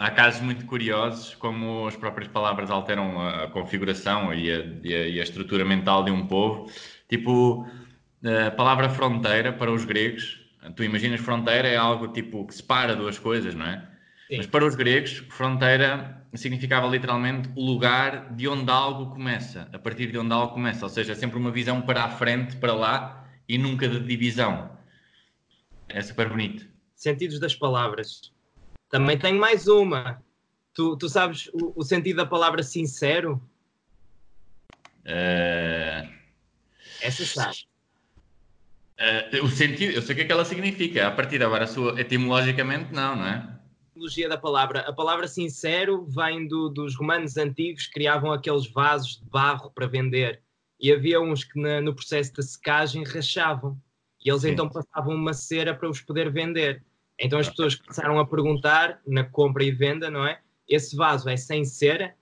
há 0.00 0.10
casos 0.10 0.40
muito 0.40 0.64
curiosos 0.64 1.34
como 1.34 1.86
as 1.86 1.94
próprias 1.94 2.28
palavras 2.28 2.70
alteram 2.70 3.20
a 3.20 3.48
configuração 3.48 4.32
e 4.32 4.50
a, 4.50 4.56
e 4.82 4.94
a, 4.94 5.08
e 5.08 5.20
a 5.20 5.22
estrutura 5.22 5.64
mental 5.64 6.02
de 6.02 6.10
um 6.10 6.26
povo. 6.26 6.72
Tipo, 7.06 7.66
a 8.46 8.50
palavra 8.50 8.88
fronteira 8.88 9.52
para 9.52 9.70
os 9.70 9.84
gregos, 9.84 10.40
tu 10.74 10.82
imaginas 10.82 11.20
fronteira 11.20 11.68
é 11.68 11.76
algo 11.76 12.08
tipo 12.08 12.46
que 12.46 12.54
separa 12.54 12.96
duas 12.96 13.18
coisas, 13.18 13.54
não 13.54 13.66
é? 13.66 13.86
Sim. 14.28 14.38
Mas 14.38 14.46
para 14.46 14.64
os 14.64 14.74
gregos, 14.74 15.18
fronteira 15.28 16.24
significava 16.34 16.86
literalmente 16.86 17.50
o 17.54 17.62
lugar 17.62 18.32
de 18.34 18.48
onde 18.48 18.70
algo 18.70 19.10
começa, 19.10 19.68
a 19.72 19.78
partir 19.78 20.10
de 20.10 20.18
onde 20.18 20.32
algo 20.32 20.54
começa, 20.54 20.84
ou 20.84 20.88
seja, 20.88 21.12
é 21.12 21.14
sempre 21.14 21.38
uma 21.38 21.50
visão 21.50 21.82
para 21.82 22.04
a 22.04 22.08
frente, 22.08 22.56
para 22.56 22.72
lá 22.72 23.28
e 23.46 23.58
nunca 23.58 23.86
de 23.86 24.00
divisão. 24.00 24.70
É 25.88 26.00
super 26.00 26.30
bonito. 26.30 26.66
Sentidos 26.94 27.38
das 27.38 27.54
palavras. 27.54 28.32
Também 28.90 29.16
tenho 29.16 29.38
mais 29.38 29.68
uma. 29.68 30.22
Tu, 30.74 30.96
tu 30.96 31.08
sabes 31.08 31.48
o, 31.54 31.72
o 31.76 31.82
sentido 31.82 32.16
da 32.16 32.26
palavra 32.26 32.62
sincero? 32.62 33.40
Uh... 35.06 36.10
Essa 37.00 37.24
sabe. 37.24 37.56
Uh, 39.00 39.44
o 39.44 39.48
sentido, 39.48 39.94
eu 39.94 40.02
sei 40.02 40.12
o 40.12 40.16
que 40.16 40.22
é 40.22 40.26
que 40.26 40.32
ela 40.32 40.44
significa. 40.44 41.06
A 41.06 41.10
partir 41.10 41.38
de 41.38 41.44
agora, 41.44 41.66
sua, 41.66 41.98
etimologicamente, 41.98 42.92
não, 42.92 43.16
não 43.16 43.26
é? 43.26 43.58
Etimologia 43.90 44.28
da 44.28 44.36
palavra. 44.36 44.80
A 44.80 44.92
palavra 44.92 45.26
sincero 45.26 46.04
vem 46.04 46.46
do, 46.46 46.68
dos 46.68 46.96
romanos 46.96 47.36
antigos 47.36 47.86
que 47.86 47.92
criavam 47.92 48.32
aqueles 48.32 48.70
vasos 48.70 49.20
de 49.20 49.24
barro 49.30 49.70
para 49.70 49.86
vender. 49.86 50.42
E 50.78 50.92
havia 50.92 51.20
uns 51.20 51.44
que 51.44 51.58
na, 51.60 51.80
no 51.80 51.94
processo 51.94 52.34
da 52.34 52.42
secagem 52.42 53.04
rachavam. 53.04 53.80
E 54.22 54.28
eles 54.28 54.42
Sim. 54.42 54.50
então 54.50 54.68
passavam 54.68 55.14
uma 55.14 55.32
cera 55.32 55.74
para 55.74 55.88
os 55.88 56.00
poder 56.00 56.30
vender. 56.30 56.84
Então 57.20 57.38
as 57.38 57.50
pessoas 57.50 57.74
começaram 57.74 58.18
a 58.18 58.26
perguntar 58.26 58.98
na 59.06 59.22
compra 59.22 59.62
e 59.62 59.70
venda, 59.70 60.10
não 60.10 60.26
é? 60.26 60.38
Esse 60.66 60.96
vaso 60.96 61.28
é 61.28 61.36
sem 61.36 61.66
cera? 61.66 62.14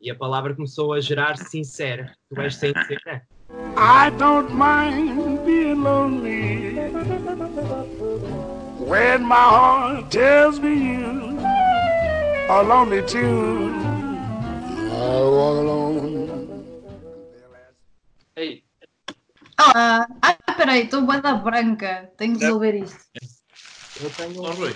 E 0.00 0.10
a 0.12 0.14
palavra 0.14 0.54
começou 0.54 0.92
a 0.92 1.00
gerar 1.00 1.36
sincera. 1.36 2.14
Tu 2.28 2.40
és 2.40 2.54
sem 2.54 2.72
cera? 2.72 3.26
I 3.76 4.10
don't 4.16 4.52
mind 4.54 5.44
being 5.44 5.82
lonely 5.82 6.78
when 8.78 9.22
my 9.22 9.34
heart 9.34 10.10
tells 10.10 10.60
me 10.60 10.74
you 10.74 11.38
are 12.48 12.62
lonely 12.62 13.02
too. 13.02 13.72
I 14.92 15.20
walk 15.22 15.58
alone. 15.58 16.28
Ei. 18.36 18.62
Ah, 19.58 20.06
ah 20.22 20.54
peraí, 20.56 20.84
estou 20.84 21.02
bué 21.02 21.20
da 21.20 21.34
branca. 21.34 22.12
Tenho 22.16 22.38
que 22.38 22.44
resolver 22.44 22.76
isto. 22.76 23.08
Eu 24.00 24.10
tenho. 24.10 24.40
Oh, 24.40 24.50
Rui. 24.52 24.74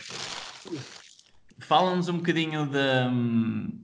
Fala-nos 1.60 2.08
um 2.08 2.18
bocadinho 2.18 2.66
de. 2.66 2.78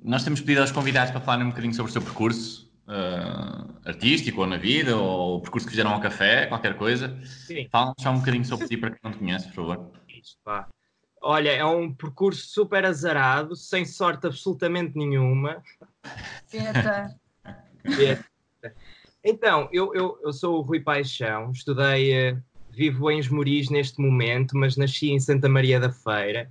Nós 0.02 0.24
temos 0.24 0.40
pedido 0.40 0.62
aos 0.62 0.72
convidados 0.72 1.10
para 1.10 1.20
falarem 1.20 1.46
um 1.46 1.50
bocadinho 1.50 1.74
sobre 1.74 1.90
o 1.90 1.92
seu 1.92 2.02
percurso 2.02 2.68
uh, 2.88 3.72
artístico 3.84 4.40
ou 4.40 4.46
na 4.46 4.56
vida, 4.56 4.96
ou 4.96 5.36
o 5.36 5.40
percurso 5.40 5.66
que 5.66 5.70
fizeram 5.70 5.92
ao 5.92 6.00
café, 6.00 6.46
qualquer 6.46 6.76
coisa. 6.76 7.16
Fala-nos 7.70 8.02
só 8.02 8.10
um 8.10 8.18
bocadinho 8.18 8.44
sobre 8.44 8.66
ti 8.66 8.76
para 8.76 8.90
quem 8.90 8.98
não 9.02 9.12
te 9.12 9.18
conhece, 9.18 9.46
por 9.48 9.54
favor. 9.54 9.92
pá. 10.44 10.68
Olha, 11.20 11.50
é 11.50 11.64
um 11.64 11.92
percurso 11.92 12.46
super 12.46 12.84
azarado, 12.84 13.56
sem 13.56 13.84
sorte 13.84 14.26
absolutamente 14.26 14.96
nenhuma. 14.96 15.62
Eita. 16.52 17.16
Então, 19.24 19.68
eu, 19.72 19.92
eu, 19.94 20.18
eu 20.22 20.32
sou 20.32 20.58
o 20.58 20.60
Rui 20.62 20.80
Paixão, 20.80 21.50
estudei 21.50 22.32
uh, 22.32 22.42
vivo 22.78 23.10
em 23.10 23.18
Esmoriz 23.18 23.68
neste 23.68 24.00
momento, 24.00 24.56
mas 24.56 24.76
nasci 24.76 25.10
em 25.10 25.18
Santa 25.18 25.48
Maria 25.48 25.80
da 25.80 25.90
Feira 25.90 26.48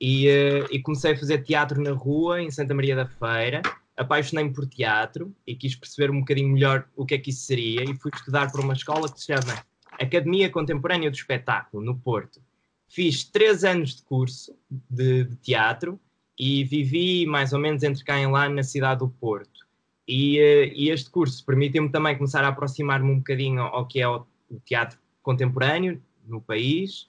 e, 0.00 0.26
uh, 0.26 0.66
e 0.70 0.80
comecei 0.80 1.12
a 1.12 1.18
fazer 1.18 1.42
teatro 1.42 1.82
na 1.82 1.92
rua 1.92 2.40
em 2.40 2.50
Santa 2.50 2.74
Maria 2.74 2.96
da 2.96 3.06
Feira. 3.06 3.60
Apaixonei-me 3.94 4.54
por 4.54 4.66
teatro 4.66 5.34
e 5.46 5.54
quis 5.54 5.76
perceber 5.76 6.10
um 6.10 6.20
bocadinho 6.20 6.48
melhor 6.48 6.88
o 6.96 7.04
que 7.04 7.14
é 7.14 7.18
que 7.18 7.28
isso 7.28 7.42
seria 7.42 7.84
e 7.84 7.94
fui 7.94 8.10
estudar 8.14 8.50
para 8.50 8.62
uma 8.62 8.72
escola 8.72 9.06
que 9.12 9.20
se 9.20 9.26
chama 9.26 9.64
Academia 10.00 10.48
Contemporânea 10.48 11.10
do 11.10 11.14
Espetáculo, 11.14 11.84
no 11.84 11.94
Porto. 11.94 12.40
Fiz 12.88 13.24
três 13.24 13.62
anos 13.62 13.96
de 13.96 14.02
curso 14.02 14.56
de, 14.70 15.24
de 15.24 15.36
teatro 15.36 16.00
e 16.38 16.64
vivi 16.64 17.26
mais 17.26 17.52
ou 17.52 17.58
menos 17.58 17.82
entre 17.82 18.02
cá 18.02 18.18
e 18.18 18.26
lá 18.26 18.48
na 18.48 18.62
cidade 18.62 19.00
do 19.00 19.10
Porto. 19.10 19.66
E, 20.08 20.38
uh, 20.38 20.72
e 20.74 20.88
este 20.88 21.10
curso 21.10 21.44
permitiu-me 21.44 21.90
também 21.90 22.16
começar 22.16 22.42
a 22.44 22.48
aproximar-me 22.48 23.10
um 23.10 23.18
bocadinho 23.18 23.60
ao, 23.60 23.86
que 23.86 24.00
é 24.00 24.08
o 24.08 24.24
teatro 24.64 24.98
contemporâneo 25.26 26.00
no 26.24 26.40
país 26.40 27.08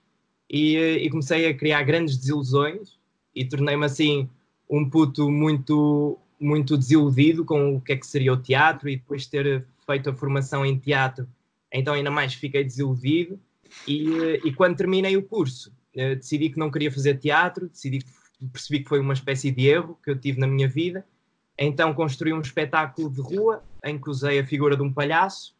e, 0.49 0.75
eh, 0.75 1.03
e 1.03 1.09
comecei 1.11 1.45
a 1.45 1.53
criar 1.53 1.83
grandes 1.83 2.17
desilusões 2.17 2.97
e 3.35 3.45
tornei-me 3.45 3.85
assim 3.85 4.27
um 4.67 4.89
puto 4.89 5.29
muito 5.29 6.17
muito 6.39 6.75
desiludido 6.75 7.45
com 7.45 7.75
o 7.75 7.81
que 7.81 7.93
é 7.93 7.95
que 7.95 8.07
seria 8.07 8.33
o 8.33 8.37
teatro 8.37 8.89
e 8.89 8.97
depois 8.97 9.23
de 9.23 9.29
ter 9.29 9.65
feito 9.85 10.09
a 10.09 10.15
formação 10.15 10.65
em 10.65 10.79
teatro 10.79 11.27
então 11.71 11.93
ainda 11.93 12.09
mais 12.09 12.33
fiquei 12.33 12.63
desiludido 12.63 13.39
e, 13.87 14.11
eh, 14.11 14.41
e 14.45 14.51
quando 14.51 14.75
terminei 14.75 15.15
o 15.15 15.21
curso 15.21 15.71
eh, 15.95 16.15
decidi 16.15 16.49
que 16.49 16.57
não 16.57 16.71
queria 16.71 16.91
fazer 16.91 17.19
teatro 17.19 17.69
decidi 17.69 18.03
percebi 18.51 18.79
que 18.79 18.89
foi 18.89 18.99
uma 18.99 19.13
espécie 19.13 19.51
de 19.51 19.67
erro 19.67 19.95
que 20.03 20.09
eu 20.09 20.19
tive 20.19 20.39
na 20.39 20.47
minha 20.47 20.67
vida 20.67 21.05
então 21.55 21.93
construí 21.93 22.33
um 22.33 22.41
espetáculo 22.41 23.11
de 23.11 23.21
rua 23.21 23.63
em 23.83 23.95
que 23.99 24.09
usei 24.09 24.39
a 24.39 24.45
figura 24.45 24.75
de 24.75 24.81
um 24.81 24.91
palhaço 24.91 25.55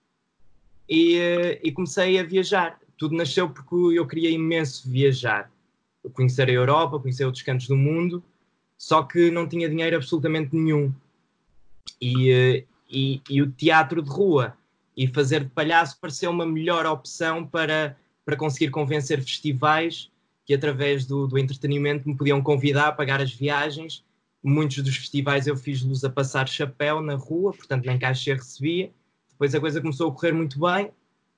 e, 0.90 1.59
e 1.64 1.72
comecei 1.72 2.20
a 2.20 2.24
viajar. 2.24 2.80
Tudo 2.98 3.16
nasceu 3.16 3.50
porque 3.50 3.75
eu 3.75 4.08
queria 4.08 4.30
imenso 4.30 4.90
viajar, 4.90 5.52
conhecer 6.14 6.50
a 6.50 6.53
Europa, 6.53 7.00
conhecer 7.00 7.25
outros 7.25 7.44
cantos 7.44 7.68
do 7.68 7.75
mundo, 7.75 8.24
só 8.78 9.03
que 9.03 9.30
não 9.30 9.48
tinha 9.48 9.70
dinheiro 9.70 9.96
absolutamente 9.96 10.56
nenhum. 10.56 10.94
E, 12.02 12.66
e, 12.90 13.22
e 13.30 13.42
o 13.42 13.52
teatro 13.52 14.02
de 14.02 14.09
rua 14.09 14.56
e 14.96 15.08
fazer 15.08 15.44
de 15.44 15.50
palhaço 15.50 16.00
pareceu 16.00 16.31
uma 16.31 16.46
melhor 16.46 16.86
opção 16.86 17.46
para, 17.46 17.96
para 18.25 18.36
conseguir 18.36 18.72
convencer 18.72 19.22
festivais 19.22 20.09
que, 20.46 20.54
através 20.54 21.06
do, 21.06 21.28
do 21.28 21.38
entretenimento, 21.38 22.08
me 22.08 22.16
podiam 22.16 22.42
convidar 22.42 22.88
a 22.88 22.92
pagar 22.92 23.22
as 23.22 23.31
viagens. 23.31 24.04
Muitos 24.44 24.81
dos 24.81 24.96
festivais 24.96 25.46
eu 25.46 25.58
fiz-los 25.58 26.04
a 26.04 26.09
passar 26.09 26.48
chapéu 26.48 27.02
na 27.02 27.16
rua, 27.16 27.52
portanto, 27.54 27.86
nem 27.86 28.00
caixa 28.00 28.34
recebia 28.34 28.92
depois 29.38 29.53
a 29.53 29.59
coisa 29.59 29.80
começou 29.80 30.09
a 30.09 30.12
correr 30.12 30.31
muito 30.31 30.59
bem 30.59 30.92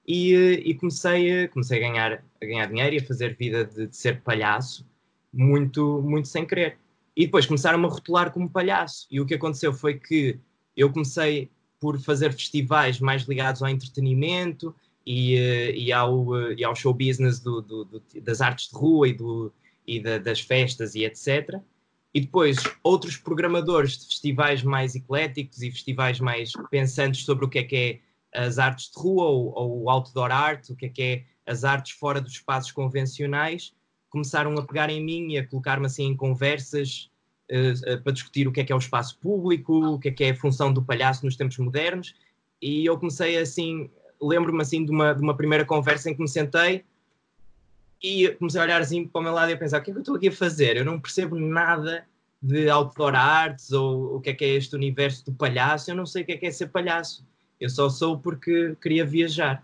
e, 0.07 0.33
e 0.65 0.73
comecei, 0.73 1.43
a, 1.43 1.49
comecei 1.49 1.77
a, 1.77 1.81
ganhar, 1.81 2.23
a 2.41 2.45
ganhar 2.45 2.65
dinheiro 2.67 2.95
e 2.95 2.99
a 2.99 3.05
fazer 3.05 3.35
vida 3.35 3.65
de, 3.65 3.87
de, 3.87 3.95
ser 3.95 4.21
palhaço, 4.21 4.87
muito, 5.33 6.01
muito 6.01 6.29
sem 6.29 6.45
querer. 6.45 6.77
E 7.13 7.25
depois 7.25 7.45
começaram-me 7.45 7.85
a 7.85 7.89
rotular 7.89 8.31
como 8.31 8.49
palhaço. 8.49 9.05
E 9.11 9.19
o 9.19 9.25
que 9.25 9.33
aconteceu 9.33 9.73
foi 9.73 9.99
que 9.99 10.39
eu 10.77 10.89
comecei 10.93 11.51
por 11.77 11.99
fazer 11.99 12.31
festivais 12.31 13.01
mais 13.01 13.23
ligados 13.23 13.61
ao 13.61 13.67
entretenimento 13.67 14.73
e, 15.05 15.35
e, 15.75 15.91
ao, 15.91 16.53
e 16.53 16.63
ao 16.63 16.75
show 16.75 16.93
business 16.93 17.41
do, 17.41 17.61
do, 17.61 17.83
do, 17.83 18.03
das 18.21 18.39
artes 18.39 18.69
de 18.69 18.77
rua 18.77 19.09
e, 19.09 19.13
do, 19.13 19.51
e 19.85 19.99
da, 19.99 20.17
das 20.17 20.39
festas 20.39 20.95
e 20.95 21.03
etc 21.03 21.61
e 22.13 22.21
depois 22.21 22.57
outros 22.83 23.17
programadores 23.17 23.97
de 23.97 24.05
festivais 24.05 24.63
mais 24.63 24.95
ecléticos 24.95 25.61
e 25.61 25.71
festivais 25.71 26.19
mais 26.19 26.51
pensantes 26.71 27.23
sobre 27.23 27.45
o 27.45 27.49
que 27.49 27.59
é 27.59 27.63
que 27.63 27.75
é 27.75 27.99
as 28.33 28.59
artes 28.59 28.91
de 28.91 28.99
rua 28.99 29.25
ou, 29.25 29.53
ou 29.55 29.89
outdoor 29.89 30.31
art, 30.31 30.69
o 30.69 30.75
que 30.75 30.85
é 30.85 30.89
que 30.89 31.01
é 31.01 31.23
as 31.45 31.63
artes 31.63 31.93
fora 31.93 32.21
dos 32.21 32.33
espaços 32.33 32.71
convencionais, 32.71 33.73
começaram 34.09 34.53
a 34.55 34.65
pegar 34.65 34.89
em 34.89 35.03
mim 35.03 35.31
e 35.31 35.37
a 35.37 35.47
colocar-me 35.47 35.85
assim 35.85 36.05
em 36.05 36.15
conversas 36.15 37.09
uh, 37.51 37.93
uh, 37.93 38.03
para 38.03 38.13
discutir 38.13 38.47
o 38.47 38.51
que 38.51 38.61
é 38.61 38.63
que 38.63 38.71
é 38.71 38.75
o 38.75 38.79
espaço 38.79 39.17
público, 39.19 39.73
o 39.73 39.99
que 39.99 40.09
é 40.09 40.11
que 40.11 40.23
é 40.23 40.29
a 40.31 40.35
função 40.35 40.71
do 40.71 40.83
palhaço 40.83 41.25
nos 41.25 41.35
tempos 41.35 41.57
modernos, 41.57 42.13
e 42.61 42.85
eu 42.85 42.97
comecei 42.97 43.37
assim, 43.37 43.89
lembro-me 44.21 44.61
assim 44.61 44.83
de 44.83 44.91
uma, 44.91 45.13
de 45.13 45.21
uma 45.21 45.35
primeira 45.35 45.65
conversa 45.65 46.09
em 46.09 46.15
que 46.15 46.21
me 46.21 46.27
sentei 46.27 46.83
e 48.01 48.29
comecei 48.35 48.61
a 48.61 48.63
olhar 48.63 48.81
assim 48.81 49.05
para 49.05 49.19
o 49.19 49.23
meu 49.23 49.33
lado 49.33 49.49
e 49.49 49.53
a 49.53 49.57
pensar: 49.57 49.79
o 49.79 49.83
que 49.83 49.91
é 49.91 49.93
que 49.93 49.97
eu 49.97 50.01
estou 50.01 50.15
aqui 50.15 50.29
a 50.29 50.31
fazer? 50.31 50.77
Eu 50.77 50.85
não 50.85 50.99
percebo 50.99 51.37
nada 51.37 52.05
de 52.41 52.69
outdoor 52.69 53.15
arts 53.15 53.71
ou 53.71 54.15
o 54.15 54.21
que 54.21 54.29
é 54.29 54.33
que 54.33 54.45
é 54.45 54.49
este 54.49 54.75
universo 54.75 55.25
do 55.25 55.33
palhaço. 55.33 55.91
Eu 55.91 55.95
não 55.95 56.05
sei 56.05 56.23
o 56.23 56.25
que 56.25 56.31
é 56.33 56.37
que 56.37 56.45
é 56.45 56.51
ser 56.51 56.67
palhaço. 56.67 57.27
Eu 57.59 57.69
só 57.69 57.89
sou 57.89 58.17
porque 58.17 58.75
queria 58.81 59.05
viajar. 59.05 59.63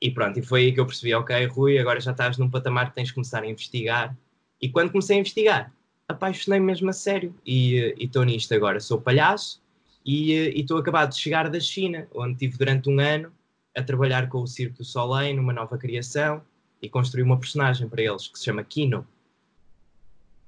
E 0.00 0.10
pronto, 0.10 0.38
e 0.38 0.42
foi 0.42 0.62
aí 0.62 0.72
que 0.72 0.80
eu 0.80 0.86
percebi: 0.86 1.14
ok, 1.14 1.46
Rui, 1.46 1.78
agora 1.78 2.00
já 2.00 2.12
estás 2.12 2.38
num 2.38 2.50
patamar 2.50 2.90
que 2.90 2.94
tens 2.94 3.08
de 3.08 3.14
começar 3.14 3.42
a 3.42 3.46
investigar. 3.46 4.16
E 4.60 4.68
quando 4.68 4.90
comecei 4.90 5.16
a 5.16 5.20
investigar, 5.20 5.72
apaixonei-me 6.08 6.64
mesmo 6.64 6.88
a 6.88 6.92
sério. 6.92 7.34
E 7.44 7.94
estou 7.98 8.24
nisto 8.24 8.54
agora. 8.54 8.80
Sou 8.80 9.00
palhaço 9.00 9.62
e 10.04 10.32
estou 10.58 10.78
acabado 10.78 11.10
de 11.10 11.18
chegar 11.18 11.50
da 11.50 11.60
China, 11.60 12.06
onde 12.14 12.32
estive 12.32 12.58
durante 12.58 12.88
um 12.88 12.98
ano 12.98 13.32
a 13.76 13.82
trabalhar 13.82 14.28
com 14.28 14.40
o 14.42 14.46
Circo 14.46 14.78
do 14.78 14.84
Soleil 14.84 15.36
numa 15.36 15.52
nova 15.52 15.76
criação 15.76 16.42
e 16.84 16.88
construiu 16.90 17.24
uma 17.24 17.38
personagem 17.38 17.88
para 17.88 18.02
eles 18.02 18.28
que 18.28 18.38
se 18.38 18.44
chama 18.44 18.62
Kino. 18.62 19.06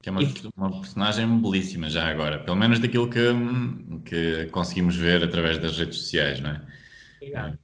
Que 0.03 0.11
é 0.11 0.13
uma, 0.13 0.23
e... 0.23 0.35
uma 0.55 0.81
personagem 0.81 1.41
belíssima 1.41 1.89
já 1.89 2.09
agora, 2.09 2.39
pelo 2.39 2.57
menos 2.57 2.79
daquilo 2.79 3.09
que, 3.09 3.21
que 4.05 4.47
conseguimos 4.51 4.97
ver 4.97 5.25
através 5.25 5.59
das 5.59 5.79
redes 5.79 5.99
sociais, 5.99 6.41
não 6.41 6.51
é? 6.51 6.63
Obrigado. 7.17 7.59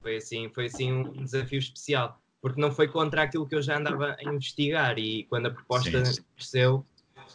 Foi 0.00 0.16
assim, 0.16 0.48
foi 0.48 0.66
assim 0.66 0.92
um 0.92 1.24
desafio 1.24 1.58
especial, 1.58 2.20
porque 2.40 2.60
não 2.60 2.72
foi 2.72 2.88
contra 2.88 3.22
aquilo 3.22 3.46
que 3.46 3.54
eu 3.54 3.62
já 3.62 3.78
andava 3.78 4.16
a 4.18 4.24
investigar 4.24 4.98
e 4.98 5.24
quando 5.24 5.46
a 5.46 5.50
proposta 5.50 5.90
apareceu, 5.90 6.84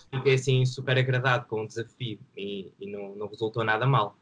fiquei 0.10 0.34
assim 0.34 0.66
super 0.66 0.98
agradado 0.98 1.46
com 1.48 1.64
o 1.64 1.68
desafio 1.68 2.20
e, 2.36 2.72
e 2.80 2.90
não, 2.90 3.16
não 3.16 3.28
resultou 3.28 3.64
nada 3.64 3.86
mal. 3.86 4.18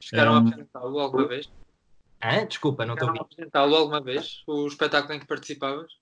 Chegaram 0.00 0.32
um... 0.32 0.36
a 0.36 0.38
apresentá-lo 0.40 0.98
alguma 1.00 1.26
vez? 1.26 1.50
Ah, 2.20 2.44
desculpa, 2.44 2.84
não 2.84 2.94
estou 2.94 3.10
a 3.10 3.12
apresentá-lo 3.12 3.76
alguma 3.76 4.00
vez? 4.00 4.42
O 4.46 4.66
espetáculo 4.66 5.14
em 5.14 5.20
que 5.20 5.26
participavas? 5.26 5.92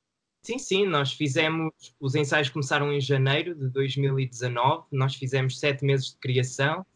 Sim, 0.42 0.58
sim, 0.58 0.86
nós 0.86 1.12
fizemos. 1.12 1.72
Os 2.00 2.14
ensaios 2.14 2.48
começaram 2.48 2.92
em 2.92 3.00
janeiro 3.00 3.54
de 3.54 3.68
2019, 3.68 4.84
nós 4.92 5.14
fizemos 5.16 5.58
sete 5.58 5.84
meses 5.84 6.12
de 6.12 6.18
criação 6.18 6.86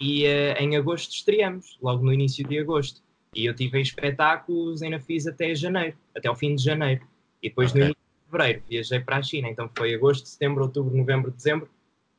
e 0.00 0.24
uh, 0.24 0.56
em 0.58 0.76
agosto 0.76 1.12
estreamos, 1.12 1.78
logo 1.82 2.04
no 2.04 2.12
início 2.12 2.46
de 2.48 2.58
agosto. 2.58 3.02
E 3.34 3.44
eu 3.44 3.54
tive 3.54 3.78
em 3.78 3.82
espetáculos, 3.82 4.82
ainda 4.82 4.98
fiz 4.98 5.26
até 5.26 5.54
janeiro, 5.54 5.96
até 6.16 6.30
o 6.30 6.34
fim 6.34 6.54
de 6.54 6.64
janeiro. 6.64 7.06
E 7.42 7.48
depois 7.50 7.70
okay. 7.70 7.80
no 7.80 7.86
início 7.88 8.02
de 8.02 8.30
fevereiro 8.30 8.62
viajei 8.68 9.00
para 9.00 9.16
a 9.18 9.22
China, 9.22 9.48
então 9.48 9.70
foi 9.76 9.94
agosto, 9.94 10.26
setembro, 10.26 10.64
outubro, 10.64 10.96
novembro, 10.96 11.30
dezembro, 11.30 11.68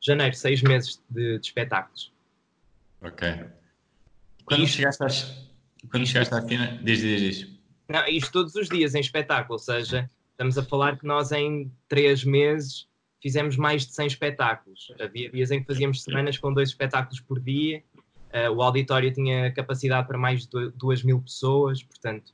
janeiro, 0.00 0.34
seis 0.36 0.62
meses 0.62 1.02
de, 1.10 1.38
de 1.38 1.46
espetáculos. 1.46 2.12
Ok. 3.02 3.28
Quando, 4.44 4.62
isto, 4.62 4.76
chegaste, 4.76 5.02
às, 5.02 5.49
quando 5.88 6.06
chegaste 6.06 6.34
à 6.34 6.46
China, 6.46 6.80
diz, 6.82 7.00
diz, 7.00 7.20
diz. 7.20 7.60
Não, 7.88 8.06
isto 8.06 8.32
todos 8.32 8.54
os 8.54 8.68
dias 8.68 8.94
em 8.94 9.00
espetáculo, 9.00 9.54
ou 9.54 9.58
seja, 9.58 10.08
estamos 10.30 10.56
a 10.56 10.62
falar 10.62 10.98
que 10.98 11.06
nós 11.06 11.32
em 11.32 11.72
três 11.88 12.24
meses 12.24 12.88
fizemos 13.22 13.56
mais 13.56 13.86
de 13.86 13.94
100 13.94 14.06
espetáculos. 14.06 14.92
Havia 15.00 15.30
dias 15.30 15.50
em 15.50 15.60
que 15.60 15.66
fazíamos 15.66 16.02
semanas 16.02 16.38
com 16.38 16.52
dois 16.52 16.70
espetáculos 16.70 17.20
por 17.20 17.40
dia. 17.40 17.82
Uh, 18.32 18.50
o 18.54 18.62
auditório 18.62 19.12
tinha 19.12 19.52
capacidade 19.52 20.06
para 20.06 20.16
mais 20.16 20.46
de 20.46 20.70
2 20.70 21.02
mil 21.02 21.20
pessoas, 21.20 21.82
portanto, 21.82 22.32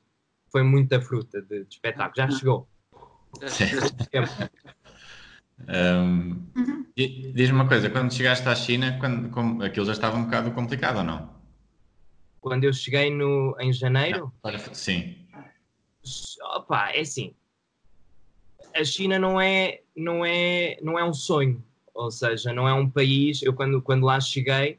foi 0.52 0.62
muita 0.62 1.00
fruta 1.00 1.40
de, 1.40 1.64
de 1.64 1.74
espetáculo. 1.74 2.14
Já 2.16 2.30
chegou. 2.30 2.68
um, 5.68 6.46
Diz-me 6.96 7.52
uma 7.52 7.68
coisa, 7.68 7.90
quando 7.90 8.12
chegaste 8.12 8.46
à 8.48 8.54
China, 8.54 8.96
quando, 9.00 9.30
como, 9.30 9.62
aquilo 9.62 9.86
já 9.86 9.92
estava 9.92 10.16
um 10.16 10.24
bocado 10.24 10.50
complicado 10.52 10.98
ou 10.98 11.04
não? 11.04 11.35
Quando 12.46 12.62
eu 12.62 12.72
cheguei 12.72 13.10
no, 13.10 13.56
em 13.58 13.72
janeiro? 13.72 14.32
Não, 14.44 14.72
sim. 14.72 15.16
Opa, 16.54 16.92
é 16.92 17.00
assim. 17.00 17.34
A 18.72 18.84
China 18.84 19.18
não 19.18 19.40
é, 19.40 19.80
não, 19.96 20.24
é, 20.24 20.78
não 20.80 20.96
é 20.96 21.04
um 21.04 21.12
sonho, 21.12 21.60
ou 21.92 22.08
seja, 22.08 22.52
não 22.52 22.68
é 22.68 22.72
um 22.72 22.88
país. 22.88 23.42
Eu, 23.42 23.52
quando, 23.52 23.82
quando 23.82 24.06
lá 24.06 24.20
cheguei, 24.20 24.78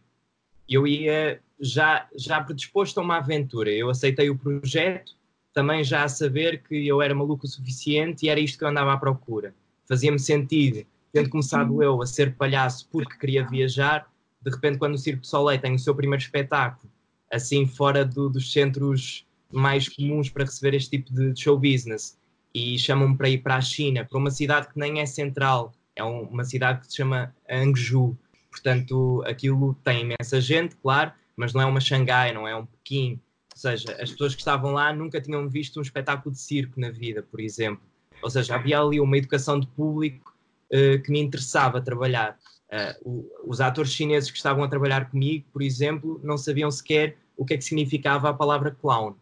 eu 0.69 0.87
ia 0.87 1.41
já, 1.59 2.07
já 2.15 2.41
predisposto 2.41 3.01
a 3.01 3.03
uma 3.03 3.17
aventura. 3.17 3.69
Eu 3.69 3.89
aceitei 3.89 4.29
o 4.29 4.37
projeto, 4.37 5.17
também 5.53 5.83
já 5.83 6.05
a 6.05 6.07
saber 6.07 6.63
que 6.63 6.87
eu 6.87 7.01
era 7.01 7.13
maluco 7.13 7.45
o 7.45 7.49
suficiente 7.49 8.25
e 8.25 8.29
era 8.29 8.39
isto 8.39 8.57
que 8.57 8.63
eu 8.63 8.69
andava 8.69 8.93
à 8.93 8.97
procura. 8.97 9.53
Fazia-me 9.89 10.19
sentido, 10.19 10.87
tendo 11.11 11.29
começado 11.29 11.83
eu 11.83 12.01
a 12.01 12.05
ser 12.05 12.33
palhaço 12.37 12.87
porque 12.89 13.17
queria 13.17 13.45
viajar, 13.45 14.09
de 14.41 14.51
repente, 14.51 14.77
quando 14.77 14.93
o 14.93 14.97
Circo 14.97 15.23
de 15.23 15.27
Soleil 15.27 15.59
tem 15.59 15.75
o 15.75 15.79
seu 15.79 15.93
primeiro 15.93 16.23
espetáculo, 16.23 16.89
assim 17.31 17.67
fora 17.67 18.05
do, 18.05 18.29
dos 18.29 18.51
centros 18.51 19.25
mais 19.51 19.87
comuns 19.87 20.29
para 20.29 20.43
receber 20.43 20.75
este 20.75 20.97
tipo 20.97 21.13
de 21.13 21.39
show 21.39 21.57
business, 21.57 22.17
e 22.53 22.77
chamam-me 22.77 23.17
para 23.17 23.29
ir 23.29 23.37
para 23.39 23.55
a 23.55 23.61
China, 23.61 24.05
para 24.05 24.17
uma 24.17 24.31
cidade 24.31 24.67
que 24.67 24.79
nem 24.79 24.99
é 24.99 25.05
central, 25.05 25.73
é 25.95 26.03
uma 26.03 26.43
cidade 26.43 26.81
que 26.81 26.87
se 26.87 26.97
chama 26.97 27.33
Hangzhou, 27.49 28.17
Portanto, 28.57 29.23
aquilo 29.27 29.75
tem 29.83 30.01
imensa 30.01 30.41
gente, 30.41 30.75
claro, 30.77 31.11
mas 31.35 31.53
não 31.53 31.61
é 31.61 31.65
uma 31.65 31.79
Xangai, 31.79 32.33
não 32.33 32.47
é 32.47 32.55
um 32.55 32.65
Pequim. 32.65 33.21
Ou 33.53 33.59
seja, 33.59 33.91
as 34.01 34.11
pessoas 34.11 34.33
que 34.33 34.41
estavam 34.41 34.71
lá 34.71 34.91
nunca 34.91 35.21
tinham 35.21 35.47
visto 35.47 35.77
um 35.77 35.81
espetáculo 35.81 36.33
de 36.33 36.41
circo 36.41 36.79
na 36.79 36.89
vida, 36.89 37.21
por 37.21 37.39
exemplo. 37.39 37.83
Ou 38.21 38.29
seja, 38.29 38.55
havia 38.55 38.79
ali 38.79 38.99
uma 38.99 39.17
educação 39.17 39.59
de 39.59 39.67
público 39.67 40.35
uh, 40.73 41.01
que 41.01 41.11
me 41.11 41.19
interessava 41.19 41.79
trabalhar. 41.81 42.37
Uh, 42.71 43.29
os 43.45 43.61
atores 43.61 43.91
chineses 43.91 44.29
que 44.29 44.37
estavam 44.37 44.63
a 44.63 44.67
trabalhar 44.67 45.09
comigo, 45.09 45.45
por 45.53 45.61
exemplo, 45.61 46.19
não 46.23 46.37
sabiam 46.37 46.69
sequer 46.69 47.17
o 47.35 47.45
que 47.45 47.53
é 47.53 47.57
que 47.57 47.63
significava 47.63 48.29
a 48.29 48.33
palavra 48.33 48.71
clown. 48.71 49.15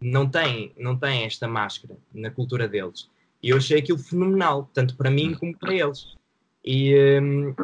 Não 0.00 0.28
tem, 0.28 0.72
não 0.76 0.96
tem 0.96 1.24
esta 1.24 1.46
máscara 1.48 1.96
na 2.14 2.30
cultura 2.30 2.68
deles. 2.68 3.08
E 3.42 3.50
eu 3.50 3.56
achei 3.56 3.78
aquilo 3.78 3.98
fenomenal, 3.98 4.70
tanto 4.72 4.96
para 4.96 5.10
mim 5.10 5.34
como 5.34 5.56
para 5.56 5.74
eles. 5.74 6.16
E, 6.64 6.94
um, 7.20 7.54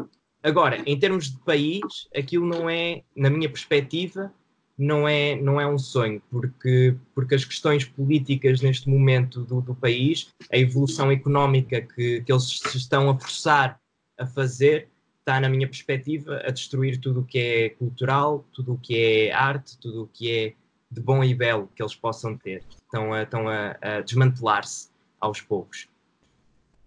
Agora, 0.44 0.82
em 0.84 0.98
termos 0.98 1.30
de 1.30 1.38
país, 1.38 2.06
aquilo 2.14 2.44
não 2.46 2.68
é, 2.68 3.02
na 3.16 3.30
minha 3.30 3.48
perspectiva, 3.48 4.30
não 4.76 5.08
é, 5.08 5.34
não 5.36 5.58
é 5.58 5.66
um 5.66 5.78
sonho, 5.78 6.20
porque, 6.30 6.94
porque 7.14 7.34
as 7.34 7.46
questões 7.46 7.86
políticas 7.86 8.60
neste 8.60 8.86
momento 8.86 9.40
do, 9.40 9.62
do 9.62 9.74
país, 9.74 10.34
a 10.52 10.58
evolução 10.58 11.10
económica 11.10 11.80
que, 11.80 12.20
que 12.20 12.30
eles 12.30 12.58
se 12.58 12.76
estão 12.76 13.08
a 13.08 13.18
forçar 13.18 13.80
a 14.18 14.26
fazer, 14.26 14.88
está, 15.20 15.40
na 15.40 15.48
minha 15.48 15.66
perspectiva, 15.66 16.42
a 16.44 16.50
destruir 16.50 17.00
tudo 17.00 17.20
o 17.20 17.24
que 17.24 17.38
é 17.38 17.68
cultural, 17.70 18.44
tudo 18.52 18.74
o 18.74 18.78
que 18.78 18.96
é 18.96 19.32
arte, 19.32 19.78
tudo 19.78 20.04
o 20.04 20.06
que 20.06 20.30
é 20.30 20.54
de 20.90 21.00
bom 21.00 21.24
e 21.24 21.34
belo 21.34 21.68
que 21.74 21.82
eles 21.82 21.94
possam 21.94 22.36
ter. 22.36 22.62
Estão 22.70 23.12
a, 23.12 23.22
estão 23.22 23.48
a, 23.48 23.76
a 23.80 24.00
desmantelar-se 24.00 24.88
aos 25.20 25.40
poucos. 25.40 25.88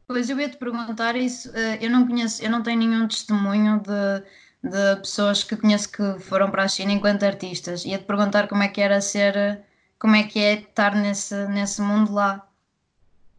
Pois 0.07 0.29
eu 0.29 0.39
ia 0.39 0.49
te 0.49 0.55
perguntar 0.55 1.17
isso, 1.17 1.51
eh, 1.53 1.79
eu 1.81 1.89
não 1.89 2.07
conheço, 2.07 2.41
eu 2.41 2.49
não 2.49 2.63
tenho 2.63 2.79
nenhum 2.79 3.07
testemunho 3.07 3.81
de, 3.81 4.69
de 4.69 4.95
pessoas 5.01 5.43
que 5.43 5.57
conheço 5.57 5.91
que 5.91 6.19
foram 6.21 6.49
para 6.49 6.63
a 6.63 6.67
China 6.67 6.93
enquanto 6.93 7.23
artistas. 7.23 7.83
Ia 7.83 7.97
te 7.97 8.05
perguntar 8.05 8.47
como 8.47 8.63
é 8.63 8.69
que 8.69 8.79
era 8.79 9.01
ser, 9.01 9.65
como 9.99 10.15
é 10.15 10.23
que 10.23 10.39
é 10.39 10.53
estar 10.53 10.95
nesse, 10.95 11.35
nesse 11.47 11.81
mundo 11.81 12.13
lá. 12.13 12.46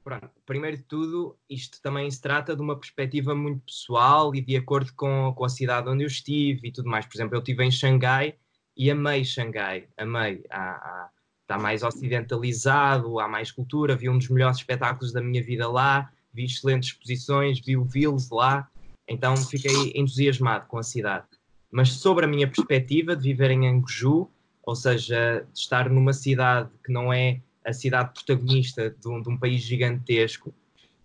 Pronto, 0.09 0.31
primeiro 0.47 0.77
de 0.77 0.85
tudo, 0.85 1.37
isto 1.51 1.83
também 1.83 2.11
se 2.11 2.21
trata 2.21 2.57
de 2.57 2.63
uma 2.63 2.77
perspectiva 2.79 3.35
muito 3.35 3.61
pessoal 3.67 4.35
e 4.35 4.41
de 4.41 4.57
acordo 4.57 4.93
com, 4.95 5.35
com 5.37 5.45
a 5.45 5.49
cidade 5.51 5.89
onde 5.89 6.03
eu 6.03 6.07
estive 6.07 6.69
e 6.69 6.73
tudo 6.73 6.89
mais. 6.89 7.05
Por 7.05 7.17
exemplo, 7.17 7.37
eu 7.37 7.41
estive 7.41 7.63
em 7.63 7.71
Xangai 7.71 8.37
e 8.75 8.91
amei 8.91 9.23
Xangai, 9.25 9.87
amei. 9.99 10.45
Há, 10.49 10.61
há, 10.61 11.11
está 11.43 11.59
mais 11.59 11.83
ocidentalizado, 11.83 13.21
há 13.21 13.29
mais 13.29 13.51
cultura, 13.51 13.97
vi 13.97 14.09
um 14.09 14.17
dos 14.17 14.31
melhores 14.31 14.59
espetáculos 14.59 15.13
da 15.13 15.21
minha 15.21 15.43
vida 15.43 15.69
lá 15.69 16.11
vi 16.33 16.45
excelentes 16.45 16.91
exposições, 16.91 17.61
vi 17.61 17.77
o 17.77 17.85
Vils 17.85 18.31
lá, 18.31 18.69
então 19.09 19.37
fiquei 19.37 19.93
entusiasmado 19.95 20.67
com 20.67 20.79
a 20.79 20.83
cidade. 20.83 21.27
Mas 21.71 21.93
sobre 21.93 22.25
a 22.25 22.29
minha 22.29 22.47
perspectiva 22.47 23.17
de 23.17 23.23
viver 23.23 23.51
em 23.51 23.69
Anguju, 23.69 24.29
ou 24.63 24.77
seja, 24.77 25.47
de 25.53 25.59
estar 25.59 25.91
numa 25.91 26.13
cidade 26.13 26.71
que 26.85 26.93
não 26.93 27.13
é 27.13 27.41
a 27.69 27.73
cidade 27.73 28.13
protagonista 28.15 28.91
de 28.91 29.09
um, 29.09 29.21
de 29.21 29.29
um 29.29 29.37
país 29.37 29.61
gigantesco 29.61 30.55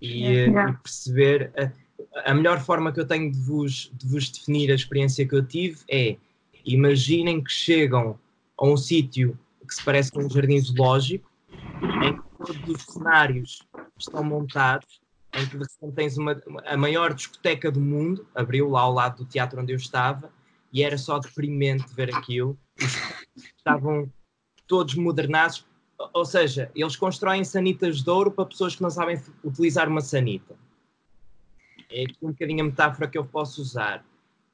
e, 0.02 0.26
eh, 0.26 0.48
e 0.48 0.74
perceber 0.82 1.52
a, 2.16 2.32
a, 2.32 2.34
melhor 2.34 2.60
forma 2.62 2.92
que 2.92 3.00
eu 3.00 3.06
tenho 3.06 3.32
de 3.32 3.40
vos, 3.40 3.92
de 3.94 4.08
vos 4.08 4.30
definir 4.30 4.72
a 4.72 4.76
experiência 4.76 5.28
que 5.28 5.36
eu 5.36 5.46
tive 5.46 5.80
é 5.90 6.16
imaginem 6.66 7.44
que 7.44 7.52
chegam 7.52 8.18
a 8.58 8.66
um 8.66 8.78
sítio 8.78 9.38
que 9.68 9.76
se 9.76 9.84
parece 9.84 10.12
com 10.12 10.24
um 10.24 10.30
jardim 10.30 10.60
zoológico, 10.60 11.30
em 12.02 12.14
que 12.14 12.24
todos 12.46 12.70
os 12.70 12.94
cenários 12.94 13.60
estão 13.98 14.24
montados 14.24 15.02
em 15.34 15.46
que 15.48 15.58
de 15.58 15.64
repente 15.64 15.96
tens 15.96 16.18
uma, 16.18 16.42
a 16.66 16.78
maior 16.78 17.14
discoteca 17.14 17.72
do 17.72 17.82
mundo, 17.82 18.28
abriu 18.36 18.70
lá 18.70 18.82
ao 18.82 18.94
lado 18.94 19.24
do 19.24 19.30
teatro 19.30 19.60
onde 19.62 19.74
eu 19.74 19.78
estava, 19.78 20.32
e 20.72 20.84
era 20.84 20.98
só 20.98 21.20
deprimente 21.20 21.94
ver 21.94 22.14
aquilo. 22.14 22.58
Os 23.36 23.44
estavam 23.58 24.12
todos 24.68 24.96
modernados, 24.96 25.66
ou 26.14 26.26
seja, 26.26 26.72
eles 26.76 26.96
constroem 26.96 27.44
sanitas 27.44 28.02
de 28.02 28.10
ouro 28.10 28.32
para 28.32 28.46
pessoas 28.46 28.76
que 28.76 28.82
não 28.82 28.90
sabem 28.90 29.22
utilizar 29.44 29.88
uma 29.88 30.02
sanita. 30.02 30.56
É 31.92 32.06
um 32.22 32.32
bocadinho 32.32 32.62
a 32.62 32.66
metáfora 32.66 33.08
que 33.08 33.18
eu 33.18 33.26
posso 33.26 33.62
usar. 33.62 34.04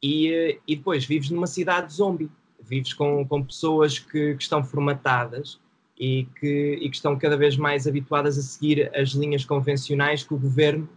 E, 0.02 0.60
e 0.68 0.76
depois 0.76 1.06
vives 1.06 1.30
numa 1.30 1.48
cidade 1.48 1.94
zombie, 1.94 2.30
vives 2.62 2.94
com, 2.94 3.26
com 3.28 3.44
pessoas 3.44 4.00
que, 4.00 4.36
que 4.36 4.44
estão 4.44 4.64
formatadas 4.64 5.60
e 5.98 6.26
que, 6.40 6.80
e 6.82 6.90
que 6.90 6.96
estão 6.96 7.18
cada 7.18 7.36
vez 7.36 7.58
mais 7.58 7.86
habituadas 7.86 8.38
a 8.38 8.42
seguir 8.42 8.90
as 8.96 9.10
linhas 9.10 9.44
convencionais 9.44 10.24
que 10.24 10.34
o 10.34 10.38
governo 10.38 10.88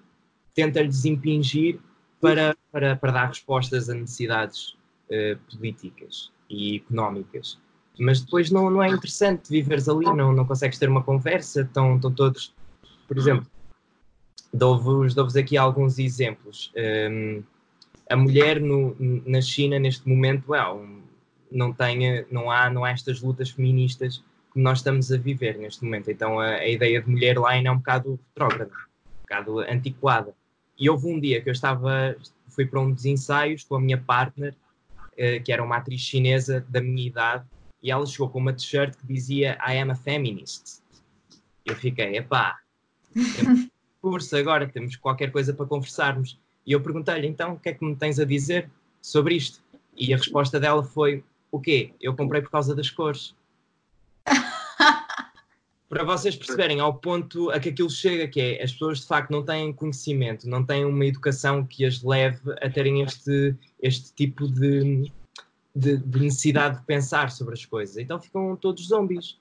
tenta 0.54 0.80
lhes 0.82 1.04
impingir 1.04 1.80
para, 2.20 2.56
para, 2.70 2.94
para 2.94 3.12
dar 3.12 3.26
respostas 3.26 3.88
a 3.88 3.94
necessidades 3.94 4.76
uh, 5.10 5.36
políticas 5.50 6.30
e 6.48 6.76
económicas. 6.76 7.58
Mas 7.98 8.20
depois 8.20 8.50
não, 8.50 8.70
não 8.70 8.82
é 8.82 8.88
interessante 8.88 9.50
viveres 9.50 9.88
ali, 9.88 10.06
não, 10.06 10.32
não 10.32 10.44
consegues 10.44 10.78
ter 10.78 10.88
uma 10.88 11.02
conversa, 11.02 11.62
estão, 11.62 11.96
estão 11.96 12.12
todos. 12.12 12.54
Por 13.06 13.18
exemplo, 13.18 13.46
dou-vos 14.52 15.14
dou 15.14 15.26
aqui 15.26 15.56
alguns 15.56 15.98
exemplos. 15.98 16.72
Um, 16.76 17.42
a 18.10 18.16
mulher 18.16 18.60
no, 18.60 18.96
na 19.26 19.40
China, 19.40 19.78
neste 19.78 20.08
momento, 20.08 20.54
é, 20.54 20.60
não, 21.50 21.72
tem, 21.72 22.24
não, 22.30 22.50
há, 22.50 22.68
não 22.70 22.84
há 22.84 22.90
estas 22.90 23.20
lutas 23.22 23.50
feministas 23.50 24.22
que 24.52 24.60
nós 24.60 24.78
estamos 24.78 25.10
a 25.10 25.16
viver 25.16 25.56
neste 25.58 25.84
momento. 25.84 26.10
Então 26.10 26.38
a, 26.38 26.46
a 26.56 26.68
ideia 26.68 27.00
de 27.00 27.08
mulher 27.08 27.38
lá 27.38 27.50
ainda 27.50 27.68
é 27.68 27.72
um 27.72 27.78
bocado 27.78 28.18
retrógrada, 28.28 28.72
um 28.72 29.22
bocado 29.22 29.58
antiquada. 29.60 30.34
E 30.78 30.90
houve 30.90 31.06
um 31.06 31.20
dia 31.20 31.40
que 31.40 31.48
eu 31.48 31.52
estava, 31.52 32.16
fui 32.48 32.66
para 32.66 32.80
um 32.80 32.92
dos 32.92 33.04
ensaios 33.04 33.64
com 33.64 33.76
a 33.76 33.80
minha 33.80 33.98
partner, 33.98 34.54
eh, 35.16 35.38
que 35.38 35.52
era 35.52 35.62
uma 35.62 35.76
atriz 35.76 36.00
chinesa 36.00 36.64
da 36.68 36.80
minha 36.80 37.06
idade, 37.06 37.44
e 37.82 37.90
ela 37.90 38.06
chegou 38.06 38.28
com 38.28 38.38
uma 38.38 38.52
t-shirt 38.52 38.96
que 38.96 39.06
dizia 39.06 39.58
I 39.66 39.78
am 39.78 39.90
a 39.90 39.94
feminist. 39.94 40.80
Eu 41.64 41.74
fiquei, 41.74 42.16
epá, 42.16 42.58
curso 44.00 44.36
agora, 44.36 44.68
temos 44.68 44.96
qualquer 44.96 45.30
coisa 45.32 45.52
para 45.52 45.66
conversarmos. 45.66 46.38
E 46.66 46.72
eu 46.72 46.80
perguntei-lhe, 46.80 47.26
então, 47.26 47.54
o 47.54 47.58
que 47.58 47.70
é 47.70 47.74
que 47.74 47.84
me 47.84 47.96
tens 47.96 48.18
a 48.18 48.24
dizer 48.24 48.70
sobre 49.00 49.34
isto? 49.34 49.60
E 49.96 50.14
a 50.14 50.16
resposta 50.16 50.60
dela 50.60 50.82
foi, 50.82 51.24
o 51.50 51.60
quê? 51.60 51.92
Eu 52.00 52.14
comprei 52.14 52.40
por 52.40 52.50
causa 52.50 52.74
das 52.74 52.90
cores. 52.90 53.34
Para 55.88 56.04
vocês 56.04 56.34
perceberem 56.34 56.80
ao 56.80 56.94
ponto 56.94 57.50
a 57.50 57.60
que 57.60 57.68
aquilo 57.68 57.90
chega, 57.90 58.26
que 58.26 58.40
é 58.40 58.62
as 58.62 58.72
pessoas 58.72 59.00
de 59.00 59.06
facto 59.06 59.30
não 59.30 59.44
têm 59.44 59.74
conhecimento, 59.74 60.48
não 60.48 60.64
têm 60.64 60.86
uma 60.86 61.04
educação 61.04 61.66
que 61.66 61.84
as 61.84 62.02
leve 62.02 62.40
a 62.62 62.70
terem 62.70 63.02
este, 63.02 63.54
este 63.82 64.14
tipo 64.14 64.48
de, 64.48 65.12
de, 65.74 65.96
de 65.96 66.20
necessidade 66.20 66.78
de 66.78 66.84
pensar 66.84 67.30
sobre 67.30 67.54
as 67.54 67.64
coisas. 67.64 67.96
Então 67.96 68.20
ficam 68.20 68.54
todos 68.56 68.88
zombies. 68.88 69.38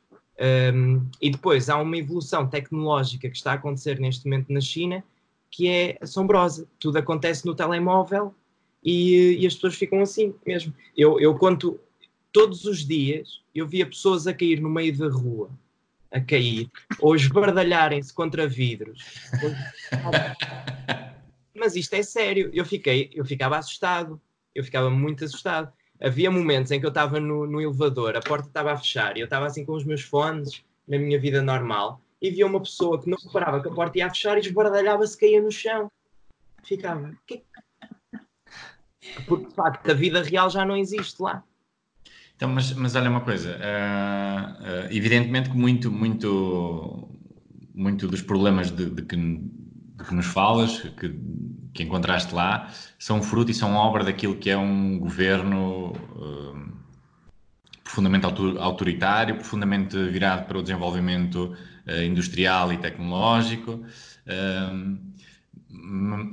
Um, 0.73 1.05
e 1.21 1.29
depois 1.29 1.69
há 1.69 1.77
uma 1.77 1.97
evolução 1.97 2.47
tecnológica 2.47 3.29
que 3.29 3.35
está 3.35 3.51
a 3.51 3.55
acontecer 3.55 3.99
neste 3.99 4.25
momento 4.25 4.51
na 4.51 4.61
China 4.61 5.03
que 5.51 5.67
é 5.67 5.97
assombrosa. 6.01 6.65
Tudo 6.79 6.97
acontece 6.97 7.45
no 7.45 7.53
telemóvel 7.53 8.33
e, 8.81 9.37
e 9.37 9.45
as 9.45 9.53
pessoas 9.53 9.75
ficam 9.75 9.99
assim 9.99 10.33
mesmo. 10.47 10.73
Eu, 10.97 11.19
eu 11.19 11.35
conto 11.35 11.77
todos 12.31 12.63
os 12.63 12.87
dias, 12.87 13.41
eu 13.53 13.67
via 13.67 13.85
pessoas 13.85 14.25
a 14.25 14.33
cair 14.33 14.61
no 14.61 14.69
meio 14.69 14.97
da 14.97 15.09
rua, 15.09 15.51
a 16.09 16.21
cair, 16.21 16.71
ou 16.99 17.15
esbardalharem-se 17.15 18.13
contra 18.13 18.47
vidros. 18.47 19.03
Mas 21.53 21.75
isto 21.75 21.93
é 21.93 22.01
sério. 22.01 22.49
Eu 22.53 22.65
fiquei, 22.65 23.11
eu 23.13 23.25
ficava 23.25 23.57
assustado. 23.57 24.19
Eu 24.55 24.63
ficava 24.63 24.89
muito 24.89 25.25
assustado. 25.25 25.71
Havia 26.01 26.31
momentos 26.31 26.71
em 26.71 26.79
que 26.79 26.85
eu 26.85 26.89
estava 26.89 27.19
no, 27.19 27.45
no 27.45 27.61
elevador, 27.61 28.15
a 28.17 28.21
porta 28.21 28.47
estava 28.47 28.71
a 28.71 28.77
fechar 28.77 29.15
e 29.15 29.19
eu 29.19 29.25
estava 29.25 29.45
assim 29.45 29.63
com 29.63 29.73
os 29.73 29.85
meus 29.85 30.01
fones 30.01 30.63
na 30.87 30.97
minha 30.97 31.19
vida 31.19 31.41
normal 31.41 32.01
e 32.19 32.31
via 32.31 32.45
uma 32.45 32.59
pessoa 32.59 32.99
que 32.99 33.09
não 33.09 33.17
reparava 33.23 33.61
que 33.61 33.67
a 33.67 33.71
porta 33.71 33.97
ia 33.99 34.07
a 34.07 34.09
fechar 34.09 34.37
e 34.37 34.41
esbardalhava-se, 34.41 35.17
caía 35.17 35.41
no 35.41 35.51
chão. 35.51 35.91
Ficava. 36.63 37.15
Que... 37.27 37.43
Porque 39.27 39.47
de 39.47 39.53
facto 39.53 39.89
a 39.89 39.93
vida 39.93 40.21
real 40.23 40.49
já 40.49 40.65
não 40.65 40.75
existe 40.75 41.21
lá. 41.21 41.43
Então, 42.35 42.49
mas, 42.49 42.73
mas 42.73 42.95
olha 42.95 43.09
uma 43.09 43.21
coisa, 43.21 43.51
uh, 43.51 44.63
uh, 44.63 44.87
evidentemente 44.91 45.51
que 45.51 45.55
muito, 45.55 45.91
muito, 45.91 47.07
muito 47.71 48.07
dos 48.07 48.23
problemas 48.23 48.71
de, 48.71 48.89
de, 48.89 49.03
que, 49.03 49.15
de 50.01 50.07
que, 50.07 50.13
nos 50.13 50.25
falas, 50.25 50.79
que, 50.79 51.15
que 51.73 51.83
encontraste 51.83 52.33
lá, 52.33 52.69
são 52.99 53.21
fruto 53.21 53.51
e 53.51 53.53
são 53.53 53.75
obra 53.75 54.03
daquilo 54.03 54.35
que 54.35 54.49
é 54.49 54.57
um 54.57 54.99
governo 54.99 55.91
uh, 55.91 56.71
profundamente 57.83 58.25
autoritário, 58.25 59.35
profundamente 59.35 59.97
virado 60.09 60.45
para 60.47 60.57
o 60.57 60.61
desenvolvimento 60.61 61.55
industrial 62.05 62.71
e 62.71 62.77
tecnológico. 62.77 63.83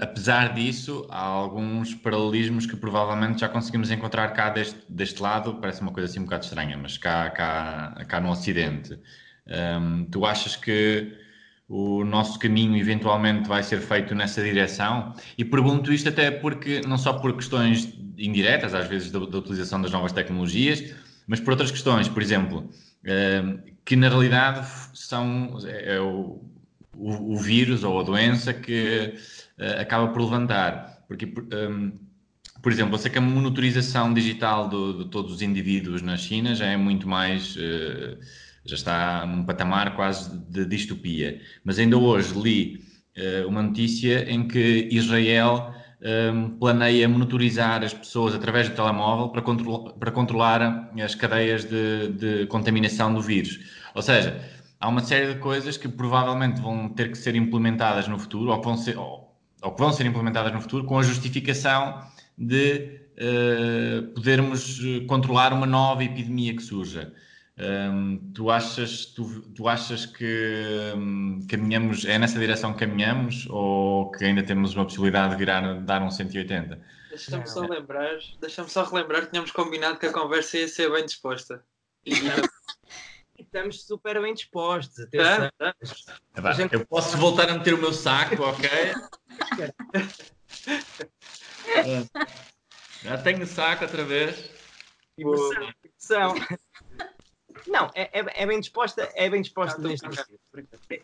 apesar 0.01 0.55
disso, 0.55 1.07
há 1.11 1.21
alguns 1.21 1.95
paralelismos 1.95 2.67
que 2.67 2.77
provavelmente 2.77 3.41
já 3.41 3.49
conseguimos 3.49 3.91
encontrar 3.91 4.29
cá 4.29 4.51
deste, 4.51 4.81
deste 4.89 5.23
lado, 5.23 5.55
parece 5.55 5.81
uma 5.81 5.93
coisa 5.93 6.09
assim 6.09 6.21
um 6.21 6.25
bocado 6.25 6.45
estranha, 6.45 6.77
mas 6.77 6.99
cá, 6.99 7.31
cá, 7.31 8.05
cá 8.07 8.21
no 8.21 8.31
Ocidente. 8.31 8.99
Um, 9.47 10.05
tu 10.05 10.27
achas 10.27 10.57
que 10.57 11.17
o 11.69 12.03
nosso 12.03 12.39
caminho 12.39 12.77
eventualmente 12.77 13.47
vai 13.47 13.63
ser 13.63 13.81
feito 13.81 14.15
nessa 14.15 14.43
direção? 14.43 15.13
E 15.37 15.45
pergunto 15.45 15.93
isto 15.93 16.09
até 16.09 16.31
porque, 16.31 16.81
não 16.87 16.97
só 16.97 17.13
por 17.13 17.35
questões 17.35 17.95
indiretas, 18.17 18.75
às 18.75 18.89
vezes, 18.89 19.11
da, 19.11 19.19
da 19.19 19.39
utilização 19.39 19.81
das 19.81 19.93
novas 19.93 20.13
tecnologias, 20.13 20.95
mas 21.27 21.41
por 21.41 21.51
outras 21.51 21.71
questões, 21.71 22.09
por 22.09 22.23
exemplo, 22.23 22.71
um, 23.05 23.59
que 23.85 23.95
na 23.95 24.09
realidade 24.09 24.67
são 24.95 25.59
é, 25.67 25.97
é 25.97 26.01
o, 26.01 26.43
o, 26.97 27.35
o, 27.35 27.37
vírus 27.37 27.85
ou 27.85 28.01
a 28.01 28.03
doença 28.03 28.53
que 28.55 29.15
uh, 29.59 29.81
acaba 29.81 30.09
por 30.09 30.23
levantar. 30.23 31.05
Porque, 31.07 31.27
um, 31.27 31.93
por 32.63 32.73
exemplo, 32.73 32.95
eu 32.95 32.99
sei 32.99 33.11
que 33.11 33.19
a 33.19 33.21
monitorização 33.21 34.13
digital 34.13 34.69
do, 34.69 35.05
de 35.05 35.11
todos 35.11 35.35
os 35.35 35.43
indivíduos 35.43 36.01
na 36.01 36.17
China 36.17 36.55
já 36.55 36.67
é 36.67 36.77
muito 36.79 37.07
mais. 37.07 37.57
Já 38.69 38.75
está 38.75 39.27
num 39.27 39.45
patamar 39.45 39.97
quase 39.97 40.39
de 40.51 40.67
distopia. 40.67 41.41
Mas 41.65 41.79
ainda 41.79 41.97
hoje 41.97 42.39
li 42.39 42.85
uh, 43.17 43.49
uma 43.49 43.63
notícia 43.63 44.31
em 44.31 44.47
que 44.47 44.89
Israel 44.93 45.75
um, 46.01 46.51
planeia 46.59 47.09
monitorizar 47.09 47.83
as 47.83 47.93
pessoas 47.93 48.35
através 48.35 48.69
do 48.69 48.75
telemóvel 48.75 49.31
para, 49.31 49.43
control 49.43 49.93
para 49.95 50.11
controlar 50.11 50.93
as 51.03 51.15
cadeias 51.15 51.65
de, 51.65 52.09
de 52.13 52.47
contaminação 52.47 53.13
do 53.13 53.21
vírus. 53.21 53.59
Ou 53.95 54.03
seja, 54.03 54.39
há 54.79 54.87
uma 54.89 55.01
série 55.01 55.33
de 55.33 55.41
coisas 55.41 55.77
que 55.77 55.89
provavelmente 55.89 56.61
vão 56.61 56.89
ter 56.91 57.11
que 57.11 57.19
ser 57.19 57.35
implementadas 57.35 58.07
no 58.07 58.19
futuro, 58.19 58.51
ou 58.51 58.59
que 58.59 58.65
vão 58.65 58.77
ser, 58.77 58.99
ou, 58.99 59.35
ou 59.63 59.73
que 59.73 59.81
vão 59.81 59.93
ser 59.93 60.07
implementadas 60.07 60.53
no 60.53 60.61
futuro, 60.61 60.85
com 60.85 60.99
a 60.99 61.03
justificação 61.03 62.01
de 62.37 63.01
uh, 63.17 64.15
podermos 64.15 64.81
controlar 65.09 65.53
uma 65.53 65.67
nova 65.67 66.05
epidemia 66.05 66.55
que 66.55 66.63
surja. 66.63 67.13
Um, 67.61 68.19
tu, 68.33 68.51
achas, 68.51 69.07
tu, 69.07 69.41
tu 69.51 69.67
achas 69.67 70.07
que 70.07 70.93
um, 70.95 71.45
caminhamos, 71.49 72.05
é 72.05 72.17
nessa 72.17 72.39
direção 72.39 72.73
que 72.73 72.79
caminhamos 72.79 73.49
ou 73.51 74.13
que 74.13 74.25
ainda 74.25 74.45
temos 74.45 74.77
uma 74.77 74.85
possibilidade 74.85 75.33
de 75.33 75.39
virar, 75.39 75.81
dar 75.81 76.01
um 76.03 76.11
180? 76.11 76.81
Deixa-me 77.09 77.49
só 77.49 77.63
lembrar, 77.63 78.17
deixa-me 78.41 78.71
só 78.71 78.85
relembrar 78.85 79.23
que 79.23 79.33
tínhamos 79.33 79.51
combinado 79.51 79.99
que 79.99 80.07
a 80.07 80.13
conversa 80.13 80.59
ia 80.59 80.69
ser 80.69 80.89
bem 80.93 81.05
disposta. 81.05 81.65
E 82.07 82.13
estamos 83.37 83.83
super 83.83 84.23
bem 84.23 84.35
dispostos. 84.35 85.01
Atenção. 85.01 85.51
É, 86.37 86.55
gente... 86.55 86.75
Eu 86.75 86.87
posso 86.87 87.17
voltar 87.17 87.51
a 87.51 87.55
meter 87.55 87.75
o 87.75 87.79
meu 87.79 87.93
saco, 87.93 88.41
ok? 88.41 88.71
Já 93.03 93.19
tenho 93.19 93.45
saco 93.47 93.85
outra 93.85 94.05
vez. 94.05 94.51
Emoção, 95.17 96.35
Não, 97.67 97.91
é, 97.95 98.21
é, 98.21 98.43
é, 98.43 98.47
bem 98.47 98.61
disposta, 98.61 99.11
é 99.15 99.29
bem 99.29 99.43
disposta 99.43 99.81
neste 99.81 100.07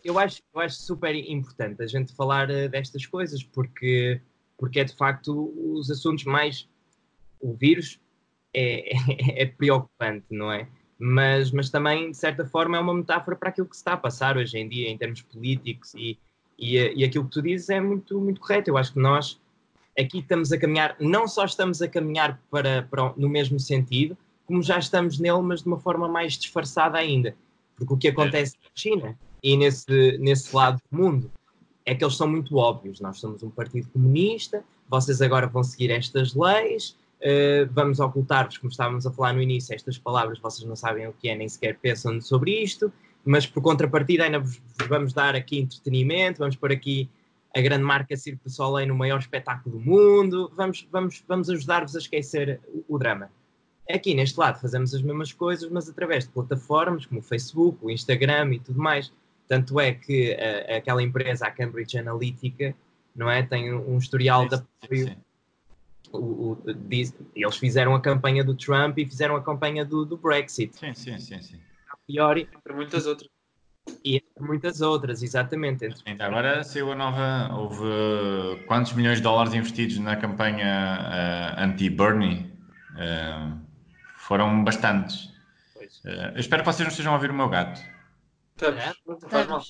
eu 0.03 0.17
acho, 0.17 0.41
eu 0.53 0.61
acho 0.61 0.75
super 0.77 1.15
importante 1.15 1.81
a 1.83 1.87
gente 1.87 2.15
falar 2.15 2.49
uh, 2.49 2.69
destas 2.69 3.05
coisas, 3.05 3.43
porque, 3.43 4.21
porque 4.57 4.79
é 4.79 4.83
de 4.83 4.95
facto 4.95 5.53
os 5.57 5.89
assuntos 5.89 6.23
mais. 6.23 6.67
O 7.39 7.53
vírus 7.53 7.99
é, 8.53 8.95
é, 8.95 8.97
é 9.43 9.45
preocupante, 9.45 10.25
não 10.31 10.51
é? 10.51 10.67
mas, 10.97 11.51
mas 11.51 11.69
também, 11.69 12.11
de 12.11 12.17
certa 12.17 12.45
forma, 12.45 12.77
é 12.77 12.79
uma 12.79 12.93
metáfora 12.93 13.35
para 13.35 13.49
aquilo 13.49 13.67
que 13.67 13.75
se 13.75 13.81
está 13.81 13.93
a 13.93 13.97
passar 13.97 14.37
hoje 14.37 14.57
em 14.57 14.67
dia, 14.67 14.89
em 14.89 14.97
termos 14.97 15.21
políticos, 15.21 15.93
e, 15.93 16.17
e, 16.57 16.77
e 16.77 17.03
aquilo 17.03 17.25
que 17.25 17.31
tu 17.31 17.41
dizes 17.41 17.69
é 17.69 17.81
muito, 17.81 18.19
muito 18.19 18.39
correto. 18.39 18.69
Eu 18.69 18.77
acho 18.77 18.93
que 18.93 18.99
nós 18.99 19.39
aqui 19.97 20.19
estamos 20.19 20.51
a 20.51 20.57
caminhar, 20.57 20.95
não 20.99 21.27
só 21.27 21.45
estamos 21.45 21.81
a 21.81 21.87
caminhar 21.87 22.41
para, 22.49 22.83
para, 22.83 23.13
no 23.17 23.29
mesmo 23.29 23.59
sentido, 23.59 24.17
como 24.45 24.61
já 24.61 24.77
estamos 24.77 25.19
nele, 25.19 25.41
mas 25.41 25.61
de 25.61 25.67
uma 25.67 25.79
forma 25.79 26.07
mais 26.07 26.33
disfarçada 26.33 26.97
ainda. 26.97 27.35
Porque 27.77 27.93
o 27.93 27.97
que 27.97 28.07
acontece 28.07 28.55
na 28.63 28.69
China 28.73 29.17
e 29.43 29.57
nesse, 29.57 30.17
nesse 30.17 30.55
lado 30.55 30.79
do 30.91 30.97
mundo 30.97 31.31
é 31.85 31.93
que 31.93 32.03
eles 32.03 32.15
são 32.15 32.27
muito 32.27 32.55
óbvios. 32.57 32.99
Nós 32.99 33.19
somos 33.19 33.43
um 33.43 33.49
partido 33.49 33.87
comunista, 33.89 34.63
vocês 34.89 35.21
agora 35.21 35.47
vão 35.47 35.63
seguir 35.63 35.91
estas 35.91 36.33
leis, 36.33 36.95
Uh, 37.15 37.65
vamos 37.71 37.99
ocultar-vos, 37.99 38.57
como 38.57 38.69
estávamos 38.69 39.07
a 39.07 39.11
falar 39.11 39.33
no 39.33 39.41
início, 39.41 39.73
estas 39.73 39.97
palavras, 39.97 40.37
vocês 40.37 40.67
não 40.67 40.75
sabem 40.75 41.07
o 41.07 41.13
que 41.13 41.29
é, 41.29 41.35
nem 41.35 41.47
sequer 41.47 41.77
pensam 41.79 42.19
sobre 42.21 42.61
isto, 42.61 42.91
mas 43.23 43.47
por 43.47 43.63
contrapartida 43.63 44.25
ainda 44.25 44.37
vos, 44.37 44.61
vos 44.77 44.87
vamos 44.87 45.13
dar 45.13 45.33
aqui 45.33 45.59
entretenimento, 45.59 46.39
vamos 46.39 46.55
pôr 46.55 46.71
aqui 46.71 47.09
a 47.55 47.61
grande 47.61 47.83
marca 47.83 48.15
Cirque 48.17 48.43
du 48.43 48.49
Soleil 48.49 48.87
no 48.87 48.95
maior 48.95 49.17
espetáculo 49.17 49.79
do 49.79 49.83
mundo, 49.83 50.51
vamos, 50.55 50.87
vamos, 50.91 51.23
vamos 51.27 51.49
ajudar-vos 51.49 51.95
a 51.95 51.99
esquecer 51.99 52.59
o, 52.67 52.95
o, 52.95 52.99
drama. 52.99 53.31
Aqui 53.89 54.13
neste 54.13 54.39
lado 54.39 54.59
fazemos 54.59 54.93
as 54.93 55.01
mesmas 55.01 55.31
coisas, 55.31 55.69
mas 55.69 55.87
através 55.87 56.25
de 56.25 56.31
plataformas 56.31 57.05
como 57.05 57.19
o 57.19 57.23
Facebook, 57.23 57.77
o 57.81 57.89
Instagram 57.89 58.53
e 58.53 58.59
tudo 58.59 58.79
mais. 58.79 59.11
Tanto 59.47 59.79
é 59.79 59.93
que 59.93 60.31
uh, 60.31 60.77
aquela 60.77 61.03
empresa, 61.03 61.45
a 61.45 61.51
Cambridge 61.51 61.97
Analytica, 61.97 62.75
não 63.15 63.29
é? 63.29 63.43
Tem 63.43 63.73
um 63.73 63.97
historial 63.97 64.43
sim, 64.43 64.49
de 64.49 64.55
apoio 64.55 65.07
sim, 65.07 65.13
sim 65.13 65.17
o, 66.11 66.51
o, 66.51 66.73
diz, 66.87 67.13
eles 67.35 67.57
fizeram 67.57 67.95
a 67.95 68.01
campanha 68.01 68.43
do 68.43 68.55
Trump 68.55 68.97
e 68.97 69.05
fizeram 69.05 69.35
a 69.35 69.43
campanha 69.43 69.85
do, 69.85 70.05
do 70.05 70.17
Brexit. 70.17 70.75
Sim, 70.75 70.93
sim, 70.93 71.17
sim, 71.17 71.41
sim. 71.41 71.59
A 71.91 71.97
pior 72.07 72.37
entre 72.37 72.73
muitas 72.73 73.05
outras. 73.05 73.29
E 74.03 74.15
entre 74.15 74.43
muitas 74.43 74.81
outras, 74.81 75.21
exatamente. 75.21 75.85
Entre... 75.85 76.01
Então, 76.07 76.25
agora 76.25 76.63
saiu 76.63 76.91
a 76.91 76.95
nova. 76.95 77.53
Houve 77.53 78.63
quantos 78.65 78.93
milhões 78.93 79.17
de 79.17 79.23
dólares 79.23 79.53
investidos 79.53 79.99
na 79.99 80.15
campanha 80.15 81.55
uh, 81.57 81.63
anti-Bernie? 81.63 82.51
Uh, 82.93 83.64
foram 84.27 84.63
bastantes. 84.63 85.25
Uh, 86.03 86.33
eu 86.33 86.39
espero 86.39 86.63
que 86.63 86.71
vocês 86.71 86.85
não 86.85 86.91
estejam 86.91 87.13
a 87.13 87.15
ouvir 87.15 87.31
o 87.31 87.33
meu 87.33 87.49
gato. 87.49 87.79
Estamos, 88.55 88.83
não 89.05 89.29
faz 89.29 89.47
mal. 89.47 89.61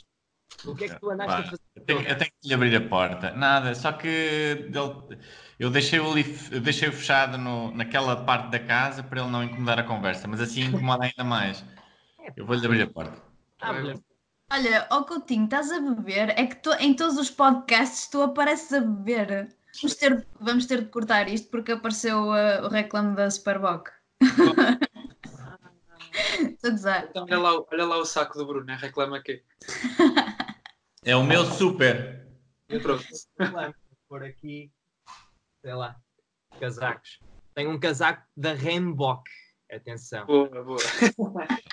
O 0.65 0.75
que 0.75 0.85
é 0.85 0.89
que 0.89 0.99
tu 0.99 1.09
andaste 1.09 1.33
a 1.33 1.43
fazer? 1.43 1.61
Eu 1.75 1.83
tenho, 1.83 2.01
eu 2.01 2.17
tenho 2.17 2.31
que 2.41 2.47
lhe 2.47 2.53
abrir 2.53 2.75
a 2.75 2.87
porta. 2.87 3.31
Nada, 3.31 3.75
só 3.75 3.91
que 3.91 4.07
ele, 4.07 5.19
eu 5.59 5.69
deixei-o 5.69 6.13
deixei 6.61 6.91
fechado 6.91 7.37
no, 7.37 7.71
naquela 7.71 8.15
parte 8.23 8.49
da 8.51 8.59
casa 8.59 9.03
para 9.03 9.21
ele 9.21 9.31
não 9.31 9.43
incomodar 9.43 9.79
a 9.79 9.83
conversa, 9.83 10.27
mas 10.27 10.39
assim 10.39 10.61
incomoda 10.61 11.05
ainda 11.05 11.23
mais. 11.23 11.63
Eu 12.35 12.43
vou-lhe 12.43 12.65
abrir 12.65 12.81
a 12.81 12.87
porta. 12.87 13.21
Ah, 13.61 13.71
Olha, 14.51 14.87
ó 14.91 14.99
oh 14.99 15.05
Coutinho, 15.05 15.45
estás 15.45 15.71
a 15.71 15.79
beber? 15.79 16.29
É 16.29 16.45
que 16.45 16.55
tu, 16.55 16.71
em 16.73 16.95
todos 16.95 17.17
os 17.17 17.29
podcasts 17.29 18.07
tu 18.09 18.21
apareces 18.21 18.73
a 18.73 18.79
beber. 18.79 19.55
Vamos 19.81 19.95
ter, 19.95 20.27
vamos 20.39 20.65
ter 20.65 20.81
de 20.81 20.89
cortar 20.89 21.27
isto 21.27 21.49
porque 21.49 21.73
apareceu 21.73 22.29
uh, 22.29 22.63
o 22.63 22.67
reclame 22.67 23.15
da 23.15 23.29
Superboc. 23.29 23.89
Então, 26.63 27.23
olha, 27.25 27.39
lá, 27.39 27.53
o- 27.59 27.67
olha 27.71 27.85
lá 27.85 27.97
o 27.97 28.05
saco 28.05 28.37
do 28.37 28.45
Bruno, 28.45 28.65
né? 28.65 28.75
reclama 28.79 29.17
aqui. 29.17 29.43
É 31.03 31.15
o 31.15 31.23
meu 31.23 31.45
super. 31.45 32.27
Eu. 32.67 32.81
Vou 32.81 32.99
pôr 34.09 34.23
aqui, 34.23 34.71
sei 35.61 35.73
lá, 35.73 35.95
casacos. 36.59 37.19
Tenho 37.53 37.69
um 37.71 37.79
casaco 37.79 38.23
da 38.35 38.53
Rembok. 38.53 39.29
Atenção, 39.71 40.25
Boa, 40.25 40.63
boa. 40.63 40.77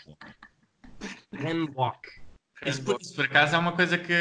Rembok. 1.32 2.08
Isso 2.64 2.82
por, 2.84 3.00
isso 3.00 3.14
por 3.14 3.24
acaso 3.24 3.54
é 3.56 3.58
uma 3.58 3.72
coisa 3.72 3.98
que. 3.98 4.12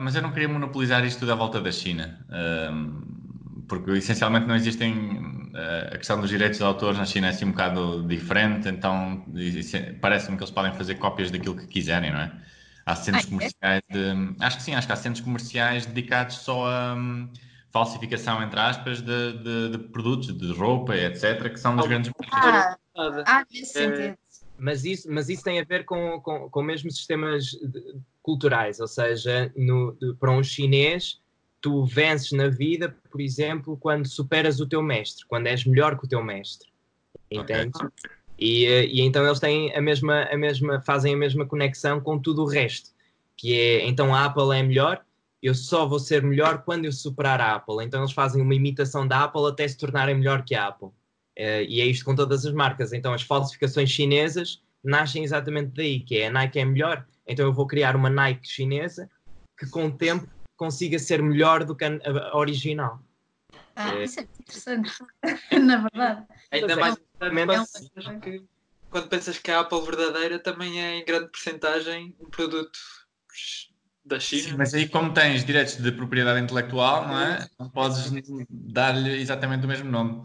Mas 0.00 0.14
eu 0.16 0.22
não 0.22 0.32
queria 0.32 0.48
monopolizar 0.48 1.04
isto 1.04 1.20
tudo 1.20 1.32
à 1.32 1.34
volta 1.36 1.60
da 1.60 1.70
China. 1.70 2.24
Ahm, 2.30 3.25
porque 3.68 3.90
essencialmente 3.92 4.46
não 4.46 4.54
existem. 4.56 5.50
ah, 5.54 5.90
a 5.94 5.98
questão 5.98 6.20
dos 6.20 6.30
direitos 6.30 6.58
de 6.58 6.64
autor 6.64 6.94
na 6.94 7.04
China 7.04 7.26
é 7.28 7.30
assim 7.30 7.44
um 7.44 7.50
bocado 7.50 8.06
diferente, 8.06 8.68
então 8.68 9.24
parece-me 10.00 10.36
que 10.36 10.42
eles 10.42 10.50
podem 10.52 10.72
fazer 10.74 10.96
cópias 10.96 11.30
daquilo 11.30 11.56
que 11.56 11.66
quiserem, 11.66 12.12
não 12.12 12.20
é? 12.20 12.32
Há 12.84 12.94
centros 12.94 13.24
Ah, 13.24 13.26
é? 13.26 13.30
comerciais 13.30 13.82
de. 13.90 14.36
Acho 14.44 14.56
que 14.58 14.62
sim, 14.62 14.74
acho 14.74 14.86
que 14.86 14.92
há 14.92 14.96
centros 14.96 15.24
comerciais 15.24 15.86
dedicados 15.86 16.36
só 16.36 16.66
a. 16.68 16.94
hum, 16.94 17.28
falsificação, 17.72 18.42
entre 18.42 18.58
aspas, 18.58 19.02
de, 19.02 19.32
de- 19.42 19.68
de 19.72 19.78
produtos, 19.88 20.28
de 20.34 20.50
roupa, 20.52 20.96
etc., 20.96 21.50
que 21.50 21.60
são 21.60 21.76
dos 21.76 21.84
Ah, 21.84 21.88
grandes. 21.88 22.12
Ah, 22.32 22.76
ah, 23.26 23.44
nesse 23.52 23.78
É. 23.78 23.84
sentido. 23.86 24.18
Mas 24.58 24.84
isso, 24.86 25.06
mas 25.12 25.28
isso 25.28 25.42
tem 25.44 25.60
a 25.60 25.64
ver 25.64 25.84
com, 25.84 26.18
com, 26.22 26.48
com 26.48 26.62
mesmo 26.62 26.90
sistemas 26.90 27.44
de- 27.44 28.00
culturais, 28.22 28.80
ou 28.80 28.86
seja, 28.86 29.52
no, 29.54 29.92
de- 30.00 30.14
para 30.14 30.30
um 30.30 30.42
chinês, 30.42 31.20
tu 31.60 31.84
vences 31.84 32.32
na 32.32 32.48
vida, 32.48 32.96
por 33.10 33.20
exemplo, 33.20 33.76
quando 33.76 34.06
superas 34.06 34.60
o 34.60 34.66
teu 34.66 34.82
mestre, 34.82 35.24
quando 35.26 35.46
és 35.46 35.64
melhor 35.64 35.98
que 35.98 36.04
o 36.04 36.08
teu 36.08 36.22
mestre. 36.22 36.68
Entendes? 37.30 37.80
E, 38.38 38.66
eh, 38.66 38.86
e 38.86 39.00
então 39.00 39.24
eles 39.26 39.40
têm 39.40 39.74
a 39.74 39.80
mesma, 39.80 40.24
a 40.24 40.36
mesma, 40.36 40.80
fazem 40.82 41.14
a 41.14 41.16
mesma 41.16 41.46
conexão 41.46 42.00
com 42.00 42.18
tudo 42.18 42.42
o 42.42 42.46
resto, 42.46 42.90
que 43.36 43.58
é 43.58 43.86
então 43.86 44.14
a 44.14 44.26
Apple 44.26 44.56
é 44.56 44.62
melhor, 44.62 45.02
eu 45.42 45.54
só 45.54 45.86
vou 45.86 45.98
ser 45.98 46.22
melhor 46.22 46.62
quando 46.62 46.84
eu 46.84 46.92
superar 46.92 47.40
a 47.40 47.54
Apple. 47.54 47.84
Então 47.84 48.00
eles 48.00 48.12
fazem 48.12 48.42
uma 48.42 48.54
imitação 48.54 49.06
da 49.06 49.24
Apple 49.24 49.46
até 49.46 49.66
se 49.66 49.76
tornarem 49.76 50.14
melhor 50.14 50.44
que 50.44 50.54
a 50.54 50.66
Apple. 50.68 50.88
Eh, 51.36 51.64
e 51.64 51.80
é 51.80 51.86
isto 51.86 52.04
com 52.04 52.14
todas 52.14 52.44
as 52.44 52.52
marcas. 52.52 52.92
Então 52.92 53.12
as 53.12 53.22
falsificações 53.22 53.90
chinesas 53.90 54.62
nascem 54.82 55.24
exatamente 55.24 55.72
daí, 55.74 56.00
que 56.00 56.18
é 56.18 56.28
a 56.28 56.30
Nike 56.30 56.58
é 56.58 56.64
melhor, 56.64 57.04
então 57.26 57.44
eu 57.44 57.52
vou 57.52 57.66
criar 57.66 57.96
uma 57.96 58.08
Nike 58.08 58.48
chinesa 58.48 59.10
que 59.58 59.66
com 59.68 59.86
o 59.86 59.92
tempo 59.92 60.28
consiga 60.56 60.98
ser 60.98 61.22
melhor 61.22 61.64
do 61.64 61.74
que 61.76 61.84
a, 61.84 61.90
a 62.32 62.36
original. 62.36 63.00
Ah, 63.74 63.94
É. 63.94 64.04
isso 64.04 64.20
é 64.20 64.22
interessante. 64.22 64.92
Na 65.62 65.76
verdade. 65.82 66.26
Ainda 66.50 66.72
É. 66.72 66.76
mais. 66.76 66.96
É 67.20 67.28
um- 67.30 67.46
pensas 67.46 67.90
que, 68.22 68.44
quando 68.90 69.08
pensas 69.08 69.38
que 69.38 69.50
a 69.50 69.60
Apple 69.60 69.80
verdadeira 69.82 70.38
também 70.38 70.80
é 70.82 70.96
em 70.96 71.04
grande 71.04 71.28
porcentagem 71.28 72.14
um 72.20 72.28
produto 72.30 72.78
da 74.04 74.18
Sim, 74.20 74.38
China. 74.38 74.58
mas 74.58 74.72
aí 74.74 74.88
como 74.88 75.12
tens 75.12 75.44
direitos 75.44 75.76
de 75.76 75.92
propriedade 75.92 76.40
intelectual, 76.40 77.06
não 77.08 77.20
é? 77.20 77.48
Não 77.58 77.68
podes 77.68 78.10
dar-lhe 78.48 79.20
exatamente 79.20 79.64
o 79.64 79.68
mesmo 79.68 79.90
nome. 79.90 80.22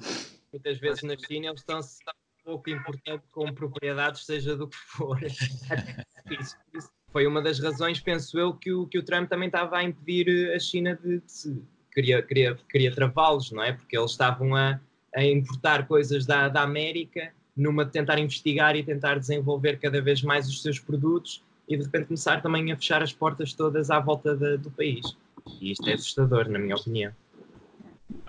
Muitas 0.53 0.77
vezes 0.79 1.01
na 1.03 1.17
China 1.17 1.47
eles 1.47 1.61
estão-se 1.61 1.97
pouco 2.43 2.69
importante 2.69 3.23
com 3.31 3.53
propriedades, 3.53 4.25
seja 4.25 4.55
do 4.55 4.67
que 4.67 4.77
for. 4.77 5.17
Isso, 6.39 6.55
isso 6.73 6.89
foi 7.11 7.27
uma 7.27 7.41
das 7.41 7.59
razões, 7.59 7.99
penso 7.99 8.39
eu, 8.39 8.53
que 8.53 8.71
o, 8.71 8.87
que 8.87 8.97
o 8.97 9.03
Trump 9.03 9.29
também 9.29 9.47
estava 9.47 9.77
a 9.77 9.83
impedir 9.83 10.27
eh, 10.29 10.55
a 10.55 10.59
China 10.59 10.97
de, 11.01 11.19
de. 11.19 11.61
Queria, 11.93 12.21
queria, 12.21 12.57
queria 12.69 12.93
travá-los, 12.95 13.51
não 13.51 13.61
é? 13.61 13.73
Porque 13.73 13.97
eles 13.97 14.11
estavam 14.11 14.55
a, 14.55 14.79
a 15.13 15.23
importar 15.25 15.85
coisas 15.87 16.25
da, 16.25 16.47
da 16.47 16.61
América 16.61 17.33
numa 17.55 17.83
de 17.83 17.91
tentar 17.91 18.17
investigar 18.17 18.75
e 18.77 18.83
tentar 18.83 19.19
desenvolver 19.19 19.77
cada 19.77 20.01
vez 20.01 20.21
mais 20.23 20.47
os 20.47 20.61
seus 20.61 20.79
produtos 20.79 21.43
e 21.67 21.75
de 21.77 21.83
repente 21.83 22.05
começar 22.07 22.41
também 22.41 22.71
a 22.71 22.77
fechar 22.77 23.03
as 23.03 23.11
portas 23.11 23.53
todas 23.53 23.91
à 23.91 23.99
volta 23.99 24.35
da- 24.35 24.55
do 24.55 24.71
país. 24.71 25.17
E 25.59 25.71
isto 25.71 25.87
é 25.89 25.93
assustador, 25.93 26.47
na 26.49 26.57
minha 26.57 26.75
opinião. 26.75 27.11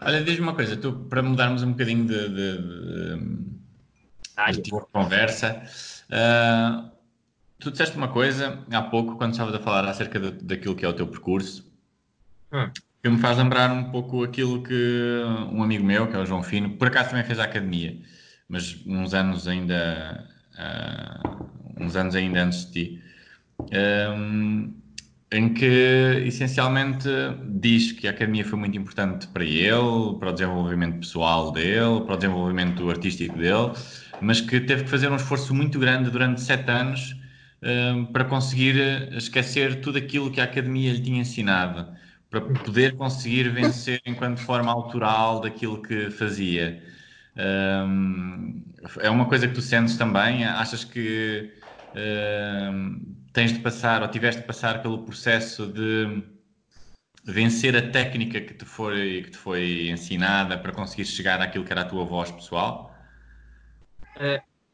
Olha, 0.01 0.23
diz-me 0.25 0.43
uma 0.43 0.55
coisa, 0.55 0.77
tu, 0.77 0.93
para 1.09 1.23
mudarmos 1.23 1.63
um 1.63 1.71
bocadinho 1.71 2.05
de, 2.05 2.29
de- 2.29 2.59
de- 2.59 3.43
Ah, 4.37 4.51
de 4.51 4.63
tipo 4.63 4.81
de 4.81 4.87
conversa, 4.93 5.63
ah, 6.11 6.91
tu 7.63 7.71
disseste 7.71 7.97
uma 7.97 8.09
coisa 8.09 8.65
há 8.73 8.83
pouco, 8.83 9.17
quando 9.17 9.33
estavas 9.33 9.55
a 9.55 9.59
falar 9.61 9.85
acerca 9.89 10.19
de- 10.21 10.45
daquilo 10.45 10.75
que 10.75 10.85
é 10.85 10.89
o 10.89 10.93
teu 10.93 11.07
percurso, 11.07 11.71
Hum. 12.53 12.71
que 13.03 13.09
me 13.09 13.19
faz 13.19 13.39
lembrar 13.39 13.71
um 13.73 13.91
pouco 13.91 14.23
aquilo 14.23 14.63
que 14.63 14.75
um 15.51 15.63
amigo 15.63 15.85
meu, 15.85 16.07
que 16.09 16.15
é 16.17 16.19
o 16.19 16.27
João 16.27 16.43
Fino, 16.43 16.77
por 16.77 16.89
acaso 16.89 17.11
também 17.11 17.25
fez 17.25 17.39
a 17.39 17.45
academia, 17.45 17.99
mas 18.49 18.77
uns 18.87 19.15
anos 19.15 19.49
ainda, 19.49 20.29
ah, 20.59 21.21
uns 21.81 21.97
anos 21.97 22.15
ainda 22.15 22.43
antes 22.45 22.67
de 22.67 22.73
ti, 22.73 23.03
um, 24.17 24.73
em 25.31 25.55
que 25.55 25.65
essencialmente 26.27 27.09
diz 27.49 27.93
que 27.93 28.07
a 28.07 28.11
academia 28.11 28.45
foi 28.45 28.59
muito 28.59 28.77
importante 28.77 29.27
para 29.29 29.45
ele, 29.45 30.19
para 30.19 30.29
o 30.31 30.33
desenvolvimento 30.33 30.99
pessoal 30.99 31.51
dele, 31.53 32.03
para 32.05 32.15
o 32.15 32.17
desenvolvimento 32.17 32.89
artístico 32.91 33.39
dele, 33.39 33.73
mas 34.21 34.41
que 34.41 34.61
teve 34.61 34.85
que 34.85 34.91
fazer 34.91 35.11
um 35.11 35.17
esforço 35.17 35.55
muito 35.55 35.79
grande 35.79 36.11
durante 36.11 36.41
sete 36.43 36.71
anos 36.71 37.17
um, 37.63 38.07
para 38.07 38.25
conseguir 38.25 38.77
esquecer 39.15 39.81
tudo 39.81 39.99
aquilo 39.99 40.31
que 40.31 40.41
a 40.41 40.45
academia 40.45 40.93
lhe 40.93 41.01
tinha 41.03 41.21
ensinado, 41.21 41.97
para 42.31 42.41
poder 42.41 42.97
conseguir 42.97 43.51
vencer 43.51 44.01
enquanto 44.07 44.39
forma 44.41 44.73
autoral 44.73 45.41
daquilo 45.41 45.83
que 45.83 46.11
fazia. 46.11 46.83
Um, 47.37 48.63
é 49.01 49.11
uma 49.11 49.27
coisa 49.29 49.49
que 49.49 49.55
tu 49.55 49.63
sentes 49.63 49.97
também? 49.97 50.45
Achas 50.45 50.85
que 50.85 51.53
um, 51.95 53.17
tens 53.33 53.53
de 53.53 53.61
passar 53.61 54.03
ou 54.03 54.09
tiveste 54.09 54.41
de 54.43 54.47
passar 54.47 54.83
pelo 54.83 55.05
processo 55.05 55.67
de 55.67 56.23
vencer 57.25 57.77
a 57.77 57.91
técnica 57.91 58.41
que 58.41 58.55
te 58.55 58.65
foi, 58.65 59.23
que 59.25 59.31
te 59.31 59.37
foi 59.39 59.89
ensinada 59.91 60.59
para 60.59 60.73
conseguir 60.73 61.05
chegar 61.05 61.41
àquilo 61.41 61.65
que 61.65 61.73
era 61.73 61.83
a 61.83 61.85
tua 61.85 62.05
voz 62.05 62.31
pessoal? 62.31 62.93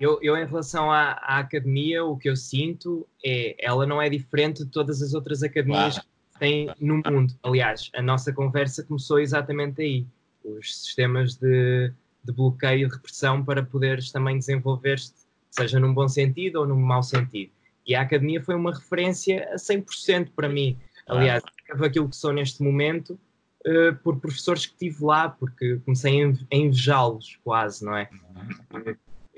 Eu, 0.00 0.18
eu, 0.22 0.36
em 0.36 0.46
relação 0.46 0.90
à, 0.90 1.12
à 1.12 1.38
academia, 1.38 2.04
o 2.04 2.16
que 2.16 2.28
eu 2.30 2.36
sinto 2.36 3.06
é 3.24 3.56
ela 3.58 3.84
não 3.86 4.00
é 4.00 4.08
diferente 4.08 4.64
de 4.64 4.70
todas 4.70 5.02
as 5.02 5.12
outras 5.14 5.42
academias 5.42 5.94
Claro. 5.94 6.08
que 6.32 6.38
tem 6.38 6.70
no 6.80 7.02
mundo. 7.04 7.34
Aliás, 7.42 7.90
a 7.94 8.00
nossa 8.02 8.32
conversa 8.32 8.84
começou 8.84 9.18
exatamente 9.18 9.82
aí. 9.82 10.06
Os 10.44 10.82
sistemas 10.84 11.34
de, 11.34 11.92
de 12.22 12.32
bloqueio 12.32 12.86
e 12.86 12.88
de 12.88 12.94
repressão 12.94 13.44
para 13.44 13.62
poderes 13.62 14.12
também 14.12 14.38
desenvolver-te, 14.38 15.12
seja 15.50 15.80
num 15.80 15.92
bom 15.92 16.06
sentido 16.06 16.60
ou 16.60 16.66
num 16.66 16.76
mau 16.80 17.02
sentido. 17.02 17.50
E 17.84 17.94
a 17.94 18.02
academia 18.02 18.40
foi 18.42 18.54
uma 18.54 18.72
referência 18.72 19.48
a 19.52 19.56
100% 19.56 20.30
para 20.36 20.48
mim. 20.48 20.78
Aliás, 21.08 21.42
escrevo 21.58 21.84
aquilo 21.84 22.08
que 22.08 22.16
sou 22.16 22.32
neste 22.32 22.62
momento 22.62 23.18
eh, 23.64 23.92
por 24.04 24.20
professores 24.20 24.64
que 24.66 24.76
tive 24.76 25.02
lá, 25.04 25.28
porque 25.28 25.78
comecei 25.84 26.12
a 26.22 26.26
inve- 26.26 26.46
a 26.52 26.56
invejá-los 26.56 27.38
quase, 27.42 27.84
não 27.84 27.96
é? 27.96 28.08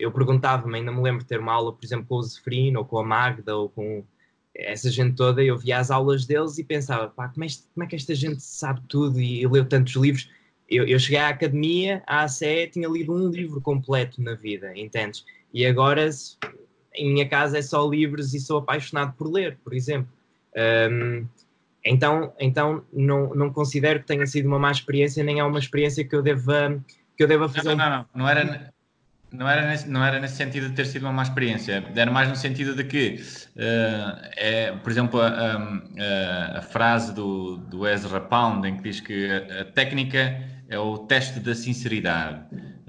Eu 0.01 0.11
perguntava-me, 0.11 0.79
ainda 0.79 0.91
me 0.91 1.01
lembro 1.03 1.21
de 1.21 1.27
ter 1.27 1.39
uma 1.39 1.53
aula, 1.53 1.73
por 1.73 1.85
exemplo, 1.85 2.07
com 2.09 2.17
o 2.17 2.23
Zeferino, 2.23 2.81
ou 2.81 2.85
com 2.85 2.99
a 2.99 3.05
Magda, 3.05 3.57
ou 3.57 3.69
com 3.69 4.05
essa 4.55 4.91
gente 4.91 5.15
toda, 5.15 5.43
e 5.43 5.49
eu 5.49 5.57
via 5.57 5.79
as 5.79 5.91
aulas 5.91 6.27
deles 6.27 6.59
e 6.59 6.65
pensava, 6.65 7.09
pá, 7.09 7.29
como 7.29 7.45
é, 7.45 7.47
este- 7.47 7.67
como 7.73 7.85
é 7.85 7.87
que 7.87 7.95
esta 7.97 8.15
gente 8.15 8.43
sabe 8.43 8.81
tudo 8.89 9.21
e, 9.21 9.47
leu 9.47 9.65
tantos 9.65 9.95
livros? 9.95 10.29
Eu, 10.69 10.87
eu 10.87 10.99
cheguei 10.99 11.19
à 11.19 11.29
academia, 11.29 12.03
à 12.07 12.25
ACE, 12.25 12.69
tinha 12.73 12.89
lido 12.89 13.13
um 13.13 13.29
livro 13.29 13.61
completo 13.61 14.23
na 14.23 14.35
vida, 14.35 14.73
entendes? 14.77 15.25
E 15.53 15.65
agora, 15.67 16.09
em 16.95 17.13
minha 17.13 17.29
casa, 17.29 17.59
é 17.59 17.63
só 17.63 17.89
livros 17.89 18.35
e 18.35 18.41
sou 18.41 18.59
apaixonado 18.59 19.15
por 19.17 19.31
ler, 19.31 19.59
por 19.63 19.75
exemplo. 19.75 20.09
Hum, 20.91 21.27
então, 21.85 22.33
então 22.39 22.85
não, 22.93 23.35
não 23.35 23.53
considero 23.53 24.01
que 24.01 24.07
tenha 24.07 24.27
sido 24.27 24.47
uma 24.47 24.59
má 24.59 24.71
experiência, 24.71 25.25
nem 25.25 25.41
é 25.41 25.45
uma 25.45 25.59
experiência 25.59 26.05
que 26.05 26.15
eu 26.15 26.23
deva, 26.23 26.81
que 27.17 27.23
eu 27.23 27.29
deva 27.29 27.49
fazer 27.49 27.69
Não, 27.69 27.75
um 27.75 27.79
não, 27.79 27.91
não, 27.91 28.07
não 28.15 28.29
era, 28.29 28.73
não, 29.33 29.49
era 29.49 29.67
nesse, 29.69 29.89
não 29.89 30.05
era 30.05 30.19
nesse 30.21 30.37
sentido 30.37 30.69
de 30.69 30.75
ter 30.75 30.87
sido 30.87 31.03
uma 31.03 31.13
má 31.13 31.23
experiência, 31.23 31.85
era 31.95 32.11
mais 32.11 32.29
no 32.29 32.37
sentido 32.37 32.75
de 32.75 32.85
que, 32.85 33.21
eh, 33.57 34.31
é, 34.37 34.73
por 34.73 34.91
exemplo, 34.91 35.21
a, 35.21 35.29
a- 35.29 36.59
a 36.59 36.63
frase 36.63 37.15
do, 37.15 37.57
do 37.59 37.87
Ezra 37.87 38.21
Pound, 38.21 38.67
em 38.69 38.77
que 38.77 38.83
diz 38.83 39.01
que 39.01 39.29
a, 39.31 39.61
a 39.63 39.65
técnica 39.65 40.43
é 40.69 40.79
o 40.79 40.99
teste 40.99 41.41
da 41.41 41.55
sinceridade, 41.55 42.41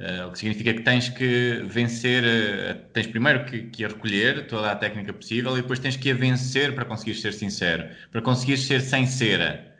Eh, 0.04 0.26
o 0.26 0.32
que 0.32 0.40
significa 0.40 0.74
que 0.74 0.82
tens 0.82 1.10
que 1.10 1.62
vencer, 1.68 2.24
eh, 2.26 2.74
tens 2.92 3.06
primeiro 3.06 3.46
que, 3.46 3.64
que 3.70 3.86
a 3.86 3.88
recolher 3.88 4.48
toda 4.48 4.72
a 4.72 4.76
técnica 4.76 5.14
possível 5.14 5.56
e 5.56 5.62
depois 5.62 5.78
tens 5.78 5.96
que 5.96 6.10
a 6.10 6.16
vencer 6.16 6.74
para 6.74 6.86
conseguir 6.86 7.14
ser 7.14 7.32
sincero, 7.34 7.88
para 8.12 8.20
conseguir 8.22 8.58
ser 8.58 8.82
sem 8.82 9.06
cera. 9.06 9.76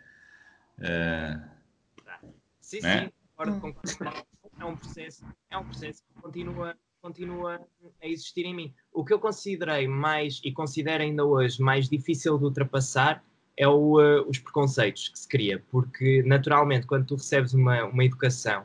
Sim, 2.60 2.80
né? 2.82 3.02
sim, 3.06 3.12
concordo, 3.36 3.60
concordo. 3.62 4.31
É 4.62 4.66
um 4.66 4.76
processo, 4.76 5.26
é 5.50 5.58
um 5.58 5.64
processo 5.64 6.04
que 6.04 6.22
continua, 6.22 6.78
continua 7.02 7.60
a 8.00 8.08
existir 8.08 8.46
em 8.46 8.54
mim. 8.54 8.74
O 8.94 9.04
que 9.04 9.12
eu 9.12 9.20
considerei 9.20 9.88
mais 9.88 10.40
e 10.44 10.52
considero 10.52 11.02
ainda 11.02 11.26
hoje 11.26 11.60
mais 11.60 11.90
difícil 11.90 12.38
de 12.38 12.46
ultrapassar 12.46 13.24
é 13.58 13.68
o, 13.68 14.00
uh, 14.00 14.30
os 14.30 14.38
preconceitos 14.38 15.10
que 15.10 15.18
se 15.18 15.28
cria, 15.28 15.64
porque 15.72 16.22
naturalmente 16.28 16.86
quando 16.86 17.08
tu 17.08 17.16
recebes 17.16 17.54
uma, 17.54 17.86
uma 17.86 18.06
educação 18.06 18.64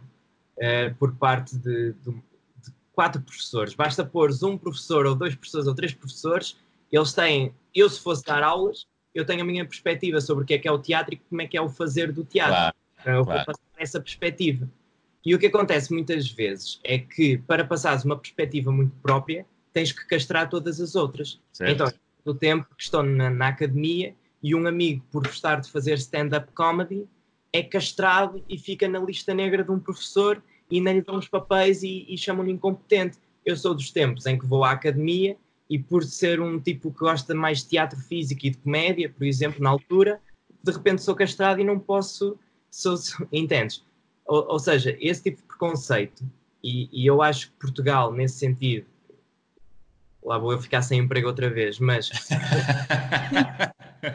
uh, 0.58 0.94
por 0.98 1.14
parte 1.16 1.56
de, 1.56 1.94
de, 1.94 2.10
de, 2.12 2.72
quatro 2.92 3.22
professores, 3.22 3.74
basta 3.74 4.04
pôr 4.04 4.30
um 4.42 4.58
professor 4.58 5.06
ou 5.06 5.14
dois 5.14 5.34
professores 5.34 5.66
ou 5.66 5.74
três 5.74 5.94
professores, 5.94 6.58
eles 6.92 7.14
têm, 7.14 7.54
eu 7.74 7.88
se 7.88 8.00
fosse 8.00 8.22
dar 8.22 8.42
aulas, 8.42 8.86
eu 9.14 9.24
tenho 9.24 9.40
a 9.40 9.44
minha 9.44 9.64
perspectiva 9.64 10.20
sobre 10.20 10.44
o 10.44 10.46
que 10.46 10.54
é 10.54 10.58
que 10.58 10.68
é 10.68 10.72
o 10.72 10.78
teatro 10.78 11.14
e 11.14 11.16
como 11.16 11.40
é 11.40 11.46
que 11.46 11.56
é 11.56 11.60
o 11.60 11.70
fazer 11.70 12.12
do 12.12 12.22
teatro. 12.22 12.54
Claro, 12.54 12.76
então, 13.00 13.14
eu 13.14 13.24
claro. 13.24 13.38
vou 13.38 13.46
passar 13.46 13.62
essa 13.78 14.00
perspectiva. 14.00 14.68
E 15.26 15.34
o 15.34 15.40
que 15.40 15.46
acontece 15.46 15.92
muitas 15.92 16.30
vezes 16.30 16.78
é 16.84 16.98
que 16.98 17.36
para 17.36 17.64
passares 17.64 18.04
uma 18.04 18.16
perspectiva 18.16 18.70
muito 18.70 18.94
própria, 19.02 19.44
tens 19.72 19.90
que 19.90 20.06
castrar 20.06 20.48
todas 20.48 20.80
as 20.80 20.94
outras. 20.94 21.40
Certo. 21.52 21.72
Então, 21.72 21.92
do 22.24 22.32
tempo 22.32 22.64
que 22.76 22.84
estou 22.84 23.02
na, 23.02 23.28
na 23.28 23.48
academia 23.48 24.14
e 24.40 24.54
um 24.54 24.64
amigo, 24.68 25.04
por 25.10 25.26
gostar 25.26 25.56
de 25.60 25.68
fazer 25.68 25.94
stand-up 25.94 26.52
comedy, 26.52 27.08
é 27.52 27.60
castrado 27.60 28.40
e 28.48 28.56
fica 28.56 28.86
na 28.86 29.00
lista 29.00 29.34
negra 29.34 29.64
de 29.64 29.70
um 29.72 29.80
professor 29.80 30.40
e 30.70 30.80
nem 30.80 30.94
lhe 30.94 31.02
dão 31.02 31.16
os 31.16 31.26
papéis 31.26 31.82
e, 31.82 32.06
e 32.08 32.16
chamam-lhe 32.16 32.52
incompetente. 32.52 33.18
Eu 33.44 33.56
sou 33.56 33.74
dos 33.74 33.90
tempos 33.90 34.26
em 34.26 34.38
que 34.38 34.46
vou 34.46 34.62
à 34.62 34.70
academia 34.70 35.36
e 35.68 35.76
por 35.76 36.04
ser 36.04 36.40
um 36.40 36.60
tipo 36.60 36.92
que 36.92 37.00
gosta 37.00 37.34
mais 37.34 37.64
de 37.64 37.70
teatro 37.70 37.98
físico 37.98 38.46
e 38.46 38.50
de 38.50 38.58
comédia, 38.58 39.08
por 39.10 39.26
exemplo, 39.26 39.60
na 39.60 39.70
altura, 39.70 40.20
de 40.62 40.70
repente 40.70 41.02
sou 41.02 41.16
castrado 41.16 41.60
e 41.60 41.64
não 41.64 41.80
posso, 41.80 42.38
sou, 42.70 42.96
sou 42.96 43.26
entendes? 43.32 43.84
Ou, 44.26 44.46
ou, 44.48 44.58
seja, 44.58 44.96
esse 45.00 45.22
tipo 45.22 45.38
de 45.38 45.44
preconceito, 45.44 46.24
e, 46.62 46.88
e, 46.92 47.06
eu 47.06 47.22
acho 47.22 47.48
que 47.48 47.54
Portugal, 47.58 48.12
nesse 48.12 48.38
sentido, 48.38 48.86
lá 50.22 50.36
vou 50.36 50.52
eu 50.52 50.60
ficar 50.60 50.82
sem 50.82 51.00
emprego 51.00 51.28
outra 51.28 51.48
vez, 51.48 51.78
mas. 51.78 52.10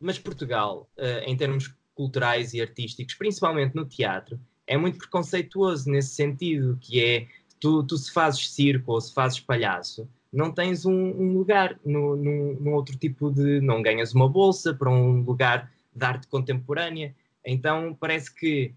mas 0.00 0.18
Portugal, 0.18 0.88
uh, 0.98 1.24
em 1.24 1.36
termos 1.36 1.72
culturais 1.94 2.52
e 2.52 2.60
artísticos, 2.60 3.14
principalmente 3.14 3.74
no 3.74 3.84
teatro, 3.84 4.40
é 4.66 4.76
muito 4.76 4.98
preconceituoso 4.98 5.90
nesse 5.90 6.14
sentido, 6.14 6.76
que 6.80 7.04
é 7.04 7.26
tu, 7.60 7.82
tu 7.84 7.96
se 7.96 8.12
fazes 8.12 8.50
circo 8.52 8.92
ou 8.92 9.00
se 9.00 9.12
fazes 9.14 9.40
palhaço, 9.40 10.08
não 10.32 10.52
tens 10.52 10.84
um, 10.84 10.92
um 10.92 11.32
lugar 11.32 11.78
no, 11.84 12.16
no, 12.16 12.60
no, 12.60 12.72
outro 12.72 12.96
tipo 12.96 13.30
de. 13.30 13.60
não 13.60 13.82
ganhas 13.82 14.14
uma 14.14 14.28
bolsa 14.28 14.74
para 14.74 14.90
um 14.90 15.22
lugar 15.22 15.70
de 15.94 16.04
arte 16.04 16.26
contemporânea. 16.26 17.14
Então 17.48 17.96
parece 17.98 18.34
que 18.34 18.74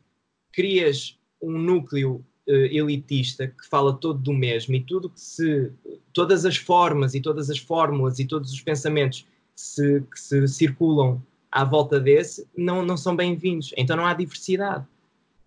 crias 0.53 1.19
um 1.41 1.57
núcleo 1.57 2.25
uh, 2.47 2.51
elitista 2.51 3.47
que 3.47 3.67
fala 3.67 3.93
todo 3.93 4.19
do 4.19 4.33
mesmo 4.33 4.75
e 4.75 4.81
tudo 4.81 5.09
que 5.09 5.19
se. 5.19 5.71
todas 6.13 6.45
as 6.45 6.55
formas 6.55 7.13
e 7.13 7.21
todas 7.21 7.49
as 7.49 7.57
fórmulas 7.57 8.17
e 8.19 8.25
todos 8.25 8.51
os 8.51 8.61
pensamentos 8.61 9.27
se, 9.55 10.01
que 10.01 10.19
se 10.19 10.47
circulam 10.47 11.21
à 11.51 11.65
volta 11.65 11.99
desse 11.99 12.47
não, 12.57 12.83
não 12.85 12.95
são 12.95 13.15
bem-vindos. 13.15 13.73
Então 13.75 13.97
não 13.97 14.05
há 14.05 14.13
diversidade. 14.13 14.85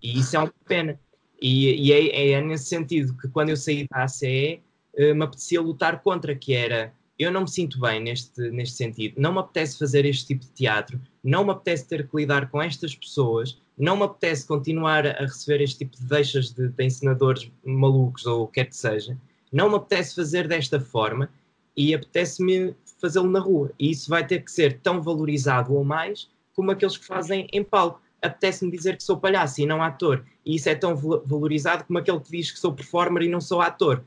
E 0.03 0.19
isso 0.19 0.37
é 0.37 0.41
uma 0.41 0.53
pena. 0.67 1.01
E, 1.41 1.89
e 1.89 1.93
é, 1.93 2.33
é, 2.33 2.41
nesse 2.43 2.67
sentido 2.67 3.17
que 3.17 3.29
quando 3.29 3.49
eu 3.49 3.57
saí 3.57 3.89
da 3.89 4.05
ACE 4.05 4.61
uh, 4.99 5.15
me 5.15 5.25
apetecia 5.25 5.61
lutar 5.63 6.03
contra, 6.03 6.35
que 6.35 6.53
era 6.53 6.93
eu 7.19 7.31
não 7.31 7.43
me 7.43 7.49
sinto 7.49 7.81
bem 7.81 8.01
neste, 8.01 8.51
neste 8.51 8.77
sentido, 8.77 9.15
não 9.21 9.33
me 9.33 9.39
apetece 9.39 9.79
fazer 9.79 10.05
este 10.05 10.27
tipo 10.27 10.45
de 10.45 10.51
teatro, 10.51 11.01
não 11.25 11.45
me 11.45 11.51
apetece 11.51 11.89
ter 11.89 12.07
que 12.07 12.17
lidar 12.17 12.51
com 12.51 12.61
estas 12.61 12.95
pessoas, 12.95 13.59
não 13.77 13.97
me 13.97 14.03
apetece 14.05 14.47
continuar 14.47 15.07
a 15.07 15.23
receber 15.23 15.63
este 15.63 15.79
tipo 15.79 15.97
de 15.97 16.05
deixas 16.05 16.51
de, 16.51 16.69
de 16.69 16.85
ensinadores 16.85 17.51
malucos 17.65 18.27
ou 18.27 18.43
o 18.43 18.47
que 18.47 18.61
quer 18.61 18.67
que 18.67 18.77
seja, 18.77 19.17
não 19.51 19.71
me 19.71 19.77
apetece 19.77 20.15
fazer 20.15 20.47
desta 20.47 20.79
forma 20.79 21.31
e 21.77 21.95
apetece-me 21.95 22.75
fazê-lo 23.01 23.31
na 23.31 23.41
rua. 23.41 23.73
E 23.79 23.91
isso 23.91 24.11
vai 24.11 24.27
ter 24.27 24.45
que 24.45 24.51
ser 24.51 24.81
tão 24.81 25.03
valorizado 25.03 25.75
ou 25.75 25.85
mais 25.85 26.29
como 26.55 26.71
aqueles 26.71 26.97
que 26.97 27.05
fazem 27.05 27.49
em 27.53 27.65
palco 27.65 28.01
apetece-me 28.25 28.71
dizer 28.71 28.97
que 28.97 29.03
sou 29.03 29.19
palhaço 29.19 29.61
e 29.61 29.67
não 29.67 29.83
ator. 29.83 30.25
E 30.45 30.57
isso 30.57 30.69
é 30.69 30.75
tão 30.75 30.97
valorizado 30.97 31.85
como 31.85 31.99
aquele 31.99 32.21
que 32.21 32.31
diz 32.31 32.51
que 32.51 32.59
sou 32.59 32.73
performer 32.73 33.25
e 33.25 33.29
não 33.29 33.41
sou 33.41 33.61
ator. 33.61 34.03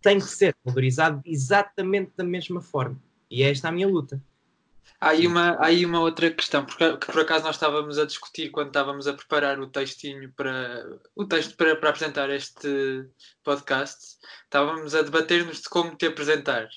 Tem 0.00 0.18
que 0.18 0.24
ser 0.24 0.56
valorizado 0.64 1.20
exatamente 1.26 2.12
da 2.16 2.24
mesma 2.24 2.60
forma. 2.60 2.96
E 3.30 3.42
é 3.42 3.50
esta 3.50 3.68
a 3.68 3.72
minha 3.72 3.86
luta. 3.86 4.20
Há 4.98 5.10
aí 5.10 5.26
uma, 5.26 5.50
há 5.52 5.66
aí 5.66 5.84
uma 5.84 6.00
outra 6.00 6.30
questão, 6.30 6.64
porque 6.64 6.96
que 6.96 7.06
por 7.06 7.20
acaso 7.20 7.44
nós 7.44 7.56
estávamos 7.56 7.98
a 7.98 8.06
discutir 8.06 8.50
quando 8.50 8.68
estávamos 8.68 9.06
a 9.06 9.12
preparar 9.12 9.60
o 9.60 9.66
textinho 9.66 10.32
para 10.32 10.84
o 11.14 11.26
texto 11.26 11.56
para, 11.56 11.76
para 11.76 11.90
apresentar 11.90 12.30
este 12.30 13.06
podcast, 13.42 14.18
estávamos 14.44 14.94
a 14.94 15.02
debater-nos 15.02 15.62
de 15.62 15.68
como 15.68 15.96
te 15.96 16.06
apresentar 16.06 16.68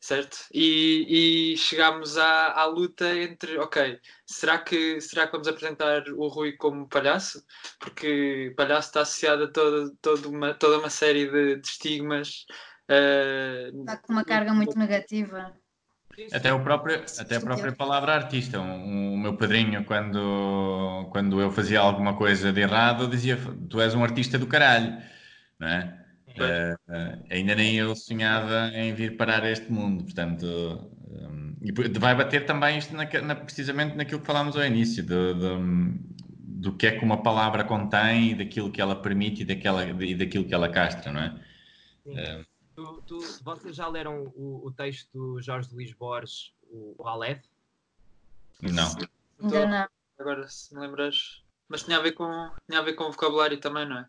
certo? 0.00 0.38
E, 0.52 1.52
e 1.52 1.56
chegámos 1.58 2.16
à, 2.16 2.52
à 2.52 2.64
luta 2.64 3.14
entre, 3.16 3.58
ok, 3.58 4.00
será 4.26 4.58
que, 4.58 5.00
será 5.00 5.26
que 5.26 5.32
vamos 5.32 5.46
apresentar 5.46 6.08
o 6.08 6.26
Rui 6.28 6.52
como 6.56 6.88
palhaço? 6.88 7.44
Porque 7.78 8.52
palhaço 8.56 8.88
está 8.88 9.02
associado 9.02 9.44
a 9.44 9.52
toda, 9.52 9.94
toda, 10.00 10.28
uma, 10.28 10.54
toda 10.54 10.78
uma 10.78 10.90
série 10.90 11.30
de, 11.30 11.56
de 11.56 11.68
estigmas. 11.68 12.46
Uh, 12.90 13.80
está 13.80 13.98
com 13.98 14.12
uma 14.12 14.24
carga 14.24 14.52
muito 14.54 14.76
negativa. 14.76 15.54
Até, 16.32 16.52
o 16.52 16.60
próprio, 16.60 17.02
até 17.18 17.36
a 17.36 17.40
própria 17.40 17.72
palavra 17.72 18.14
artista. 18.14 18.60
O 18.60 18.62
um, 18.62 19.12
um, 19.14 19.16
meu 19.16 19.36
padrinho, 19.36 19.84
quando, 19.84 21.08
quando 21.10 21.40
eu 21.40 21.50
fazia 21.50 21.80
alguma 21.80 22.14
coisa 22.14 22.52
de 22.52 22.60
errado, 22.60 23.08
dizia: 23.08 23.38
Tu 23.68 23.80
és 23.80 23.94
um 23.94 24.02
artista 24.02 24.38
do 24.38 24.46
caralho, 24.46 24.96
não 25.58 25.68
é? 25.68 26.00
Uh, 26.30 26.74
uh, 26.92 27.26
ainda 27.28 27.54
nem 27.54 27.76
eu 27.76 27.94
sonhava 27.96 28.70
em 28.74 28.94
vir 28.94 29.16
parar 29.16 29.44
este 29.50 29.70
mundo, 29.70 30.04
portanto, 30.04 30.46
um, 30.46 31.56
e 31.60 31.72
vai 31.98 32.14
bater 32.14 32.46
também 32.46 32.78
isto 32.78 32.94
na, 32.94 33.04
na, 33.22 33.34
precisamente 33.34 33.96
naquilo 33.96 34.20
que 34.20 34.26
falámos 34.26 34.56
ao 34.56 34.64
início, 34.64 35.04
do, 35.04 35.34
do, 35.34 35.98
do, 36.38 36.76
que 36.76 36.86
é 36.86 36.92
que 36.92 37.04
uma 37.04 37.22
palavra 37.22 37.64
contém 37.64 38.30
e 38.30 38.34
daquilo 38.36 38.70
que 38.70 38.80
ela 38.80 38.94
permite 38.94 39.42
e, 39.42 39.44
daquela, 39.44 39.84
e 39.84 40.14
daquilo 40.14 40.44
que 40.44 40.54
ela 40.54 40.68
castra, 40.68 41.12
não 41.12 41.20
é? 41.20 41.34
Uh, 42.06 42.49
tu, 42.80 43.02
tu, 43.06 43.18
vocês 43.42 43.76
já 43.76 43.86
leram 43.88 44.32
o, 44.34 44.66
o, 44.66 44.72
texto 44.72 45.10
do 45.12 45.40
Jorge 45.40 45.68
Luís 45.72 45.92
Borges, 45.92 46.52
o, 46.70 46.94
o 46.98 47.06
Aleph? 47.06 47.44
Não. 48.60 48.92
Não. 49.38 49.88
Agora, 50.18 50.48
se 50.48 50.74
me 50.74 50.80
lembras. 50.80 51.42
Mas 51.68 51.82
tinha 51.82 51.98
a 51.98 52.02
ver 52.02 52.12
com, 52.12 52.50
tinha 52.68 52.80
a 52.80 52.84
ver 52.84 52.94
com 52.94 53.10
vocabulário 53.10 53.58
também, 53.58 53.88
não 53.88 53.98
é? 53.98 54.08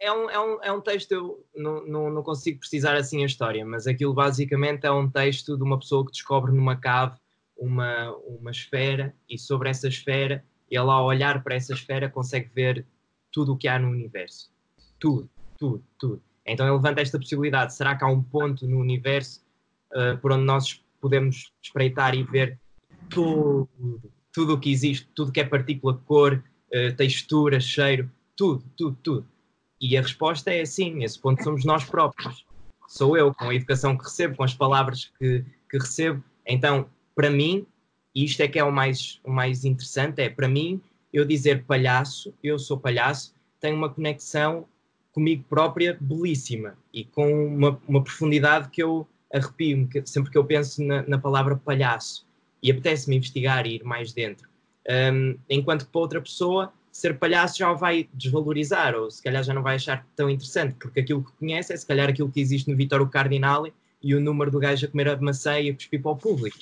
é 0.00 0.12
um, 0.12 0.30
é 0.30 0.40
um, 0.40 0.62
é 0.62 0.72
um 0.72 0.80
texto, 0.80 1.12
eu 1.12 1.46
não, 1.54 1.86
não, 1.86 2.10
não 2.10 2.22
consigo 2.22 2.58
precisar 2.58 2.94
assim 2.94 3.22
a 3.22 3.26
história, 3.26 3.64
mas 3.64 3.86
aquilo 3.86 4.12
basicamente 4.12 4.86
é 4.86 4.90
um 4.90 5.08
texto 5.08 5.56
de 5.56 5.62
uma 5.62 5.78
pessoa 5.78 6.04
que 6.04 6.12
descobre 6.12 6.52
numa 6.52 6.76
cave 6.76 7.16
uma, 7.56 8.10
uma 8.26 8.50
esfera 8.50 9.14
e 9.28 9.38
sobre 9.38 9.70
essa 9.70 9.88
esfera, 9.88 10.44
ele 10.70 10.90
ao 10.90 11.06
olhar 11.06 11.42
para 11.42 11.54
essa 11.54 11.72
esfera 11.72 12.08
consegue 12.08 12.50
ver 12.54 12.86
tudo 13.32 13.52
o 13.52 13.56
que 13.56 13.68
há 13.68 13.78
no 13.78 13.88
universo. 13.88 14.52
Tudo, 14.98 15.30
tudo, 15.58 15.84
tudo. 15.98 16.22
Então 16.46 16.66
ele 16.66 16.76
levanta 16.76 17.00
esta 17.00 17.18
possibilidade: 17.18 17.74
será 17.74 17.94
que 17.96 18.04
há 18.04 18.06
um 18.06 18.22
ponto 18.22 18.66
no 18.66 18.78
universo 18.78 19.44
uh, 19.92 20.18
por 20.18 20.32
onde 20.32 20.44
nós 20.44 20.84
podemos 21.00 21.52
espreitar 21.62 22.14
e 22.14 22.22
ver 22.22 22.58
tudo, 23.08 23.68
o 24.36 24.58
que 24.58 24.70
existe, 24.70 25.08
tudo 25.14 25.32
que 25.32 25.40
é 25.40 25.44
partícula, 25.44 26.00
cor, 26.06 26.42
uh, 26.72 26.96
textura, 26.96 27.60
cheiro, 27.60 28.10
tudo, 28.36 28.64
tudo, 28.76 28.98
tudo. 29.02 29.26
E 29.80 29.96
a 29.96 30.02
resposta 30.02 30.50
é 30.50 30.64
sim, 30.64 31.02
esse 31.04 31.18
ponto 31.18 31.42
somos 31.42 31.64
nós 31.64 31.84
próprios. 31.84 32.46
Sou 32.88 33.16
eu, 33.16 33.34
com 33.34 33.48
a 33.48 33.54
educação 33.54 33.96
que 33.96 34.04
recebo, 34.04 34.36
com 34.36 34.44
as 34.44 34.54
palavras 34.54 35.10
que, 35.18 35.44
que 35.70 35.78
recebo. 35.78 36.22
Então, 36.46 36.86
para 37.14 37.30
mim, 37.30 37.66
e 38.14 38.24
isto 38.24 38.40
é 38.40 38.48
que 38.48 38.58
é 38.58 38.64
o 38.64 38.72
mais, 38.72 39.20
o 39.24 39.30
mais 39.30 39.64
interessante, 39.64 40.20
é 40.20 40.28
para 40.28 40.48
mim, 40.48 40.80
eu 41.12 41.24
dizer 41.24 41.64
palhaço, 41.64 42.34
eu 42.42 42.58
sou 42.58 42.78
palhaço, 42.78 43.34
tem 43.60 43.72
uma 43.72 43.88
conexão 43.88 44.66
comigo 45.14 45.44
própria 45.48 45.96
belíssima 46.00 46.76
e 46.92 47.04
com 47.04 47.46
uma, 47.46 47.80
uma 47.86 48.02
profundidade 48.02 48.68
que 48.68 48.82
eu 48.82 49.06
arrepio-me 49.32 49.88
sempre 50.04 50.30
que 50.30 50.36
eu 50.36 50.44
penso 50.44 50.82
na, 50.82 51.02
na 51.02 51.18
palavra 51.18 51.56
palhaço 51.56 52.26
e 52.62 52.70
apetece-me 52.70 53.16
investigar 53.16 53.66
e 53.66 53.76
ir 53.76 53.84
mais 53.84 54.12
dentro. 54.12 54.48
Um, 54.88 55.38
enquanto 55.48 55.86
que 55.86 55.92
para 55.92 56.00
outra 56.00 56.20
pessoa 56.20 56.72
ser 56.90 57.18
palhaço 57.18 57.58
já 57.58 57.70
o 57.72 57.76
vai 57.76 58.08
desvalorizar, 58.12 58.94
ou 58.94 59.10
se 59.10 59.22
calhar 59.22 59.42
já 59.42 59.54
não 59.54 59.62
vai 59.62 59.76
achar 59.76 60.06
tão 60.14 60.28
interessante, 60.30 60.74
porque 60.74 61.00
aquilo 61.00 61.24
que 61.24 61.32
conhece 61.32 61.72
é 61.72 61.76
se 61.76 61.86
calhar 61.86 62.08
aquilo 62.08 62.30
que 62.30 62.40
existe 62.40 62.70
no 62.70 62.76
Vitório 62.76 63.08
Cardinale 63.08 63.72
e 64.02 64.14
o 64.14 64.20
número 64.20 64.50
do 64.50 64.58
gajo 64.58 64.86
a 64.86 64.88
comer 64.88 65.08
a 65.08 65.16
maçã 65.16 65.58
e 65.58 65.70
a 65.70 65.74
cuspir 65.74 66.00
para 66.02 66.12
o 66.12 66.16
público. 66.16 66.58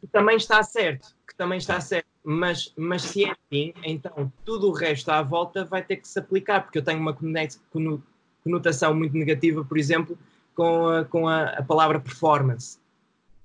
Que 0.00 0.06
também 0.08 0.36
está 0.36 0.62
certo, 0.62 1.14
que 1.26 1.34
também 1.36 1.58
está 1.58 1.80
certo. 1.80 2.07
Mas, 2.30 2.70
mas 2.76 3.00
se 3.04 3.24
é 3.24 3.30
assim, 3.30 3.72
então 3.82 4.30
tudo 4.44 4.68
o 4.68 4.72
resto 4.72 5.08
à 5.08 5.22
volta 5.22 5.64
vai 5.64 5.82
ter 5.82 5.96
que 5.96 6.06
se 6.06 6.18
aplicar, 6.18 6.60
porque 6.60 6.76
eu 6.76 6.84
tenho 6.84 7.00
uma 7.00 7.16
conotação 8.44 8.94
muito 8.94 9.16
negativa, 9.16 9.64
por 9.64 9.78
exemplo, 9.78 10.18
com 10.54 10.88
a, 10.88 11.04
com 11.06 11.26
a, 11.26 11.44
a 11.44 11.62
palavra 11.62 11.98
performance. 11.98 12.78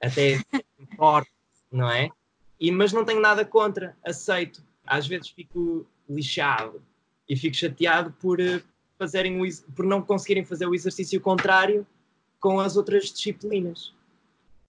Até 0.02 0.43
forte, 0.98 1.32
não 1.72 1.89
é? 1.89 2.10
E, 2.60 2.74
mas 2.74 2.91
não 2.91 3.06
tenho 3.06 3.22
nada 3.22 3.46
contra, 3.46 3.96
aceito 4.06 4.62
às 4.86 5.08
vezes 5.08 5.30
fico 5.30 5.86
lixado 6.10 6.82
e 7.30 7.38
fico 7.38 7.56
chateado 7.56 8.12
por, 8.19 8.41
eh, 8.41 8.62
fazerem 9.00 9.41
o, 9.41 9.46
por 9.74 9.86
não 9.86 10.02
conseguirem 10.02 10.43
fazer 10.43 10.65
o 10.65 10.76
exercício 10.76 11.22
contrário 11.22 11.88
com 12.38 12.60
as 12.60 12.76
outras 12.76 13.06
disciplinas. 13.13 13.93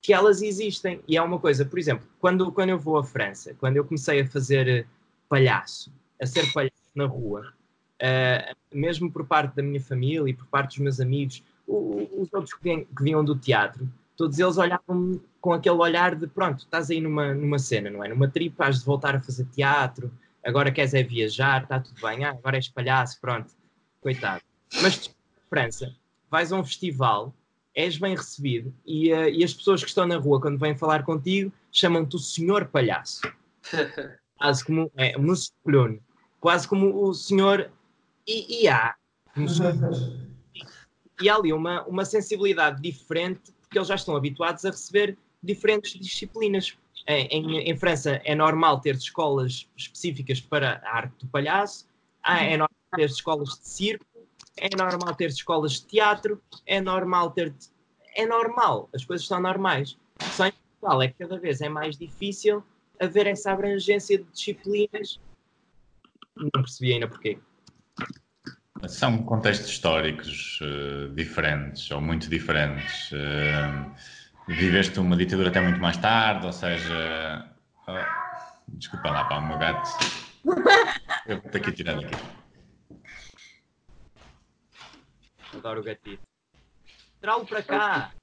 Que 0.05 0.13
elas 0.13 0.43
existem. 0.43 1.01
E 1.09 1.17
é 1.17 1.23
uma 1.23 1.39
coisa, 1.39 1.65
por 1.65 1.79
exemplo, 1.79 2.07
quando, 2.21 2.53
quando 2.53 2.69
eu 2.69 2.79
vou 2.79 2.99
à 2.99 3.03
França, 3.03 3.57
quando 3.59 3.79
eu 3.79 3.85
comecei 3.87 4.21
a 4.21 4.29
fazer 4.29 4.69
eh, 4.69 4.87
palhaço, 5.31 5.91
a 6.21 6.27
ser 6.27 6.53
palhaço 6.53 6.75
na 6.95 7.07
rua, 7.07 7.55
uh, 8.03 8.57
mesmo 8.71 9.11
por 9.11 9.27
parte 9.27 9.57
da 9.57 9.63
minha 9.63 9.81
família 9.81 10.29
e 10.29 10.35
por 10.35 10.47
parte 10.49 10.73
dos 10.73 10.79
meus 10.81 11.01
amigos, 11.01 11.43
o, 11.67 12.07
os 12.21 12.29
outros 12.35 12.53
que, 12.53 12.63
vêm, 12.63 12.85
que 12.85 13.03
vinham 13.03 13.25
do 13.25 13.35
teatro, 13.35 13.89
todos 14.15 14.39
eles 14.39 14.59
olhavam 14.59 15.19
com 15.41 15.55
aquele 15.55 15.77
olhar 15.77 16.15
de 16.15 16.27
pronto, 16.27 16.59
estás 16.59 16.91
aí 16.91 17.01
numa, 17.01 17.33
numa 17.33 17.59
cena, 17.59 17.89
não 17.89 18.05
é? 18.05 18.09
Numa 18.09 18.29
trip, 18.29 18.55
has 18.59 18.81
de 18.81 18.85
voltar 18.85 19.17
a 19.17 19.23
fazer 19.23 19.47
teatro, 19.47 20.13
agora 20.45 20.71
queres 20.71 20.93
é 20.93 21.03
viajar, 21.03 21.63
está 21.63 21.81
tudo 21.81 21.99
bem, 22.03 22.27
ah, 22.27 22.31
agora 22.33 22.57
és 22.57 22.69
palhaço, 22.69 23.19
pronto, 23.23 23.55
coitado. 24.03 24.43
Mas 24.83 25.11
França, 25.49 25.97
vais 26.31 26.53
a 26.53 26.57
um 26.57 26.65
festival 26.65 27.35
és 27.75 27.99
bem 27.99 28.15
recebido. 28.15 28.73
E, 28.87 29.13
uh, 29.13 29.29
e, 29.29 29.43
as 29.43 29.53
pessoas 29.53 29.83
que 29.83 29.89
estão 29.89 30.07
na 30.07 30.17
rua 30.17 30.41
quando 30.41 30.59
vêm 30.59 30.77
falar 30.77 31.05
contigo 31.05 31.53
chamam-te 31.73 32.17
o 32.17 32.19
senhor 32.19 32.67
palhaço. 32.67 33.21
quase 34.37 34.65
como 34.65 34.91
é, 34.97 35.17
Musculone, 35.17 36.03
quase 36.41 36.69
como 36.69 37.03
o 37.03 37.15
senhor 37.15 37.71
e, 38.27 38.63
e 38.63 38.69
há 38.69 38.95
e 41.21 41.29
há 41.29 41.35
ali 41.37 41.53
uma, 41.53 41.83
uma 41.85 42.05
sensibilidade 42.05 42.83
diferente 42.83 43.53
porque 43.63 43.79
eles 43.79 43.89
já 43.89 43.95
estão 43.95 44.17
habituados 44.17 44.65
a 44.65 44.71
receber 44.71 45.17
diferentes 45.43 45.99
disciplinas. 45.99 46.77
Em, 47.07 47.27
em, 47.27 47.59
em 47.71 47.77
França 47.77 48.21
é 48.25 48.35
normal 48.35 48.81
ter 48.81 48.95
escolas 48.95 49.69
específicas 49.77 50.41
para 50.41 50.81
a 50.85 50.97
arte 50.97 51.15
do 51.19 51.27
palhaço, 51.27 51.87
é 52.25 52.57
normal 52.57 52.71
ter 52.95 53.07
escolas 53.07 53.59
de 53.59 53.69
circo, 53.69 54.07
é 54.57 54.69
normal 54.77 55.15
ter 55.15 55.29
escolas 55.29 55.73
de 55.73 55.87
teatro, 55.87 56.41
é 56.67 56.81
normal 56.81 57.31
ter. 57.31 57.53
É 58.17 58.25
normal, 58.27 58.89
as 58.95 59.05
coisas 59.05 59.27
são 59.27 59.41
normais. 59.41 59.99
Só 60.21 60.47
em 60.47 60.53
Portugal 60.53 61.03
é 61.03 61.09
que 61.09 61.15
cada 61.19 61.39
vez 61.39 61.61
é 61.61 61.69
mais 61.69 61.97
difícil 61.97 62.63
haver 63.01 63.27
essa 63.27 63.53
abrangência 63.53 64.19
de 64.19 64.25
disciplinas. 64.25 65.21
Não 66.37 66.51
percebi 66.51 66.93
ainda 66.93 67.09
porquê. 67.09 67.39
São 68.89 69.19
contextos 69.23 69.71
históricos 69.71 70.61
uh, 70.61 71.09
diferentes, 71.15 71.91
ou 71.91 72.01
muito 72.01 72.29
diferentes. 72.29 73.11
Uh, 73.13 73.91
viveste 74.47 75.01
uma 75.01 75.17
ditadura 75.17 75.49
até 75.49 75.61
muito 75.61 75.81
mais 75.81 75.97
tarde, 75.97 76.47
ou 76.47 76.53
seja. 76.53 77.49
Oh, 77.89 77.93
desculpa 78.69 79.11
lá, 79.11 79.25
para 79.25 79.39
o 79.39 79.47
meu 79.47 79.59
gato. 79.59 79.91
Eu 81.27 81.41
vou 81.41 81.51
ter 81.51 81.61
que 81.61 81.73
tirar 81.73 81.95
daqui. 81.95 82.44
Adoro 85.65 85.81
o 85.81 85.83
gatito. 85.83 86.23
Trá-lo 87.23 87.47
para 87.47 87.63
cá. 87.63 88.15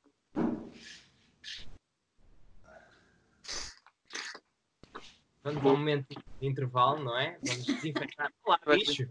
Vamos 5.44 5.66
a 5.66 5.68
um 5.70 5.76
momento 5.76 6.08
de 6.40 6.48
intervalo, 6.48 7.04
não 7.04 7.18
é? 7.18 7.40
Vamos 7.44 7.66
desinfetar. 7.66 8.32
Olá, 8.46 8.60
bicho. 8.68 9.10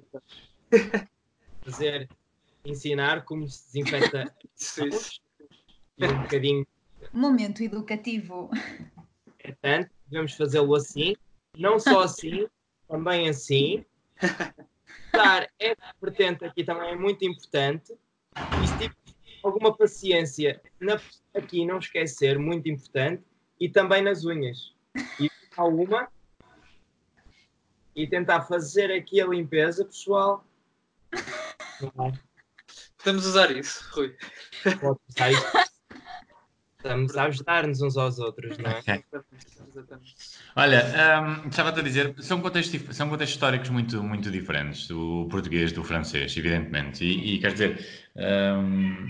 Fazer, 1.62 2.08
ensinar 2.64 3.24
como 3.24 3.48
se 3.48 3.66
desinfeta. 3.66 4.32
e 5.98 6.06
um 6.06 6.22
bocadinho. 6.22 6.64
Momento 7.12 7.64
educativo. 7.64 8.48
É 9.40 9.50
tanto, 9.60 9.90
devemos 10.06 10.34
fazê-lo 10.34 10.76
assim. 10.76 11.16
Não 11.58 11.80
só 11.80 12.02
assim, 12.02 12.46
também 12.86 13.28
assim. 13.28 13.84
Dar 15.12 15.50
essa 15.58 15.94
vertente 16.00 16.44
aqui 16.44 16.62
também 16.62 16.90
é 16.92 16.96
muito 16.96 17.24
importante 17.24 17.92
e 18.36 18.66
se 18.66 18.78
tiver 18.78 18.94
alguma 19.42 19.76
paciência 19.76 20.60
na, 20.78 21.00
aqui, 21.34 21.64
não 21.66 21.78
esquecer, 21.78 22.38
muito 22.38 22.68
importante, 22.68 23.22
e 23.58 23.68
também 23.68 24.02
nas 24.02 24.24
unhas. 24.24 24.74
E 25.18 25.30
alguma 25.56 26.08
e 27.94 28.06
tentar 28.06 28.42
fazer 28.42 28.90
aqui 28.92 29.20
a 29.20 29.26
limpeza, 29.26 29.84
pessoal. 29.84 30.44
Podemos 32.98 33.26
usar 33.26 33.50
isso, 33.50 33.84
Rui. 33.92 34.16
Pode 34.80 34.98
usar 35.08 35.30
isso. 35.32 35.69
Estamos 36.82 37.14
a 37.14 37.24
ajudar-nos 37.24 37.82
uns 37.82 37.96
aos 37.98 38.18
outros, 38.18 38.56
não 38.56 38.70
é? 38.70 38.80
Olha, 40.56 40.84
um, 41.44 41.48
estava 41.48 41.68
a 41.68 41.82
dizer, 41.82 42.14
são 42.20 42.40
contextos, 42.40 42.96
são 42.96 43.08
contextos 43.08 43.34
históricos 43.36 43.68
muito, 43.68 44.02
muito 44.02 44.30
diferentes, 44.30 44.88
do 44.88 45.28
português 45.30 45.72
do 45.72 45.84
francês, 45.84 46.34
evidentemente. 46.36 47.04
E, 47.04 47.34
e 47.34 47.38
quer 47.38 47.52
dizer, 47.52 47.86
um, 48.16 49.08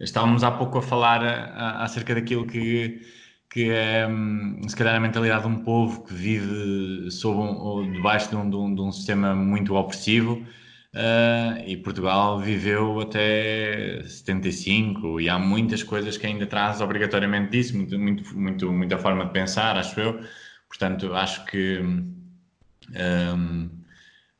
estávamos 0.00 0.44
há 0.44 0.52
pouco 0.52 0.78
a 0.78 0.82
falar 0.82 1.22
a, 1.24 1.82
acerca 1.82 2.14
daquilo 2.14 2.46
que, 2.46 3.02
que 3.50 3.70
é, 3.70 4.06
um, 4.06 4.62
se 4.68 4.76
calhar, 4.76 4.94
a 4.94 5.00
mentalidade 5.00 5.42
de 5.42 5.48
um 5.48 5.64
povo 5.64 6.04
que 6.04 6.14
vive 6.14 7.10
sob 7.10 7.40
um, 7.40 7.56
ou 7.56 7.90
debaixo 7.90 8.30
de 8.30 8.36
um, 8.36 8.48
de 8.48 8.56
um, 8.56 8.74
de 8.74 8.80
um 8.80 8.92
sistema 8.92 9.34
muito 9.34 9.74
opressivo 9.74 10.46
Uh, 10.94 11.58
e 11.66 11.76
Portugal 11.76 12.38
viveu 12.38 13.00
até 13.00 14.00
75 14.04 15.20
e 15.20 15.28
há 15.28 15.36
muitas 15.40 15.82
coisas 15.82 16.16
que 16.16 16.24
ainda 16.24 16.46
traz 16.46 16.80
obrigatoriamente 16.80 17.50
disso, 17.50 17.76
muito, 17.76 17.98
muito, 17.98 18.38
muito, 18.38 18.72
muita 18.72 18.96
forma 18.96 19.26
de 19.26 19.32
pensar, 19.32 19.76
acho 19.76 19.98
eu. 19.98 20.24
Portanto, 20.68 21.12
acho 21.12 21.44
que 21.46 21.80
um, 21.80 23.68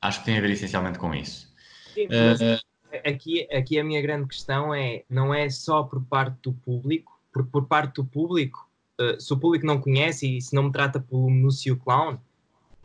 acho 0.00 0.20
que 0.20 0.26
tem 0.26 0.38
a 0.38 0.40
ver 0.40 0.50
essencialmente 0.50 0.96
com 0.96 1.12
isso. 1.12 1.52
Sim, 1.92 2.06
uh, 2.06 2.60
aqui, 3.04 3.48
aqui 3.52 3.78
a 3.80 3.84
minha 3.84 4.00
grande 4.00 4.28
questão 4.28 4.72
é 4.72 5.02
não 5.10 5.34
é 5.34 5.50
só 5.50 5.82
por 5.82 6.04
parte 6.04 6.36
do 6.40 6.52
público, 6.52 7.20
porque 7.32 7.50
por 7.50 7.66
parte 7.66 7.94
do 7.94 8.04
público, 8.04 8.70
uh, 9.00 9.20
se 9.20 9.32
o 9.32 9.36
público 9.36 9.66
não 9.66 9.80
conhece 9.80 10.36
e 10.36 10.40
se 10.40 10.54
não 10.54 10.64
me 10.64 10.72
trata 10.72 11.00
pelo 11.00 11.28
Múcio 11.28 11.76
Clown, 11.76 12.16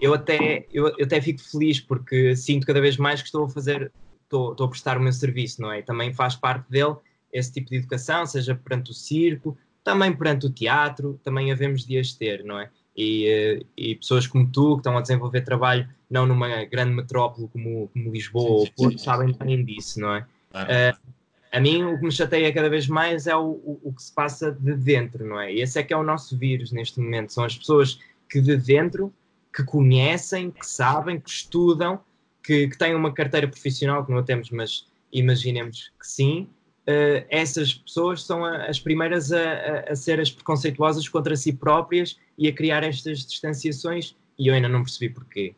eu 0.02 0.14
até, 0.14 0.66
eu, 0.74 0.88
eu, 0.98 1.06
até 1.06 1.22
fico 1.22 1.42
feliz 1.42 1.80
porque 1.80 2.36
sinto 2.36 2.66
cada 2.66 2.82
vez 2.82 2.98
mais 2.98 3.22
que 3.22 3.28
estou 3.28 3.46
a 3.46 3.50
fazer, 3.50 3.92
estou, 4.24 4.52
estou 4.52 4.66
a 4.66 4.70
prestar 4.70 4.98
o 4.98 5.02
meu 5.02 5.12
serviço, 5.12 5.62
não 5.62 5.72
é? 5.72 5.82
Também 5.82 6.14
faz 6.14 6.36
parte 6.36 6.70
dele 6.70 6.96
esse 7.32 7.52
tipo 7.52 7.70
de 7.70 7.78
educação, 7.78 8.26
seja 8.26 8.56
perante 8.56 8.92
o 8.92 8.94
circo, 8.94 9.58
também 9.84 10.16
perante 10.16 10.48
o 10.48 10.50
teatro, 10.50 11.20
também 11.24 11.52
havemos 11.52 11.86
de 11.86 11.98
as 11.98 12.14
ter, 12.14 12.44
não 12.44 12.60
é? 12.60 12.70
E, 12.96 13.28
eh, 13.28 13.62
e, 13.78 13.96
pessoas 13.96 14.28
como 14.28 14.48
tu, 14.48 14.74
que 14.74 14.80
estão 14.80 14.98
a 14.98 15.02
desenvolver 15.02 15.42
trabalho 15.42 15.88
não 16.10 16.26
numa 16.26 16.66
grande 16.66 16.92
metrópole 16.92 17.48
como, 17.48 17.88
como 17.90 18.12
Lisboa 18.12 18.62
ou 18.62 18.72
Porto, 18.72 18.98
sabem 19.00 19.34
bem 19.34 19.64
disso, 19.64 20.00
não 20.00 20.16
é? 20.16 20.26
Claro. 20.52 20.70
Uh, 20.70 21.10
a 21.52 21.60
mim 21.60 21.84
o 21.84 21.98
que 21.98 22.06
me 22.06 22.12
chateia 22.12 22.54
cada 22.54 22.70
vez 22.70 22.88
mais 22.88 23.28
é 23.28 23.36
o, 23.36 23.42
o, 23.42 23.80
o, 23.84 23.94
que 23.94 24.04
se 24.04 24.14
passa 24.14 24.52
de 24.52 24.76
dentro, 24.76 25.26
não 25.26 25.40
é? 25.40 25.54
E 25.54 25.62
esse 25.62 25.80
é 25.80 25.84
que 25.84 25.94
é 25.94 25.98
o 25.98 26.04
nosso 26.04 26.38
vírus 26.38 26.72
neste 26.72 27.00
momento, 27.00 27.32
são 27.32 27.44
as 27.44 27.58
pessoas 27.58 28.00
que 28.30 28.42
de 28.42 28.58
dentro 28.58 29.14
que 29.54 29.64
conhecem, 29.64 30.52
que 30.52 30.66
sabem, 30.66 31.20
que 31.20 31.30
estudam, 31.30 32.00
que, 32.44 32.68
que 32.68 32.78
têm 32.78 32.96
uma 32.96 33.14
carteira 33.14 33.48
profissional, 33.48 34.06
que 34.06 34.12
não 34.12 34.20
a 34.20 34.24
temos, 34.24 34.50
mas 34.50 34.88
imaginemos 35.12 35.92
que 36.00 36.08
sim, 36.08 36.50
uh, 36.88 37.26
essas 37.30 37.74
pessoas 37.74 38.24
são 38.24 38.46
a, 38.46 38.66
as 38.66 38.80
primeiras 38.80 39.32
a, 39.32 39.40
a, 39.40 39.92
a, 39.92 39.96
ser 39.96 40.20
as 40.20 40.32
preconceituosas 40.32 41.08
contra 41.08 41.36
si 41.36 41.54
próprias 41.54 42.20
e 42.38 42.48
a 42.48 42.54
criar 42.54 42.84
estas 42.84 43.26
distanciações, 43.26 44.16
e 44.38 44.48
eu 44.48 44.54
ainda 44.54 44.70
não 44.70 44.84
percebi 44.84 45.14
porquê. 45.14 45.56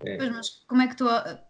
Eh, 0.00 0.16
pois, 0.16 0.32
mas 0.32 0.48
como 0.66 0.82
é 0.82 0.88
que 0.88 0.96
tu, 0.96 1.06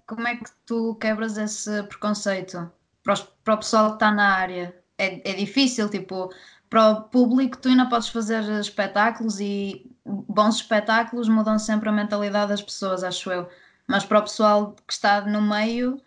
como 0.07 0.27
é 0.27 0.37
que 0.37 0.51
tu 0.65 0.95
quebras 0.97 1.37
esse 1.37 1.83
preconceito 1.85 2.71
para, 3.03 3.15
os, 3.15 3.21
para 3.45 3.55
o 3.55 3.59
pessoal 3.59 3.89
que 3.91 3.97
está 3.97 4.11
na 4.11 4.35
área? 4.35 4.75
É, 4.97 5.31
é 5.31 5.35
difícil, 5.35 5.89
tipo, 5.89 6.31
para 6.69 6.91
o 6.91 7.03
público 7.03 7.59
tu 7.59 7.69
ainda 7.69 7.87
podes 7.87 8.09
fazer 8.09 8.43
espetáculos 8.61 9.41
e 9.41 9.91
bons 10.05 10.57
espetáculos 10.57 11.29
mudam 11.29 11.59
sempre 11.59 11.89
a 11.89 11.93
mentalidade 11.93 12.51
das 12.51 12.63
pessoas, 12.63 13.03
acho 13.05 13.31
eu. 13.31 13.49
Mas 13.87 14.05
para 14.05 14.19
o 14.19 14.23
pessoal 14.23 14.75
que 14.87 14.93
está 14.93 15.23
no 15.23 15.41
meio 15.41 16.01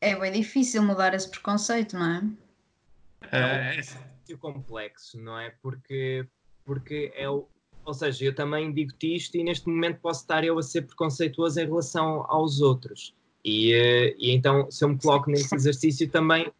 é 0.00 0.14
bem 0.16 0.32
difícil 0.32 0.82
mudar 0.82 1.14
esse 1.14 1.28
preconceito, 1.28 1.96
não 1.96 2.06
é? 2.06 2.22
É, 3.32 3.76
é, 3.76 4.32
é 4.32 4.36
complexo, 4.36 5.20
não 5.20 5.38
é? 5.38 5.50
Porque, 5.62 6.26
porque 6.64 7.12
é 7.14 7.28
o. 7.28 7.48
Ou 7.84 7.94
seja, 7.94 8.26
eu 8.26 8.34
também 8.34 8.72
digo-te 8.72 9.16
isto 9.16 9.36
e 9.36 9.42
neste 9.42 9.66
momento 9.66 10.00
posso 10.00 10.20
estar 10.20 10.44
eu 10.44 10.58
a 10.58 10.62
ser 10.62 10.82
preconceituoso 10.82 11.58
em 11.58 11.64
relação 11.64 12.24
aos 12.28 12.60
outros. 12.60 13.14
E, 13.42 13.72
eh, 13.72 14.14
e 14.18 14.30
então, 14.30 14.70
se 14.70 14.84
eu 14.84 14.90
me 14.90 14.98
coloco 14.98 15.30
nesse 15.30 15.54
exercício 15.54 16.06
também, 16.10 16.52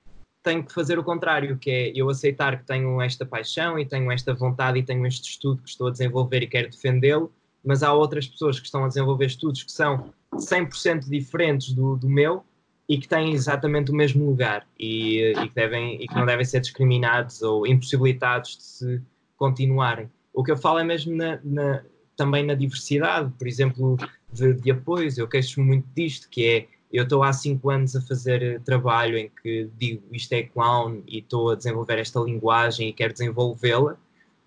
tenho 0.42 0.64
que 0.64 0.72
fazer 0.72 0.98
o 0.98 1.04
contrário, 1.04 1.58
que 1.58 1.70
é 1.70 1.92
eu 1.94 2.08
aceitar 2.08 2.58
que 2.58 2.64
tenho 2.64 3.00
esta 3.00 3.26
paixão 3.26 3.78
e 3.78 3.84
tenho 3.84 4.10
esta 4.10 4.32
vontade 4.34 4.78
e 4.78 4.82
tenho 4.82 5.06
este 5.06 5.30
estudo 5.30 5.62
que 5.62 5.68
estou 5.68 5.88
a 5.88 5.90
desenvolver 5.90 6.42
e 6.42 6.46
quero 6.46 6.70
defendê-lo, 6.70 7.32
mas 7.64 7.82
há 7.82 7.92
outras 7.92 8.26
pessoas 8.26 8.58
que 8.58 8.66
estão 8.66 8.84
a 8.84 8.88
desenvolver 8.88 9.26
estudos 9.26 9.62
que 9.62 9.72
são 9.72 10.12
100% 10.34 11.08
diferentes 11.08 11.72
do, 11.72 11.96
do 11.96 12.08
meu 12.08 12.44
e 12.88 12.96
que 12.98 13.06
têm 13.06 13.32
exatamente 13.32 13.90
o 13.90 13.94
mesmo 13.94 14.24
lugar 14.24 14.66
e, 14.78 15.32
e, 15.32 15.48
que 15.48 15.54
devem, 15.54 16.02
e 16.02 16.06
que 16.06 16.14
não 16.14 16.24
devem 16.24 16.44
ser 16.44 16.60
discriminados 16.60 17.42
ou 17.42 17.66
impossibilitados 17.66 18.56
de 18.56 18.62
se 18.62 19.02
continuarem. 19.36 20.10
O 20.32 20.42
que 20.42 20.50
eu 20.50 20.56
falo 20.56 20.78
é 20.78 20.84
mesmo 20.84 21.14
na, 21.14 21.38
na, 21.44 21.82
também 22.16 22.44
na 22.44 22.54
diversidade, 22.54 23.30
por 23.38 23.46
exemplo, 23.46 23.96
de, 24.32 24.54
de 24.54 24.70
apoios. 24.70 25.18
Eu 25.18 25.28
queixo 25.28 25.60
muito 25.62 25.86
disto, 25.94 26.28
que 26.30 26.46
é 26.46 26.66
eu 26.92 27.04
estou 27.04 27.22
há 27.22 27.32
cinco 27.32 27.70
anos 27.70 27.94
a 27.94 28.00
fazer 28.00 28.42
eh, 28.42 28.58
trabalho 28.60 29.18
em 29.18 29.30
que 29.42 29.68
digo 29.78 30.02
isto 30.12 30.32
é 30.32 30.42
clown 30.42 31.02
e 31.06 31.18
estou 31.18 31.50
a 31.50 31.54
desenvolver 31.54 31.98
esta 31.98 32.20
linguagem 32.20 32.88
e 32.88 32.92
quero 32.92 33.12
desenvolvê-la. 33.12 33.96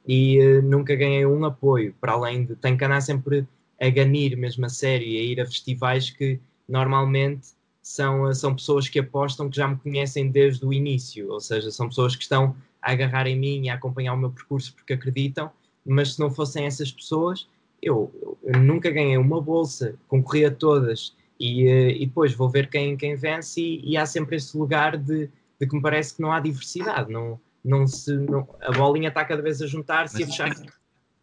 e 0.08 0.40
uh, 0.40 0.62
nunca 0.64 0.96
ganhei 0.96 1.26
um 1.26 1.46
apoio, 1.46 1.94
para 2.02 2.14
além 2.14 2.46
de 2.46 2.56
tenho 2.56 2.78
que 2.78 2.84
andar 2.86 3.02
sempre 3.02 3.48
a 3.80 3.90
ganir 3.90 4.36
mesmo 4.36 4.66
a 4.66 4.70
sério 4.70 5.08
e 5.08 5.18
a 5.18 5.24
ir 5.24 5.42
a 5.42 5.46
festivais 5.46 6.10
que 6.10 6.40
normalmente 6.68 7.50
são, 7.82 8.34
são 8.34 8.56
pessoas 8.56 8.88
que 8.88 9.00
apostam 9.00 9.50
que 9.50 9.58
já 9.58 9.68
me 9.68 9.78
conhecem 9.78 10.30
desde 10.30 10.66
o 10.66 10.74
início, 10.74 11.32
ou 11.32 11.40
seja, 11.40 11.72
são 11.72 11.90
pessoas 11.90 12.16
que 12.16 12.24
estão 12.24 12.56
a 12.82 12.92
agarrar 12.92 13.28
em 13.28 13.38
mim 13.38 13.66
e 13.66 13.70
a 13.70 13.76
acompanhar 13.76 14.14
o 14.14 14.18
meu 14.18 14.32
percurso 14.32 14.74
porque 14.76 14.94
acreditam, 14.94 15.52
mas 15.86 16.14
se 16.14 16.20
não 16.20 16.30
fossem 16.32 16.66
essas 16.66 16.92
pessoas, 16.92 17.48
eu, 17.82 18.12
eu 18.44 18.60
nunca 18.60 18.92
ganhei 18.92 19.18
uma 19.18 19.42
bolsa, 19.42 19.96
concorri 20.08 20.46
a 20.46 20.52
todas 20.52 21.16
e, 21.42 21.66
uh, 21.68 21.90
e 21.90 22.06
depois 22.06 22.34
vou 22.34 22.50
ver 22.50 22.70
quem, 22.70 22.96
quem 22.96 23.16
vence 23.16 23.60
e, 23.60 23.92
e 23.92 23.98
há 23.98 24.06
sempre 24.06 24.36
esse 24.36 24.56
lugar 24.56 24.98
de, 24.98 25.30
de, 25.60 25.68
que 25.68 25.76
me 25.76 25.82
parece 25.82 26.16
que 26.16 26.22
não 26.22 26.32
há 26.32 26.40
diversidade, 26.40 27.12
não, 27.12 27.40
não 27.66 27.88
se, 27.88 28.16
não, 28.16 28.48
a 28.62 28.72
bolinha 28.72 29.10
está 29.10 29.26
cada 29.26 29.42
vez 29.42 29.62
a 29.62 29.68
juntar-se 29.68 30.20
e 30.20 30.24
a 30.24 30.28
fechar. 30.28 30.52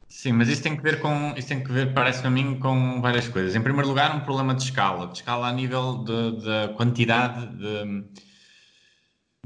Sim, 0.09 0.33
mas 0.33 0.49
isso 0.49 0.63
tem 0.63 0.75
que 0.75 0.83
ver 0.83 1.01
com, 1.01 1.35
isso 1.37 1.49
tem 1.49 1.63
que 1.63 1.71
ver, 1.71 1.93
parece 1.93 2.27
a 2.27 2.31
mim, 2.31 2.59
com 2.59 3.01
várias 3.01 3.29
coisas. 3.29 3.55
Em 3.55 3.61
primeiro 3.61 3.87
lugar, 3.87 4.17
um 4.17 4.21
problema 4.21 4.55
de 4.55 4.63
escala, 4.63 5.07
de 5.07 5.19
escala 5.19 5.49
a 5.49 5.53
nível 5.53 5.99
da 5.99 6.69
quantidade 6.77 7.47
de, 7.57 8.05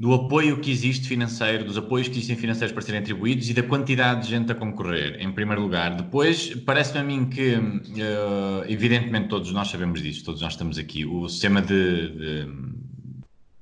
do 0.03 0.13
apoio 0.13 0.59
que 0.59 0.69
existe 0.69 1.07
financeiro, 1.07 1.63
dos 1.63 1.77
apoios 1.77 2.09
que 2.09 2.15
existem 2.15 2.35
financeiros 2.35 2.73
para 2.73 2.81
serem 2.81 2.99
atribuídos 2.99 3.49
e 3.49 3.53
da 3.53 3.63
quantidade 3.63 4.23
de 4.23 4.31
gente 4.31 4.51
a 4.51 4.55
concorrer, 4.55 5.15
em 5.17 5.31
primeiro 5.31 5.61
lugar. 5.61 5.95
Depois, 5.95 6.53
parece-me 6.65 6.99
a 6.99 7.03
mim 7.05 7.29
que, 7.29 7.55
uh, 7.55 8.65
evidentemente, 8.67 9.29
todos 9.29 9.49
nós 9.53 9.69
sabemos 9.69 10.01
disso, 10.01 10.25
todos 10.25 10.41
nós 10.41 10.51
estamos 10.51 10.77
aqui, 10.77 11.05
o 11.05 11.29
sistema 11.29 11.61
de, 11.61 12.09
de, 12.09 12.45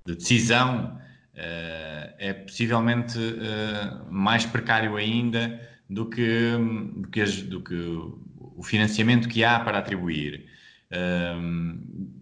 de 0.03 0.15
decisão 0.15 0.97
uh, 1.35 2.13
é 2.17 2.33
possivelmente 2.33 3.19
uh, 3.19 4.11
mais 4.11 4.43
precário 4.43 4.95
ainda 4.95 5.61
do 5.87 6.07
que, 6.07 6.57
do 6.95 7.07
que, 7.07 7.21
as, 7.21 7.39
do 7.39 7.61
que 7.61 7.75
o 7.75 8.63
financiamento 8.63 9.29
que 9.29 9.43
há 9.43 9.59
para 9.59 9.77
atribuir. 9.77 10.45
Um, 10.91 12.20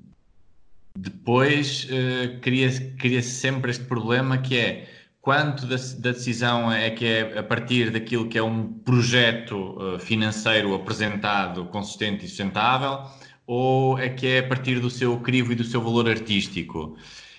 depois 0.95 1.85
uh, 1.85 2.39
cria-se 2.41 2.91
cria 2.91 3.21
sempre 3.21 3.71
este 3.71 3.83
problema 3.85 4.37
que 4.37 4.57
é 4.57 4.89
quanto 5.21 5.65
da, 5.65 5.75
da, 5.75 6.11
decisão 6.11 6.71
é 6.71 6.89
que 6.89 7.05
é 7.05 7.37
a 7.37 7.43
partir 7.43 7.91
daquilo 7.91 8.27
que 8.27 8.37
é 8.37 8.43
um 8.43 8.73
projeto 8.73 9.77
uh, 9.77 9.99
financeiro 9.99 10.73
apresentado 10.73 11.65
consistente 11.65 12.25
e 12.25 12.27
sustentável 12.27 13.03
ou 13.45 13.97
é 13.99 14.09
que 14.09 14.27
é 14.27 14.39
a 14.39 14.47
partir 14.47 14.79
do 14.79 14.89
seu 14.89 15.19
crivo 15.19 15.51
e 15.51 15.55
do 15.55 15.63
seu 15.63 15.81
valor 15.81 16.07
artístico. 16.07 16.95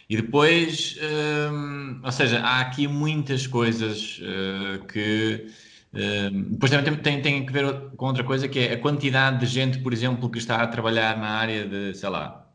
E 0.09 0.17
depois, 0.17 0.99
um, 1.53 2.01
ou 2.03 2.11
seja, 2.11 2.41
há 2.41 2.61
aqui 2.61 2.89
muitas 2.89 3.47
coisas 3.47 4.19
uh, 4.19 4.85
que 4.87 5.47
depois 6.51 6.71
também 6.71 6.97
tem, 6.97 7.21
tem, 7.21 7.47
que 7.47 7.53
ver 7.53 7.91
com 7.97 8.07
outra 8.07 8.23
coisa 8.25 8.49
que 8.49 8.61
é 8.61 8.75
a 8.75 8.79
quantidade 8.79 9.41
de 9.41 9.47
gente, 9.47 9.79
por 9.79 9.93
exemplo, 9.93 10.31
que 10.31 10.39
está 10.39 10.63
a 10.63 10.67
trabalhar 10.67 11.17
na 11.19 11.31
área 11.31 11.67
de, 11.67 11.95
sei 11.95 12.09
lá, 12.09 12.50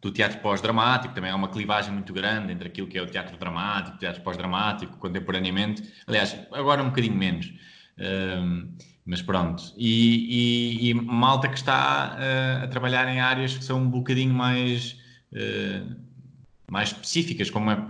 do 0.00 0.10
teatro 0.10 0.38
pós-dramático, 0.40 1.14
também 1.14 1.30
há 1.30 1.36
uma 1.36 1.48
clivagem 1.48 1.92
muito 1.92 2.12
grande 2.12 2.52
entre 2.52 2.68
aquilo 2.68 2.86
que 2.86 2.98
é 2.98 3.02
o 3.02 3.06
teatro 3.06 3.36
dramático, 3.36 3.98
teatro 3.98 4.22
pós-dramático, 4.22 4.96
contemporaneamente. 4.98 5.82
Aliás, 6.06 6.36
agora 6.52 6.82
um 6.82 6.88
bocadinho 6.88 7.16
menos. 7.16 7.52
mas 9.04 9.22
pronto. 9.22 9.62
E, 9.76 10.88
e, 10.88 10.90
e, 10.90 10.94
malta 10.94 11.48
que 11.48 11.56
está 11.56 12.16
uh, 12.18 12.64
a 12.64 12.68
trabalhar 12.68 13.08
em 13.08 13.20
áreas 13.20 13.56
que 13.56 13.64
são 13.64 13.80
um 13.80 13.88
bocadinho 13.88 14.34
mais, 14.34 14.98
uh, 15.32 15.96
mais 16.70 16.90
específicas, 16.90 17.50
como 17.50 17.70
é, 17.70 17.86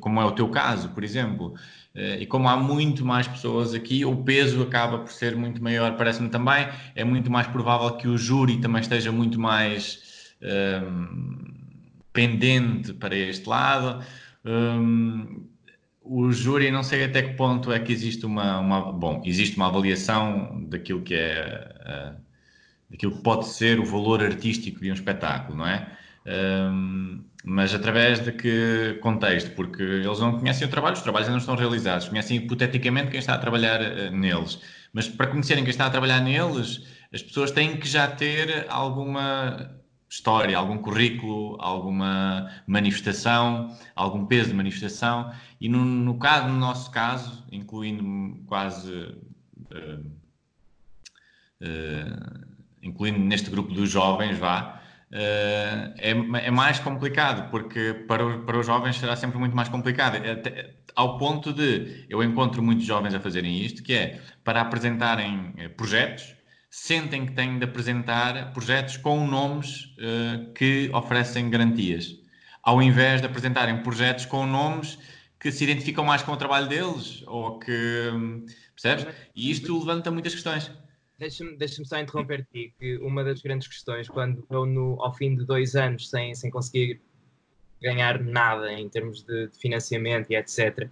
como 0.00 0.20
é 0.20 0.24
o 0.24 0.32
teu 0.32 0.48
caso, 0.48 0.88
por 0.90 1.04
exemplo. 1.04 1.54
Eh, 1.94 2.22
e 2.22 2.26
como 2.26 2.48
há 2.48 2.56
muito 2.56 3.04
mais 3.04 3.28
pessoas 3.28 3.72
aqui, 3.72 4.04
o 4.04 4.16
peso 4.16 4.62
acaba 4.62 4.98
por 4.98 5.12
ser 5.12 5.36
muito 5.36 5.62
maior, 5.62 5.96
parece-me 5.96 6.28
também. 6.28 6.68
É 6.94 7.04
muito 7.04 7.30
mais 7.30 7.46
provável 7.46 7.96
que 7.96 8.08
o 8.08 8.18
júri 8.18 8.58
também 8.60 8.80
esteja 8.80 9.12
muito 9.12 9.38
mais 9.40 10.02
pendente 12.12 12.92
para 12.94 13.16
este 13.16 13.48
lado. 13.48 14.04
O 16.04 16.30
júri, 16.30 16.70
não 16.70 16.82
sei 16.82 17.04
até 17.04 17.22
que 17.22 17.34
ponto 17.34 17.72
é 17.72 17.78
que 17.78 17.90
existe 17.90 18.26
uma, 18.26 18.58
uma 18.58 18.92
bom, 18.92 19.22
existe 19.24 19.56
uma 19.56 19.68
avaliação 19.68 20.62
daquilo 20.68 21.00
que 21.00 21.14
é 21.14 21.74
uh, 21.80 22.24
daquilo 22.90 23.16
que 23.16 23.22
pode 23.22 23.46
ser 23.48 23.80
o 23.80 23.86
valor 23.86 24.22
artístico 24.22 24.80
de 24.80 24.90
um 24.90 24.94
espetáculo, 24.94 25.56
não 25.56 25.66
é? 25.66 25.88
Um, 26.26 27.24
mas 27.42 27.74
através 27.74 28.20
de 28.20 28.32
que 28.32 28.98
contexto? 29.00 29.50
Porque 29.52 29.82
eles 29.82 30.20
não 30.20 30.38
conhecem 30.38 30.66
o 30.66 30.70
trabalho, 30.70 30.94
os 30.94 31.02
trabalhos 31.02 31.28
ainda 31.28 31.36
não 31.36 31.40
estão 31.40 31.56
realizados, 31.56 32.08
conhecem 32.08 32.36
hipoteticamente 32.36 33.10
quem 33.10 33.20
está 33.20 33.34
a 33.34 33.38
trabalhar 33.38 33.80
uh, 33.80 34.10
neles. 34.14 34.60
Mas 34.92 35.08
para 35.08 35.28
conhecerem 35.28 35.64
quem 35.64 35.70
está 35.70 35.86
a 35.86 35.90
trabalhar 35.90 36.20
neles, 36.20 36.86
as 37.14 37.22
pessoas 37.22 37.50
têm 37.50 37.78
que 37.78 37.88
já 37.88 38.08
ter 38.08 38.66
alguma 38.68 39.74
história, 40.14 40.56
algum 40.56 40.78
currículo, 40.78 41.56
alguma 41.60 42.50
manifestação, 42.66 43.76
algum 43.94 44.24
peso 44.26 44.50
de 44.50 44.54
manifestação. 44.54 45.32
E 45.60 45.68
no, 45.68 45.84
no 45.84 46.18
caso, 46.18 46.48
no 46.48 46.58
nosso 46.58 46.90
caso, 46.90 47.44
incluindo 47.50 48.38
quase. 48.46 48.92
Uh, 49.70 50.06
uh, 51.62 52.54
incluindo 52.82 53.18
neste 53.18 53.50
grupo 53.50 53.72
dos 53.72 53.90
jovens, 53.90 54.38
vá, 54.38 54.80
Uh, 55.12 55.94
é, 55.98 56.10
é, 56.46 56.50
mais 56.50 56.80
complicado, 56.80 57.48
porque 57.48 57.94
para, 58.08 58.38
para 58.38 58.58
os 58.58 58.66
jovens 58.66 58.96
será 58.96 59.14
sempre 59.14 59.38
muito 59.38 59.54
mais 59.54 59.68
complicado, 59.68 60.16
Até, 60.16 60.74
ao 60.96 61.18
ponto 61.18 61.52
de 61.52 62.04
eu 62.08 62.20
encontro 62.20 62.60
muitos 62.60 62.84
jovens 62.84 63.14
a 63.14 63.20
fazerem 63.20 63.60
isto, 63.60 63.80
que 63.80 63.94
é 63.94 64.20
para 64.42 64.60
apresentarem 64.60 65.52
eh, 65.56 65.68
projetos, 65.68 66.34
sentem 66.74 67.24
que 67.24 67.32
têm 67.32 67.56
de 67.56 67.64
apresentar 67.64 68.52
projetos 68.52 68.96
com 68.96 69.24
nomes 69.24 69.84
uh, 69.96 70.52
que 70.54 70.90
oferecem 70.92 71.48
garantias, 71.48 72.20
ao 72.64 72.82
invés 72.82 73.20
de 73.20 73.28
apresentarem 73.28 73.80
projetos 73.80 74.26
com 74.26 74.44
nomes 74.44 74.98
que 75.38 75.52
se 75.52 75.62
identificam 75.62 76.04
mais 76.04 76.22
com 76.22 76.32
o 76.32 76.36
trabalho 76.36 76.68
deles, 76.68 77.22
ou 77.28 77.60
que 77.60 78.10
hum, 78.12 78.44
percebes? 78.74 79.06
E 79.36 79.52
isto 79.52 79.78
levanta 79.78 80.10
muitas 80.10 80.34
questões. 80.34 80.70
Deixa-me 81.16 81.56
deixa 81.56 81.84
só 81.84 81.96
interromper-te, 81.96 82.74
que 82.76 82.96
uma 82.98 83.22
das 83.22 83.40
grandes 83.40 83.68
questões, 83.68 84.08
quando 84.08 84.40
estou 84.40 84.66
no, 84.66 85.00
ao 85.00 85.14
fim 85.14 85.36
de 85.36 85.46
dois 85.46 85.76
anos 85.76 86.10
sem, 86.10 86.34
sem 86.34 86.50
conseguir 86.50 87.00
ganhar 87.80 88.20
nada 88.20 88.72
em 88.72 88.88
termos 88.88 89.22
de, 89.22 89.46
de, 89.46 89.56
financiamento 89.58 90.28
e 90.30 90.36
etc., 90.36 90.88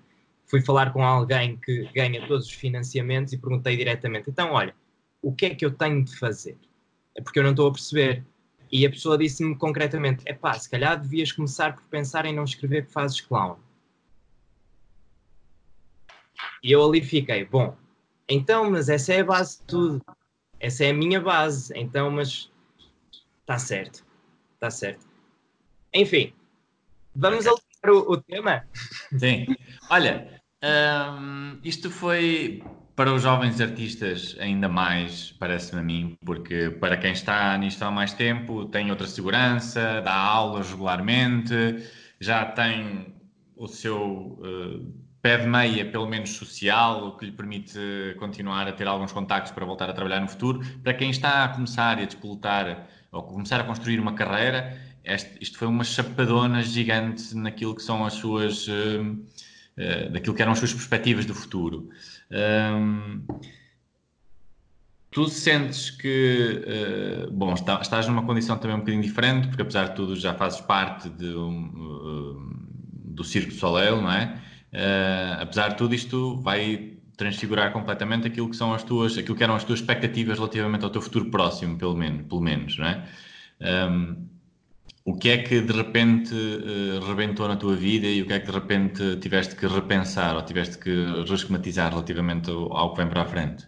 fui 0.47 0.61
falar 0.61 0.93
com 0.93 1.03
alguém 1.03 1.57
que 1.57 1.91
ganha 1.93 2.25
todos 2.29 2.47
os 2.47 2.53
financiamentos 2.53 3.33
e 3.33 3.39
perguntei 3.39 3.77
diretamente: 3.77 4.31
então, 4.31 4.53
olha, 4.53 4.75
o 5.23 5.33
que 5.33 5.47
é 5.47 5.55
que 5.55 5.65
eu 5.65 5.71
tenho 5.71 6.05
de 6.05 6.17
fazer? 6.19 6.59
É 7.15 7.23
porque 7.23 7.39
eu 7.39 7.45
não 7.45 7.51
estou 7.51 7.69
a 7.69 7.73
perceber. 7.73 8.25
E 8.71 8.85
a 8.87 8.91
pessoa 8.91 9.17
disse-me 9.17 9.57
concretamente: 9.57 10.25
é 10.27 10.35
pá, 10.35 10.59
se 10.59 10.69
calhar 10.69 11.01
devias 11.01 11.31
começar 11.31 11.75
por 11.75 11.85
pensar 11.85 12.27
em 12.27 12.35
não 12.35 12.45
escrever 12.45 12.87
que 12.87 12.93
fazes 12.93 13.21
clown. 13.21 13.57
E 16.63 16.73
eu 16.73 16.85
ali 16.85 17.03
fiquei: 17.03 17.45
bom, 17.45 17.77
então, 18.29 18.71
mas 18.71 18.89
essa 18.89 19.13
é 19.13 19.21
a 19.21 19.25
base 19.25 19.61
de 19.61 19.67
tudo. 19.67 20.03
Essa 20.59 20.85
é 20.85 20.91
a 20.91 20.95
minha 20.95 21.21
base. 21.21 21.73
Então, 21.77 22.11
mas 22.11 22.51
está 23.41 23.59
certo. 23.59 24.05
Está 24.55 24.71
certo. 24.71 25.07
Enfim, 25.93 26.33
vamos 27.15 27.47
alterar 27.47 27.95
o, 27.95 28.13
o, 28.13 28.17
tema? 28.17 28.67
Sim. 29.19 29.47
Olha, 29.91 30.41
um, 30.63 31.59
isto 31.63 31.91
foi 31.91 32.63
para 32.95 33.13
os 33.13 33.23
jovens 33.23 33.61
artistas 33.61 34.37
ainda 34.39 34.69
mais, 34.69 35.33
parece-me 35.39 35.81
a 35.81 35.83
mim, 35.83 36.17
porque 36.25 36.71
para 36.71 36.97
quem 36.97 37.13
está 37.13 37.57
nisto 37.57 37.83
há 37.83 37.91
mais 37.91 38.13
tempo, 38.13 38.67
tem 38.67 38.91
outra 38.91 39.07
segurança, 39.07 40.01
dá 40.05 40.15
aulas 40.15 40.71
regularmente, 40.71 41.55
já 42.21 42.45
tem 42.45 43.15
o 43.57 43.67
seu 43.67 44.39
uh, 44.41 44.95
pé 45.23 45.39
de 45.39 45.47
meia, 45.47 45.85
pelo 45.87 46.07
menos 46.07 46.31
social, 46.31 47.09
o 47.09 47.17
que 47.17 47.27
lhe 47.27 47.33
permite 47.33 47.79
continuar 48.19 48.69
a 48.69 48.73
ter 48.73 48.87
alguns 48.87 49.13
contactos 49.13 49.53
para 49.53 49.65
voltar 49.65 49.89
a 49.89 49.93
trabalhar 49.93 50.21
no 50.21 50.29
futuro. 50.29 50.61
Para 50.83 50.93
quem 50.93 51.11
está 51.11 51.45
a 51.45 51.49
começar 51.49 51.99
e 51.99 52.03
a 52.03 52.07
disputar 52.07 52.89
ou 53.11 53.23
começar 53.23 53.61
a 53.61 53.65
construir 53.65 54.01
uma 54.01 54.15
carreira, 54.15 54.77
este, 55.05 55.39
isto 55.41 55.59
foi 55.59 55.69
uma 55.69 55.85
chapadona 55.85 56.63
gigante 56.63 57.35
naquilo 57.37 57.75
que 57.75 57.83
são 57.83 58.05
as 58.05 58.15
suas. 58.15 58.69
Uh, 58.69 59.25
uh, 59.79 60.11
daquilo 60.11 60.35
que 60.35 60.43
eram 60.43 60.53
as 60.53 60.59
suas 60.59 60.73
perspectivas 60.73 61.25
do 61.27 61.35
futuro. 61.35 61.89
Um, 62.31 63.23
tu 65.11 65.29
sentes 65.29 65.91
que, 65.91 66.65
uh, 67.27 67.31
bom, 67.31 67.55
está, 67.55 67.81
estás 67.81 68.07
numa 68.07 68.25
condição 68.25 68.59
também 68.59 68.77
um 68.77 68.81
bocadinho 68.81 69.03
diferente, 69.03 69.49
porque 69.49 69.63
apesar 69.63 69.89
de 69.89 69.97
tudo 69.97 70.17
já 70.17 70.35
fazes 70.35 70.61
parte 70.61 71.09
de 71.09 71.29
um, 71.35 72.51
do 73.05 73.25
Circo 73.25 73.53
Soleil, 73.53 74.01
não 74.01 74.11
é? 74.11 74.41
Apesar 75.39 75.69
de 75.69 75.77
tudo, 75.77 75.95
isto 75.95 76.41
vai 76.41 76.95
transfigurar 77.17 77.73
completamente 77.73 78.27
aquilo 78.27 78.49
que 78.49 78.57
são 78.57 78.73
as 78.73 78.83
tuas, 78.83 79.17
aquilo 79.19 79.37
que 79.37 79.45
eram 79.45 79.55
as 79.55 79.65
tuas 79.65 79.81
expectativas 79.81 80.39
relativamente 80.39 80.83
ao 80.83 80.91
teu 80.91 81.03
futuro 81.03 81.27
próximo, 81.31 81.77
pelo 81.77 81.95
menos, 81.95 82.27
pelo 82.27 82.41
menos, 82.41 82.79
não 82.79 82.87
é? 82.87 83.05
Um, 83.61 84.32
o 85.05 85.17
que 85.17 85.31
é 85.31 85.39
que 85.43 85.61
de 85.61 85.73
repente 85.73 86.33
uh, 86.35 87.01
rebentou 87.01 87.49
na 87.49 87.57
tua 87.57 87.75
vida 87.75 88.07
e 88.07 88.23
o 88.23 88.27
que 88.27 88.33
é 88.33 88.41
que 88.41 88.47
de 88.47 88.53
repente 88.53 89.17
tiveste 89.17 89.57
que 89.57 89.67
repensar 89.67 90.37
ou 90.37 90.43
tiveste 90.43 90.79
que 90.79 91.07
resquematizar 91.29 91.91
relativamente 91.91 92.51
ao, 92.51 92.93
que 92.93 93.01
vem 93.01 93.09
para 93.09 93.23
a 93.23 93.25
frente? 93.27 93.67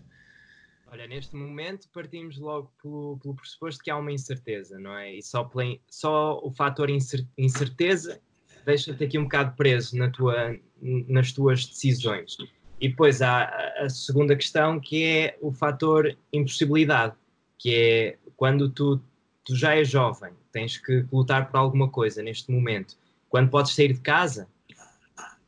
Olha, 0.87 1.09
neste 1.09 1.35
momento 1.35 1.89
partimos 1.93 2.39
logo 2.39 2.73
pelo, 2.81 3.19
pelo 3.21 3.35
pressuposto 3.35 3.83
que 3.83 3.91
há 3.91 3.97
uma 3.97 4.13
incerteza, 4.13 4.79
não 4.79 4.97
é? 4.97 5.17
E 5.17 5.23
só, 5.23 5.51
só 5.91 6.41
o 6.41 6.53
fator 6.53 6.89
incerteza 7.37 8.21
deixa-te 8.65 9.05
aqui 9.05 9.19
um 9.19 9.25
bocado 9.25 9.57
preso 9.57 9.97
na 9.99 10.11
tua, 10.11 10.57
nas 10.81 11.33
tuas 11.33 11.67
decisões. 11.67 12.37
E 12.81 12.89
depois 12.89 13.21
há 13.21 13.47
a 13.79 13.89
segunda 13.89 14.37
questão 14.37 14.81
que 14.81 15.05
é 15.05 15.39
o 15.41 15.53
fator 15.53 16.17
impossibilidade, 16.33 17.15
que 17.59 17.75
é 17.75 18.19
quando 18.37 18.69
tu, 18.71 19.01
tu 19.45 19.57
já 19.57 19.75
és 19.75 19.89
jovem, 19.89 20.33
tens 20.55 20.79
que 20.79 21.05
lutar 21.13 21.51
por 21.51 21.59
alguma 21.59 21.89
coisa 21.89 22.23
neste 22.23 22.51
momento. 22.51 22.97
Quando 23.29 23.51
podes 23.51 23.75
sair 23.75 23.93
de 23.93 24.01
casa, 24.01 24.49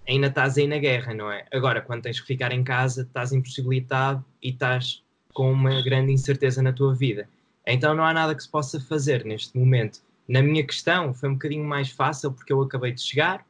ainda 0.07 0.27
estás 0.27 0.59
aí 0.59 0.67
na 0.67 0.79
guerra, 0.79 1.15
não 1.15 1.31
é? 1.31 1.47
Agora, 1.53 1.81
quando 1.81 2.03
tens 2.03 2.21
que 2.21 2.27
ficar 2.27 2.53
em 2.53 2.65
casa, 2.65 3.03
estás 3.03 3.33
impossibilitado 3.33 4.25
e 4.43 4.51
estás 4.51 5.03
com 5.33 5.53
uma 5.53 5.81
grande 5.83 6.13
incerteza 6.13 6.61
na 6.61 6.73
tua 6.73 6.95
vida. 6.95 7.29
Então 7.67 7.95
não 7.95 8.05
há 8.05 8.13
nada 8.13 8.35
que 8.35 8.43
se 8.43 8.49
possa 8.49 8.81
fazer 8.81 9.25
neste 9.25 9.57
momento. 9.57 10.01
Na 10.29 10.43
minha 10.43 10.65
questão, 10.65 11.15
foi 11.15 11.29
um 11.29 11.35
bocadinho 11.35 11.65
mais 11.65 11.91
fácil 11.91 12.33
porque 12.33 12.53
eu 12.53 12.61
acabei 12.61 12.93
de 12.93 13.01
chegar 13.01 13.47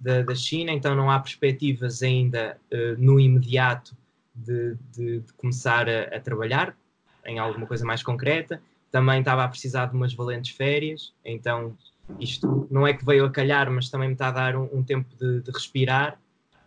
da, 0.00 0.22
da 0.22 0.34
China, 0.34 0.72
então 0.72 0.94
não 0.94 1.10
há 1.10 1.18
perspectivas 1.18 2.02
ainda 2.02 2.56
uh, 2.72 2.94
no 2.98 3.20
imediato 3.20 3.96
de, 4.34 4.76
de, 4.92 5.20
de 5.20 5.32
começar 5.34 5.88
a, 5.88 6.16
a, 6.16 6.20
trabalhar 6.20 6.76
em 7.26 7.38
alguma 7.38 7.66
coisa 7.66 7.84
mais 7.84 8.02
concreta. 8.02 8.62
Também 8.90 9.20
estava 9.20 9.44
a 9.44 9.48
precisar 9.48 9.86
de 9.86 9.96
umas 9.96 10.14
valentes 10.14 10.56
férias, 10.56 11.12
então 11.24 11.76
isto 12.18 12.66
não 12.70 12.86
é 12.86 12.94
que 12.94 13.04
veio 13.04 13.24
a 13.24 13.30
calhar, 13.30 13.70
mas 13.70 13.90
também 13.90 14.08
me 14.08 14.14
está 14.14 14.28
a 14.28 14.32
dar 14.32 14.56
um, 14.56 14.68
um 14.72 14.82
tempo 14.82 15.08
de, 15.16 15.42
de, 15.42 15.50
respirar. 15.50 16.18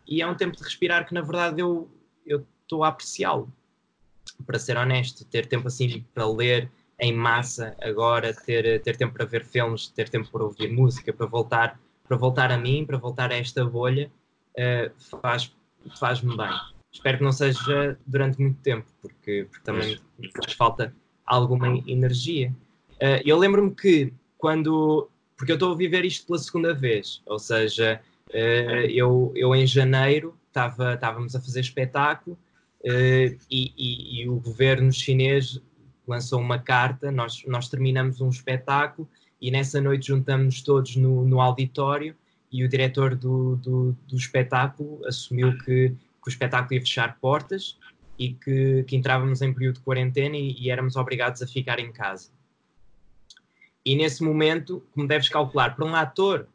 E 0.07 0.21
é 0.21 0.27
um 0.27 0.35
tempo 0.35 0.55
de 0.55 0.63
respirar 0.63 1.07
que, 1.07 1.13
na 1.13 1.21
verdade, 1.21 1.61
eu 1.61 1.89
estou 2.25 2.83
a 2.83 2.89
apreciá-lo, 2.89 3.51
para 4.45 4.59
ser 4.59 4.77
honesto. 4.77 5.25
Ter 5.25 5.45
tempo 5.45 5.67
assim 5.67 6.05
para 6.13 6.27
ler 6.27 6.71
em 6.99 7.13
massa 7.13 7.75
agora, 7.81 8.33
ter, 8.33 8.81
ter 8.81 8.95
tempo 8.95 9.13
para 9.13 9.25
ver 9.25 9.43
filmes, 9.43 9.87
ter 9.87 10.07
tempo 10.07 10.29
para 10.31 10.43
ouvir 10.43 10.71
música, 10.71 11.11
para 11.11 11.25
voltar, 11.25 11.79
para 12.07 12.15
voltar 12.15 12.51
a 12.51 12.57
mim, 12.57 12.85
para 12.85 12.97
voltar 12.97 13.31
a 13.31 13.35
esta 13.35 13.65
bolha, 13.65 14.11
uh, 14.55 15.19
faz, 15.19 15.53
faz-me 15.99 16.37
bem. 16.37 16.51
Espero 16.91 17.17
que 17.17 17.23
não 17.23 17.31
seja 17.31 17.97
durante 18.05 18.39
muito 18.39 18.59
tempo, 18.61 18.85
porque, 19.01 19.47
porque 19.49 19.63
também 19.63 19.99
faz 20.35 20.53
falta 20.53 20.93
alguma 21.25 21.67
energia. 21.87 22.53
Uh, 22.93 23.21
eu 23.25 23.37
lembro-me 23.37 23.73
que 23.73 24.13
quando. 24.37 25.09
Porque 25.37 25.51
eu 25.51 25.55
estou 25.55 25.73
a 25.73 25.75
viver 25.75 26.05
isto 26.05 26.27
pela 26.27 26.37
segunda 26.37 26.71
vez, 26.71 27.21
ou 27.25 27.39
seja, 27.39 27.99
uh, 28.29 28.85
eu, 28.89 29.31
eu 29.35 29.55
em 29.55 29.65
janeiro 29.65 30.37
estava, 30.47 30.93
estávamos 30.93 31.35
a 31.35 31.41
fazer 31.41 31.61
espetáculo 31.61 32.37
uh, 32.83 33.37
e, 33.49 33.73
e, 33.75 34.21
e, 34.21 34.29
o 34.29 34.35
governo 34.35 34.91
chinês 34.91 35.59
lançou 36.07 36.39
uma 36.39 36.59
carta. 36.59 37.11
Nós, 37.11 37.43
nós 37.47 37.69
terminamos 37.69 38.21
um 38.21 38.29
espetáculo 38.29 39.09
e 39.41 39.49
nessa 39.49 39.81
noite 39.81 40.07
juntamos 40.07 40.61
todos 40.61 40.95
no, 40.95 41.25
no 41.25 41.41
auditório 41.41 42.15
e 42.51 42.63
o 42.63 42.69
diretor 42.69 43.15
do, 43.15 43.55
do, 43.55 43.97
do 44.07 44.15
espetáculo 44.15 45.01
assumiu 45.07 45.57
que, 45.59 45.89
que, 45.89 45.95
o 46.27 46.29
espetáculo 46.29 46.75
ia 46.75 46.81
fechar 46.81 47.17
portas 47.19 47.77
e 48.21 48.35
que, 48.35 48.83
que 48.83 48.95
entrávamos 48.95 49.41
em 49.41 49.51
período 49.51 49.77
de 49.77 49.81
quarentena 49.81 50.37
e, 50.37 50.51
e, 50.51 50.69
éramos 50.69 50.95
obrigados 50.95 51.41
a 51.41 51.47
ficar 51.47 51.79
em 51.79 51.91
casa. 51.91 52.29
E 53.83 53.95
nesse 53.95 54.23
momento, 54.23 54.85
como 54.91 55.07
deves 55.07 55.27
calcular, 55.27 55.75
para 55.75 55.83
um 55.83 55.95
ator, 55.95 56.47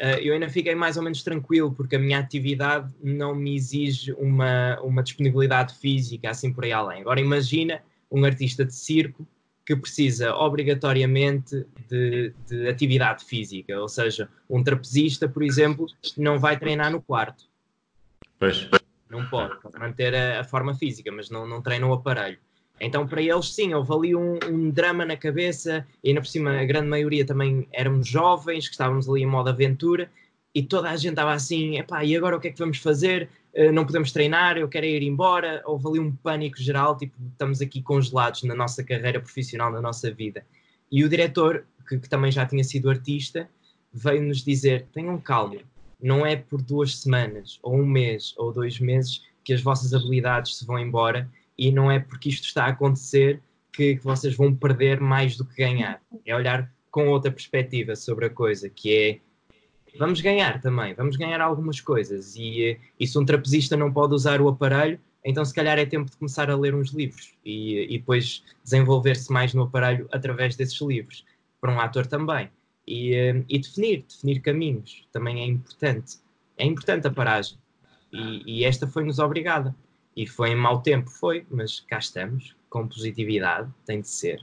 uh, 0.00 0.18
eu 0.22 0.32
ainda 0.32 0.48
fiquei 0.48 0.74
mais 0.74 0.96
ou 0.96 1.02
menos 1.02 1.22
tranquilo, 1.22 1.70
porque 1.70 1.96
a 1.96 1.98
minha 1.98 2.18
atividade 2.18 2.90
não 3.02 3.34
me 3.34 3.54
exige 3.54 4.14
uma, 4.14 4.80
uma 4.80 5.02
disponibilidade 5.02 5.74
física 5.74 6.30
assim 6.30 6.50
por 6.50 6.64
aí 6.64 6.72
além. 6.72 7.02
Agora 7.02 7.20
imagina 7.20 7.82
um 8.10 8.24
artista 8.24 8.64
de 8.64 8.74
circo 8.74 9.28
que 9.66 9.76
precisa 9.76 10.34
obrigatoriamente 10.34 11.66
de, 11.90 12.32
de, 12.48 12.68
atividade 12.68 13.22
física, 13.22 13.78
ou 13.78 13.88
seja, 13.88 14.30
um 14.48 14.64
trapezista, 14.64 15.28
por 15.28 15.42
exemplo, 15.42 15.86
não 16.16 16.38
vai 16.38 16.58
treinar 16.58 16.90
no 16.90 17.02
quarto. 17.02 17.44
Pois. 18.38 18.66
Não 19.08 19.26
pode, 19.26 19.60
pode 19.60 19.78
manter 19.78 20.14
a, 20.14 20.40
a, 20.40 20.44
forma 20.44 20.74
física, 20.74 21.12
mas 21.12 21.30
não, 21.30 21.46
não 21.46 21.62
treina 21.62 21.86
o 21.86 21.92
aparelho. 21.92 22.38
Então, 22.80 23.06
para 23.06 23.22
eles, 23.22 23.54
sim, 23.54 23.72
houve 23.72 23.92
ali 23.92 24.16
um, 24.16 24.38
um, 24.50 24.70
drama 24.70 25.04
na 25.04 25.16
cabeça, 25.16 25.86
e 26.02 26.08
ainda 26.08 26.20
por 26.20 26.26
cima, 26.26 26.60
a 26.60 26.64
grande 26.64 26.88
maioria 26.88 27.24
também 27.24 27.66
éramos 27.72 28.06
jovens, 28.06 28.66
que 28.66 28.72
estávamos 28.74 29.08
ali 29.08 29.22
em 29.22 29.26
modo 29.26 29.48
aventura, 29.48 30.10
e 30.54 30.62
toda 30.62 30.90
a 30.90 30.96
gente 30.96 31.10
estava 31.10 31.32
assim: 31.32 31.78
epá, 31.78 32.04
e 32.04 32.16
agora 32.16 32.36
o 32.36 32.40
que 32.40 32.48
é 32.48 32.50
que 32.50 32.58
vamos 32.58 32.78
fazer? 32.78 33.28
Uh, 33.54 33.72
não 33.72 33.86
podemos 33.86 34.12
treinar, 34.12 34.56
eu 34.56 34.68
quero 34.68 34.86
ir 34.86 35.02
embora. 35.02 35.62
Houve 35.64 35.88
ali 35.88 36.00
um 36.00 36.12
pânico 36.12 36.58
geral, 36.58 36.96
tipo, 36.96 37.14
estamos 37.30 37.60
aqui 37.60 37.82
congelados 37.82 38.42
na 38.42 38.54
nossa 38.54 38.82
carreira 38.82 39.20
profissional, 39.20 39.70
na 39.70 39.80
nossa 39.80 40.10
vida. 40.10 40.44
E 40.90 41.04
o 41.04 41.08
diretor, 41.08 41.66
que, 41.88 41.98
que 41.98 42.08
também 42.08 42.30
já 42.30 42.46
tinha 42.46 42.64
sido 42.64 42.90
artista, 42.90 43.48
veio-nos 43.92 44.42
dizer: 44.42 44.86
tenham 44.92 45.18
calma, 45.18 45.60
não 46.00 46.24
é 46.24 46.36
por 46.36 46.60
duas 46.62 46.98
semanas, 46.98 47.58
ou 47.62 47.74
um 47.74 47.86
mês, 47.86 48.34
ou 48.36 48.52
dois 48.52 48.78
meses 48.78 49.24
que 49.44 49.52
as 49.52 49.62
vossas 49.62 49.94
habilidades 49.94 50.56
se 50.56 50.66
vão 50.66 50.78
embora, 50.78 51.30
e 51.56 51.70
não 51.70 51.90
é 51.90 51.98
porque 51.98 52.28
isto 52.28 52.44
está 52.44 52.64
a 52.64 52.68
acontecer 52.68 53.40
que, 53.72 53.96
que 53.96 54.04
vocês 54.04 54.34
vão 54.34 54.54
perder 54.54 55.00
mais 55.00 55.36
do 55.36 55.44
que 55.44 55.56
ganhar. 55.56 56.00
É 56.24 56.34
olhar 56.34 56.70
com 56.90 57.08
outra 57.08 57.30
perspectiva 57.30 57.94
sobre 57.94 58.26
a 58.26 58.30
coisa, 58.30 58.68
que 58.68 58.94
é 58.94 59.18
vamos 59.98 60.20
ganhar 60.20 60.60
também, 60.60 60.94
vamos 60.94 61.16
ganhar 61.16 61.40
algumas 61.40 61.80
coisas. 61.80 62.36
E, 62.36 62.78
e 62.98 63.06
se 63.06 63.18
um 63.18 63.24
trapezista 63.24 63.76
não 63.76 63.92
pode 63.92 64.14
usar 64.14 64.40
o 64.40 64.48
aparelho, 64.48 64.98
então 65.24 65.44
se 65.44 65.54
calhar 65.54 65.78
é 65.78 65.84
tempo 65.84 66.10
de 66.10 66.16
começar 66.16 66.50
a 66.50 66.56
ler 66.56 66.74
uns 66.74 66.90
livros 66.92 67.34
e, 67.44 67.94
e 67.94 67.98
depois 67.98 68.44
desenvolver-se 68.62 69.32
mais 69.32 69.52
no 69.52 69.62
aparelho 69.62 70.08
através 70.12 70.56
desses 70.56 70.80
livros. 70.80 71.24
Para 71.60 71.72
um 71.72 71.80
ator 71.80 72.06
também. 72.06 72.48
E, 72.86 73.44
e, 73.48 73.58
definir, 73.58 74.04
definir 74.08 74.40
caminhos 74.40 75.06
também 75.12 75.40
é 75.40 75.46
importante. 75.46 76.18
É 76.56 76.64
importante 76.64 77.06
a 77.06 77.10
paragem. 77.10 77.58
E, 78.12 78.60
e 78.60 78.64
esta 78.64 78.86
foi-nos 78.86 79.18
obrigada. 79.18 79.74
E 80.16 80.26
foi 80.26 80.50
em 80.50 80.56
mau 80.56 80.80
tempo, 80.80 81.10
foi, 81.10 81.44
mas 81.50 81.80
cá 81.80 81.98
estamos, 81.98 82.56
com 82.70 82.88
positividade, 82.88 83.70
tem 83.84 84.00
de 84.00 84.08
ser. 84.08 84.42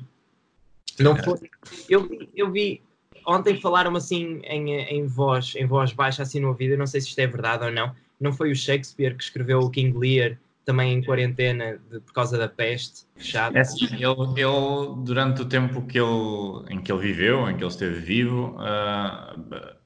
Não 0.99 1.15
foi. 1.15 1.49
Eu, 1.89 2.07
eu 2.35 2.51
vi, 2.51 2.81
ontem 3.25 3.59
falaram 3.59 3.95
assim 3.95 4.39
em, 4.43 4.71
em, 4.71 5.07
voz, 5.07 5.55
em 5.55 5.65
voz 5.65 5.91
baixa, 5.91 6.21
assim 6.21 6.39
no 6.39 6.49
ouvido, 6.49 6.77
não 6.77 6.85
sei 6.85 7.01
se 7.01 7.07
isto 7.07 7.19
é 7.19 7.27
verdade 7.27 7.63
ou 7.63 7.71
não. 7.71 7.95
Não 8.19 8.31
foi 8.31 8.51
o 8.51 8.55
Shakespeare 8.55 9.15
que 9.15 9.23
escreveu 9.23 9.59
o 9.59 9.69
King 9.69 9.97
Lear 9.97 10.37
também 10.65 10.93
em 10.93 11.03
quarentena 11.03 11.79
de, 11.89 11.99
por 11.99 12.13
causa 12.13 12.37
da 12.37 12.47
peste 12.47 13.05
fechada? 13.15 13.59
É, 13.59 13.61
ele, 13.61 14.03
ele, 14.03 15.03
durante 15.03 15.41
o 15.41 15.45
tempo 15.45 15.85
que 15.85 15.99
ele, 15.99 16.65
em 16.69 16.81
que 16.81 16.91
ele 16.91 17.01
viveu, 17.01 17.49
em 17.49 17.55
que 17.55 17.63
ele 17.63 17.71
esteve 17.71 17.99
vivo, 17.99 18.55
uh, 18.57 19.83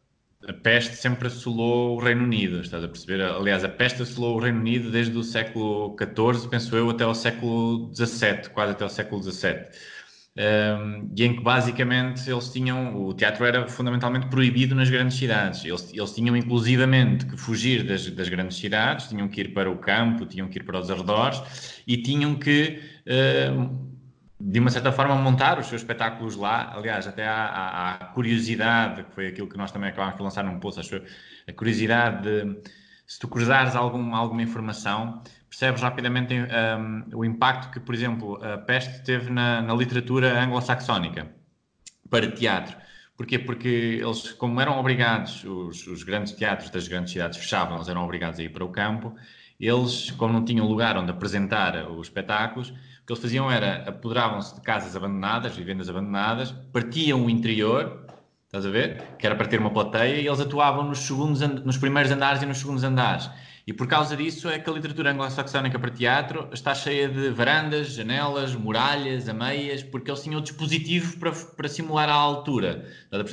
a 0.47 0.53
peste 0.63 0.95
sempre 0.95 1.27
assolou 1.27 1.97
o 1.97 1.99
Reino 1.99 2.23
Unido, 2.23 2.61
estás 2.61 2.83
a 2.83 2.87
perceber? 2.87 3.21
Aliás, 3.21 3.63
a 3.63 3.69
peste 3.69 4.01
assolou 4.01 4.37
o 4.37 4.39
Reino 4.39 4.59
Unido 4.59 4.91
desde 4.91 5.17
o 5.17 5.23
século 5.23 5.95
XIV, 5.99 6.49
penso 6.49 6.75
eu, 6.75 6.89
até 6.89 7.05
o 7.05 7.13
século 7.13 7.91
XVII, 7.93 8.49
quase 8.53 8.71
até 8.71 8.85
o 8.85 8.89
século 8.89 9.21
XVII 9.21 9.67
um, 10.37 11.09
e 11.15 11.25
em 11.25 11.35
que 11.35 11.41
basicamente 11.41 12.29
eles 12.29 12.49
tinham, 12.51 12.95
o 12.95 13.11
teatro 13.11 13.43
era 13.43 13.67
fundamentalmente 13.67 14.27
proibido 14.27 14.75
nas 14.75 14.87
grandes 14.87 15.17
cidades. 15.17 15.65
Eles, 15.65 15.91
eles 15.91 16.13
tinham 16.13 16.37
inclusivamente 16.37 17.25
que 17.25 17.35
fugir 17.35 17.83
das, 17.83 18.07
das, 18.11 18.29
grandes 18.29 18.57
cidades, 18.57 19.07
tinham 19.07 19.27
que 19.27 19.41
ir 19.41 19.53
para 19.53 19.69
o 19.69 19.77
campo, 19.77 20.27
tinham 20.27 20.47
que 20.47 20.59
ir 20.59 20.63
para 20.63 20.79
os 20.79 20.91
arredores 20.91 21.81
e 21.87 21.97
tinham 21.97 22.35
que, 22.35 22.79
de 24.39 24.59
uma 24.59 24.69
certa 24.69 24.91
forma, 24.91 25.15
montar 25.15 25.57
os 25.57 25.65
seus 25.65 25.81
espetáculos 25.81 26.35
lá. 26.35 26.71
Aliás, 26.75 27.07
até 27.07 27.27
há, 27.27 27.45
há, 27.47 27.91
há 27.95 28.05
curiosidade, 28.05 29.05
que 29.05 29.15
foi 29.15 29.27
aquilo 29.27 29.49
que 29.49 29.57
nós 29.57 29.71
também 29.71 29.89
acabámos 29.89 30.17
de 30.17 30.21
lançar 30.21 30.43
num 30.43 30.59
post, 30.59 30.79
acho 30.79 31.01
a 31.47 31.53
curiosidade 31.53 32.21
de 32.21 32.57
se 33.07 33.17
tu 33.19 33.27
cruzares 33.29 33.73
algum, 33.73 34.13
alguma 34.13 34.43
informação, 34.43 35.23
percebes 35.49 35.81
rapidamente 35.81 36.33
um, 36.35 37.17
o 37.17 37.23
impacto 37.23 37.71
que, 37.71 37.79
por 37.79 37.95
exemplo, 37.95 38.43
a 38.43 38.57
peste 38.57 39.01
teve 39.03 39.31
na, 39.31 39.61
na 39.61 39.73
literatura 39.73 40.43
anglo-saxónica 40.43 41.31
para 42.09 42.29
teatro. 42.29 42.75
Porquê? 43.15 43.39
Porque 43.39 43.99
eles, 44.03 44.33
como 44.33 44.59
eram 44.59 44.77
obrigados, 44.77 45.43
os, 45.45 45.87
os, 45.87 46.03
grandes 46.03 46.33
teatros 46.33 46.69
das 46.69 46.87
grandes 46.87 47.13
cidades 47.13 47.39
fechavam, 47.39 47.77
eles 47.77 47.87
eram 47.87 48.03
obrigados 48.03 48.39
a 48.39 48.43
ir 48.43 48.49
para 48.49 48.63
o 48.63 48.69
campo, 48.69 49.15
eles, 49.59 50.11
como 50.11 50.33
não 50.33 50.45
tinham 50.45 50.67
lugar 50.67 50.97
onde 50.97 51.09
apresentar 51.09 51.89
os 51.89 52.07
espetáculos, 52.07 52.69
o 52.69 52.73
que 53.07 53.13
eles 53.13 53.21
faziam 53.21 53.49
era 53.49 53.89
apoderavam-se 53.89 54.53
de 54.53 54.61
casas 54.61 54.95
abandonadas, 54.95 55.55
vivendas 55.55 55.89
abandonadas, 55.89 56.51
partiam 56.71 57.25
o 57.25 57.29
interior, 57.29 58.05
estás 58.47 58.65
a 58.65 58.69
ver? 58.69 59.15
Que 59.17 59.25
era 59.27 59.35
para 59.35 59.47
ter 59.47 59.59
uma 59.59 59.69
plateia, 59.69 60.19
e 60.21 60.27
eles 60.27 60.39
atuavam 60.39 60.83
nos, 60.83 60.99
segundos, 60.99 61.41
nos 61.41 61.77
primeiros 61.77 62.11
andares 62.11 62.41
e 62.41 62.45
nos 62.45 62.57
segundos 62.59 62.83
andares 62.83 63.29
E 63.65 63.73
por 63.73 63.87
causa 63.87 64.15
disso 64.15 64.49
é 64.49 64.57
que 64.57 64.69
a 64.69 64.73
literatura 64.73 65.11
anglo-saxónica 65.11 65.77
para 65.77 65.91
teatro 65.91 66.49
está 66.53 66.73
cheia 66.73 67.09
de 67.09 67.29
varandas, 67.29 67.93
janelas, 67.93 68.55
muralhas, 68.55 69.27
ameias, 69.27 69.83
porque 69.83 70.09
eles 70.09 70.23
tinham 70.23 70.41
dispositivo 70.41 71.19
para, 71.19 71.31
para 71.31 71.67
simular 71.67 72.09
a 72.09 72.13
altura. 72.13 72.85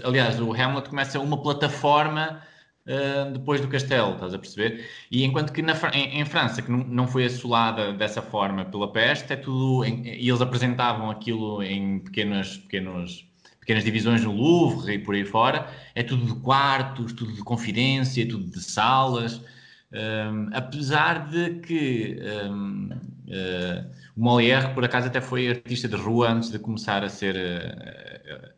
Aliás, 0.02 0.40
o 0.40 0.52
Hamlet 0.52 0.88
começa 0.88 1.20
uma 1.20 1.40
plataforma 1.40 2.42
uh, 2.86 3.32
depois 3.32 3.60
do 3.60 3.68
castelo, 3.68 4.14
estás 4.14 4.34
a 4.34 4.38
perceber? 4.38 4.84
E 5.10 5.24
enquanto 5.24 5.52
que 5.52 5.62
na, 5.62 5.74
em, 5.92 6.20
em, 6.20 6.24
França, 6.24 6.60
que 6.62 6.70
não, 6.70 6.78
não 6.78 7.06
foi 7.06 7.24
assolada 7.26 7.92
dessa 7.92 8.20
forma 8.22 8.64
pela 8.64 8.92
peste, 8.92 9.32
é 9.32 9.36
tudo. 9.36 9.84
Em, 9.84 10.06
e 10.06 10.28
eles 10.28 10.40
apresentavam 10.40 11.10
aquilo 11.10 11.62
em 11.62 12.00
pequenos, 12.00 12.56
pequenos, 12.58 13.24
pequenas 13.64 13.82
divisões 13.82 14.22
no 14.22 14.32
Louvre 14.32 14.94
e 14.94 14.98
por 14.98 15.14
aí 15.14 15.24
fora, 15.24 15.68
é 15.94 16.02
tudo 16.02 16.26
de 16.26 16.40
quartos, 16.40 17.14
tudo 17.14 17.32
de 17.32 17.42
confidência, 17.42 18.28
tudo 18.28 18.44
de 18.44 18.62
salas. 18.62 19.40
Um, 19.92 20.50
apesar 20.52 21.28
de 21.28 21.60
que 21.60 22.18
um, 22.50 22.88
uh, 22.88 23.00
eh, 23.28 23.84
o 24.16 24.20
Molière, 24.20 24.74
por 24.74 24.84
acaso, 24.84 25.06
até 25.06 25.20
foi 25.20 25.48
artista 25.48 25.86
de 25.86 25.94
rua 25.94 26.30
antes 26.30 26.50
de 26.50 26.58
começar 26.58 27.04
a 27.04 27.08
ser 27.08 27.36
uh, 27.36 28.54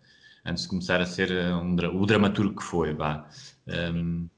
antes 0.46 0.62
de 0.62 0.68
começar 0.68 1.00
a 1.00 1.06
ser 1.06 1.30
um, 1.30 1.74
o 1.74 2.06
dramaturgo 2.06 2.56
que 2.56 2.64
foi, 2.64 2.94
vá. 2.94 3.28
Um, 3.66 4.28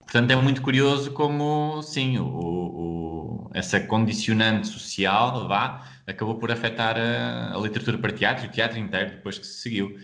portanto, 0.00 0.30
é 0.30 0.36
muito 0.36 0.60
curioso 0.60 1.12
como, 1.12 1.82
sim, 1.82 2.18
o, 2.18 2.26
o, 2.26 3.50
essa 3.54 3.78
condicionante 3.78 4.66
social, 4.66 5.46
vá, 5.46 5.86
acabou 6.08 6.38
por 6.38 6.50
afetar 6.50 6.96
a, 6.96 7.54
a 7.54 7.58
literatura 7.58 7.98
para 7.98 8.12
teatro 8.12 8.46
e 8.46 8.48
o 8.48 8.50
teatro 8.50 8.78
inteiro 8.78 9.10
depois 9.10 9.38
que 9.38 9.46
se 9.46 9.60
seguiu. 9.60 9.96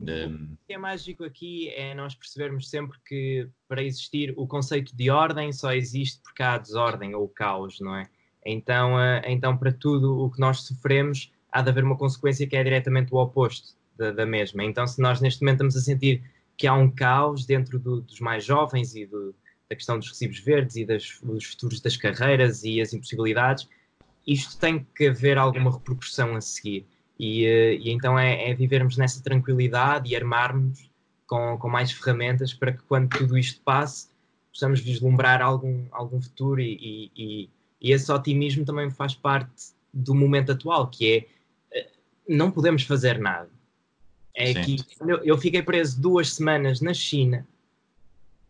O 0.00 0.56
que 0.66 0.72
é 0.72 0.78
mágico 0.78 1.24
aqui 1.24 1.68
é 1.70 1.92
nós 1.94 2.14
percebermos 2.14 2.70
sempre 2.70 2.98
que 3.04 3.46
para 3.68 3.82
existir 3.82 4.32
o 4.36 4.46
conceito 4.46 4.96
de 4.96 5.10
ordem 5.10 5.52
só 5.52 5.72
existe 5.72 6.22
porque 6.22 6.42
há 6.42 6.56
desordem 6.56 7.14
ou 7.14 7.28
caos, 7.28 7.80
não 7.80 7.94
é? 7.94 8.08
Então, 8.46 8.94
uh, 8.94 9.20
então 9.26 9.56
para 9.58 9.72
tudo 9.72 10.18
o 10.18 10.30
que 10.30 10.40
nós 10.40 10.62
sofremos, 10.62 11.30
há 11.52 11.60
de 11.60 11.68
haver 11.68 11.84
uma 11.84 11.98
consequência 11.98 12.46
que 12.46 12.56
é 12.56 12.64
diretamente 12.64 13.12
o 13.12 13.18
oposto 13.18 13.76
da, 13.96 14.10
da 14.10 14.24
mesma. 14.24 14.64
Então, 14.64 14.86
se 14.86 15.02
nós 15.02 15.20
neste 15.20 15.42
momento 15.42 15.56
estamos 15.56 15.76
a 15.76 15.80
sentir 15.80 16.22
que 16.56 16.66
há 16.66 16.72
um 16.72 16.90
caos 16.90 17.44
dentro 17.44 17.78
do, 17.78 18.00
dos 18.00 18.20
mais 18.20 18.42
jovens 18.44 18.94
e 18.94 19.04
do, 19.04 19.34
da 19.68 19.76
questão 19.76 19.98
dos 19.98 20.08
recibos 20.08 20.38
verdes 20.38 20.76
e 20.76 20.86
das, 20.86 21.20
dos 21.22 21.44
futuros 21.44 21.80
das 21.80 21.96
carreiras 21.98 22.64
e 22.64 22.80
as 22.80 22.94
impossibilidades, 22.94 23.68
isto 24.32 24.58
tem 24.58 24.86
que 24.94 25.08
haver 25.08 25.38
alguma 25.38 25.72
repercussão 25.72 26.36
a 26.36 26.40
seguir. 26.40 26.86
E, 27.18 27.44
eh, 27.44 27.74
e 27.74 27.90
então 27.90 28.18
é, 28.18 28.50
é, 28.50 28.54
vivermos 28.54 28.96
nessa 28.96 29.22
tranquilidade 29.22 30.10
e 30.10 30.16
armarmos 30.16 30.90
com, 31.26 31.58
com 31.58 31.68
mais 31.68 31.92
ferramentas 31.92 32.54
para 32.54 32.72
que 32.72 32.82
quando 32.84 33.10
tudo 33.10 33.36
isto 33.36 33.60
passe 33.62 34.08
possamos 34.52 34.80
vislumbrar 34.80 35.40
algum, 35.42 35.84
algum 35.90 36.20
futuro 36.20 36.60
e, 36.60 37.10
e, 37.16 37.48
e 37.80 37.92
esse 37.92 38.10
otimismo 38.10 38.64
também 38.64 38.90
faz 38.90 39.14
parte 39.14 39.72
do 39.92 40.14
momento 40.14 40.52
atual, 40.52 40.88
que 40.88 41.12
é 41.72 41.78
eh, 41.78 41.90
não 42.28 42.50
podemos 42.50 42.82
fazer 42.84 43.18
nada. 43.18 43.50
É 44.34 44.52
Sim. 44.52 44.62
que 44.62 44.84
eu, 45.00 45.18
eu, 45.24 45.38
fiquei 45.38 45.62
preso 45.62 46.00
duas 46.00 46.34
semanas 46.34 46.80
na 46.80 46.94
China 46.94 47.46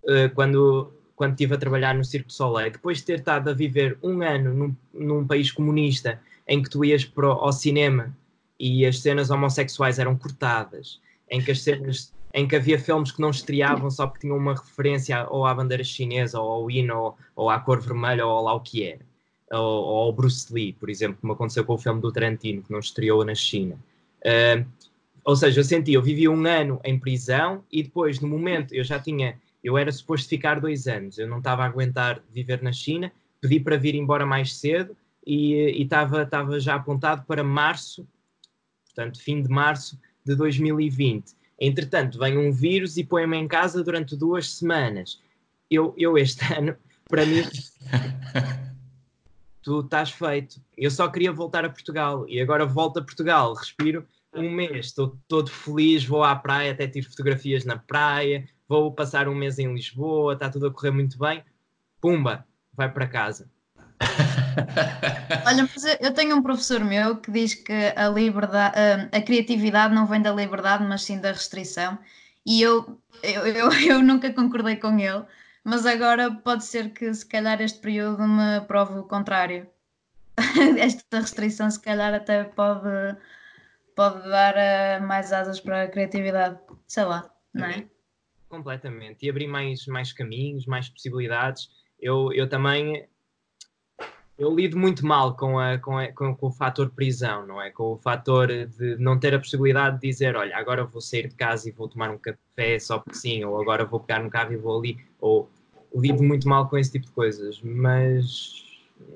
uh, 0.05 0.33
quando, 0.35 0.93
quando 1.21 1.33
estive 1.33 1.55
a 1.55 1.59
trabalhar 1.59 1.95
no 1.95 2.03
Circo 2.03 2.33
Soleil, 2.33 2.71
depois 2.71 2.97
de 2.97 3.05
ter 3.05 3.19
estado 3.19 3.51
a 3.51 3.53
viver 3.53 3.99
um 4.03 4.23
ano 4.23 4.55
num, 4.55 4.77
num 4.95 5.27
país 5.27 5.53
comunista 5.53 6.19
em 6.49 6.63
que 6.63 6.71
tu 6.71 6.83
ias 6.83 7.05
para, 7.05 7.27
ao 7.27 7.53
cinema 7.53 8.17
e 8.59 8.87
as 8.87 9.01
cenas 9.01 9.29
homossexuais 9.29 9.99
eram 9.99 10.17
cortadas, 10.17 10.99
em 11.31 11.43
que 11.43 11.51
as 11.51 11.61
cenas 11.61 12.11
em 12.33 12.49
que 12.49 12.57
havia 12.57 12.79
filmes 12.79 13.13
que 13.13 13.21
não 13.21 13.29
estreavam 13.29 13.91
só 13.91 14.07
porque 14.07 14.23
tinham 14.27 14.39
uma 14.39 14.55
referência 14.55 15.27
ou 15.29 15.45
à 15.45 15.53
bandeira 15.53 15.85
chinesa, 15.85 16.41
ou 16.41 16.51
ao 16.51 16.71
hino, 16.71 16.97
ou, 16.97 17.19
ou 17.37 17.51
à 17.51 17.61
cor 17.61 17.83
vermelha, 17.83 18.27
ou 18.27 18.41
lá 18.41 18.55
o 18.55 18.61
que 18.61 18.83
era. 18.83 19.05
Ou, 19.51 19.59
ou 19.61 19.97
ao 20.05 20.13
Bruce 20.15 20.51
Lee, 20.51 20.73
por 20.73 20.89
exemplo, 20.89 21.19
como 21.21 21.35
aconteceu 21.35 21.67
com 21.67 21.75
o 21.75 21.79
filme 21.79 22.01
do 22.01 22.11
Tarantino, 22.11 22.63
que 22.63 22.73
não 22.73 22.79
estreou 22.79 23.23
na 23.27 23.35
China. 23.35 23.77
Uh, 24.25 24.65
ou 25.23 25.37
seja, 25.37 25.61
eu 25.61 25.65
senti, 25.65 25.93
eu 25.93 26.01
vivi 26.01 26.27
um 26.27 26.47
ano 26.47 26.81
em 26.83 26.99
prisão 26.99 27.63
e 27.71 27.83
depois, 27.83 28.21
no 28.21 28.29
momento, 28.29 28.75
eu 28.75 28.83
já 28.83 28.99
tinha, 28.99 29.39
eu 29.63 29.77
era 29.77 29.93
suposto 29.93 30.29
ficar 30.29 30.61
dois 30.61 30.87
anos, 30.87 31.19
eu 31.19 31.29
não 31.29 31.39
estava 31.39 31.63
a 31.63 31.67
aguentar 31.67 32.23
viver 32.33 32.63
na 32.63 32.73
China, 32.73 33.13
pedi 33.41 33.61
para 33.61 33.77
vir 33.77 33.95
embora 33.95 34.25
mais 34.27 34.57
cedo 34.57 34.97
e 35.27 35.83
estava 35.83 36.59
já 36.59 36.75
apontado 36.75 37.25
para 37.27 37.45
março 37.45 38.07
portanto, 39.01 39.21
fim 39.21 39.43
de 39.43 39.49
março 39.49 39.99
de 40.25 40.35
2020. 40.35 41.35
Entretanto, 41.59 42.19
vem 42.19 42.37
um 42.37 42.53
vírus 42.53 42.97
e 42.97 43.05
põe-me 43.05 43.37
em 43.37 43.49
casa 43.49 43.83
durante 43.83 44.17
duas 44.17 44.51
semanas. 44.51 45.21
Eu, 45.71 45.95
eu 45.97 46.19
este 46.19 46.45
ano, 46.53 46.77
para 47.09 47.25
mim, 47.25 47.43
tu 49.63 49.81
estás 49.81 50.11
feito. 50.11 50.61
Eu 50.77 50.91
só 50.91 51.09
queria 51.09 51.33
voltar 51.33 51.65
a 51.65 51.71
Portugal 51.71 52.27
e 52.29 52.41
agora 52.41 52.67
volto 52.67 52.99
a 52.99 53.03
Portugal, 53.03 53.55
respiro 53.55 54.07
um 54.33 54.49
mês, 54.49 54.87
estou 54.87 55.19
todo 55.27 55.51
feliz, 55.51 56.05
vou 56.05 56.23
à 56.23 56.37
praia, 56.37 56.71
até 56.71 56.87
tive 56.87 57.09
fotografias 57.09 57.65
na 57.65 57.77
praia, 57.77 58.49
vou 58.71 58.93
passar 58.93 59.29
um 59.29 59.35
mês 59.35 59.59
em 59.59 59.75
Lisboa, 59.75 60.35
está 60.35 60.49
tudo 60.49 60.69
a 60.69 60.73
correr 60.73 60.93
muito 60.93 61.19
bem. 61.19 61.43
Pumba, 62.01 62.47
vai 62.73 62.89
para 62.89 63.09
casa. 63.09 63.51
Olha, 65.45 65.69
eu 66.01 66.15
tenho 66.15 66.37
um 66.37 66.43
professor 66.43 66.79
meu 66.85 67.17
que 67.17 67.33
diz 67.33 67.55
que 67.55 67.93
a 67.97 68.09
liberdade, 68.09 68.77
a 69.11 69.21
criatividade 69.21 69.93
não 69.93 70.07
vem 70.07 70.23
da 70.23 70.33
liberdade, 70.33 70.85
mas 70.85 71.03
sim 71.03 71.21
da 71.21 71.33
restrição. 71.33 71.99
E 72.47 72.63
eu, 72.63 72.97
eu, 73.25 73.45
eu, 73.45 73.73
eu 73.97 74.03
nunca 74.03 74.33
concordei 74.33 74.77
com 74.77 74.97
ele, 74.97 75.25
mas 75.65 75.85
agora 75.85 76.31
pode 76.31 76.65
ser 76.65 76.91
que 76.91 77.13
se 77.13 77.27
calhar 77.27 77.61
este 77.61 77.81
período 77.81 78.23
me 78.23 78.61
prove 78.69 79.01
o 79.01 79.03
contrário. 79.03 79.67
Esta 80.79 81.19
restrição 81.19 81.69
se 81.69 81.81
calhar 81.81 82.15
até 82.15 82.45
pode, 82.45 83.17
pode 83.97 84.29
dar 84.29 84.55
uh, 84.55 85.05
mais 85.05 85.33
asas 85.33 85.59
para 85.59 85.83
a 85.83 85.89
criatividade. 85.89 86.57
Sei 86.87 87.05
lá, 87.05 87.29
não 87.53 87.67
é? 87.67 87.85
Completamente. 88.51 89.25
E 89.25 89.31
abrir 89.31 89.47
mais, 89.47 89.87
mais 89.87 90.13
caminhos, 90.13 90.67
mais 90.67 90.89
possibilidades. 90.89 91.71
Eu, 91.99 92.33
eu 92.33 92.49
também 92.49 93.07
eu 94.37 94.55
lido 94.55 94.77
muito 94.77 95.07
mal 95.07 95.37
com, 95.37 95.59
a, 95.59 95.79
com, 95.79 95.99
a, 95.99 96.11
com, 96.13 96.37
o 96.41 96.51
fator 96.51 96.91
prisão, 96.91 97.47
não 97.47 97.61
é? 97.61 97.71
Com 97.71 97.93
o 97.93 97.97
fator 97.99 98.49
de 98.49 98.97
não 98.99 99.19
ter 99.19 99.35
a 99.35 99.39
possibilidade 99.39 100.01
de 100.01 100.09
dizer, 100.09 100.35
olha, 100.35 100.57
agora 100.57 100.83
vou 100.83 101.01
sair 101.01 101.29
de 101.29 101.35
casa 101.35 101.69
e 101.69 101.73
vou 101.73 101.87
tomar 101.87 102.11
um 102.11 102.19
café 102.19 102.79
só 102.79 102.99
porque 102.99 103.19
sim, 103.19 103.45
ou 103.45 103.61
agora 103.61 103.85
vou 103.85 104.01
pegar 104.01 104.23
no 104.23 104.31
carro 104.31 104.53
e 104.55 104.57
vou 104.57 104.79
ali, 104.79 104.99
ou 105.21 105.49
lido 105.95 106.23
muito 106.23 106.49
mal 106.49 106.69
com 106.69 106.79
esse 106.79 106.91
tipo 106.91 107.05
de 107.07 107.13
coisas, 107.13 107.61
mas 107.63 108.65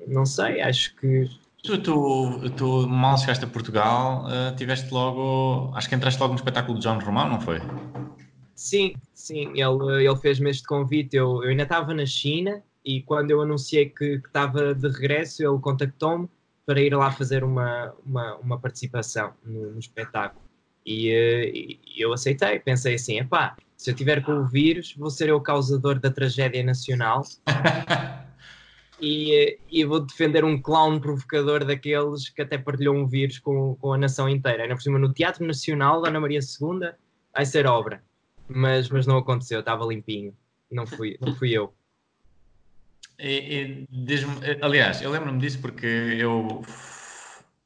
não 0.07 0.25
sei, 0.25 0.61
acho 0.61 0.95
que 0.95 1.27
Tu, 1.63 1.79
tu, 1.79 2.49
tu 2.55 2.87
mal 2.87 3.17
chegaste 3.17 3.43
a 3.43 3.47
Portugal, 3.47 4.27
uh, 4.27 4.55
tiveste 4.55 4.93
logo. 4.93 5.71
Acho 5.73 5.89
que 5.89 5.95
entraste 5.95 6.21
logo 6.21 6.33
no 6.33 6.37
espetáculo 6.37 6.77
de 6.77 6.83
John 6.83 6.99
Romão, 6.99 7.27
não 7.27 7.41
foi? 7.41 7.59
Sim, 8.55 8.95
sim, 9.13 9.51
ele, 9.53 10.05
ele 10.05 10.15
fez-me 10.15 10.49
este 10.49 10.65
convite. 10.65 11.15
Eu, 11.15 11.43
eu 11.43 11.49
ainda 11.49 11.63
estava 11.63 11.93
na 11.93 12.05
China 12.05 12.63
e 12.85 13.01
quando 13.01 13.31
eu 13.31 13.41
anunciei 13.41 13.89
que 13.89 14.21
estava 14.25 14.73
de 14.73 14.87
regresso, 14.87 15.43
ele 15.43 15.59
contactou-me 15.59 16.29
para 16.65 16.81
ir 16.81 16.95
lá 16.95 17.11
fazer 17.11 17.43
uma, 17.43 17.93
uma, 18.05 18.35
uma 18.37 18.59
participação 18.59 19.33
no, 19.43 19.71
no 19.71 19.79
espetáculo. 19.79 20.43
E, 20.85 21.09
eh, 21.09 21.49
e, 21.53 21.79
eu 21.97 22.13
aceitei, 22.13 22.59
pensei 22.59 22.95
assim, 22.95 23.19
epá, 23.19 23.57
se 23.75 23.91
eu 23.91 23.95
tiver 23.95 24.23
com 24.23 24.33
o 24.33 24.45
vírus, 24.45 24.95
vou 24.95 25.09
ser 25.09 25.29
eu 25.29 25.37
o 25.37 25.41
causador 25.41 25.99
da 25.99 26.11
tragédia 26.11 26.63
nacional 26.63 27.23
e, 29.01 29.33
eh, 29.33 29.57
e, 29.69 29.83
vou 29.83 29.99
defender 29.99 30.45
um 30.45 30.61
clown 30.61 30.99
provocador 30.99 31.65
daqueles 31.65 32.29
que 32.29 32.41
até 32.41 32.57
partilhou 32.57 32.95
um 32.95 33.07
vírus 33.07 33.39
com, 33.39 33.75
com 33.75 33.93
a 33.93 33.97
nação 33.97 34.29
inteira. 34.29 34.63
Ainda 34.63 34.75
por 34.75 34.81
cima, 34.81 34.99
no 34.99 35.11
Teatro 35.11 35.45
Nacional 35.45 36.05
Ana 36.05 36.19
Maria 36.19 36.39
II, 36.39 36.91
vai 37.33 37.45
ser 37.45 37.65
obra. 37.65 38.03
Mas, 38.47 38.89
mas 38.89 39.07
não 39.07 39.17
aconteceu, 39.17 39.59
estava 39.59 39.85
limpinho. 39.85 40.35
Não 40.71 40.85
fui, 40.85 41.17
não 41.21 41.35
fui 41.35 41.51
eu. 41.51 41.73
E, 43.17 43.85
e 43.91 44.57
aliás, 44.61 45.01
eu 45.01 45.09
lembro-me 45.09 45.39
disso 45.39 45.59
porque 45.59 45.85
eu, 45.87 46.63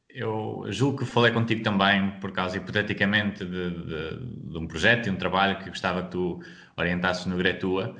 eu 0.09 0.65
julgo 0.69 0.99
que 0.99 1.05
falei 1.05 1.31
contigo 1.31 1.63
também, 1.63 2.11
por 2.19 2.31
causa, 2.31 2.57
hipoteticamente, 2.57 3.43
de, 3.43 3.69
de, 3.71 4.19
de 4.51 4.57
um 4.57 4.67
projeto 4.67 5.07
e 5.07 5.09
um 5.09 5.15
trabalho 5.15 5.57
que 5.59 5.69
gostava 5.69 6.03
que 6.03 6.11
tu 6.11 6.39
orientasses 6.77 7.25
no 7.25 7.37
Gretua, 7.37 7.95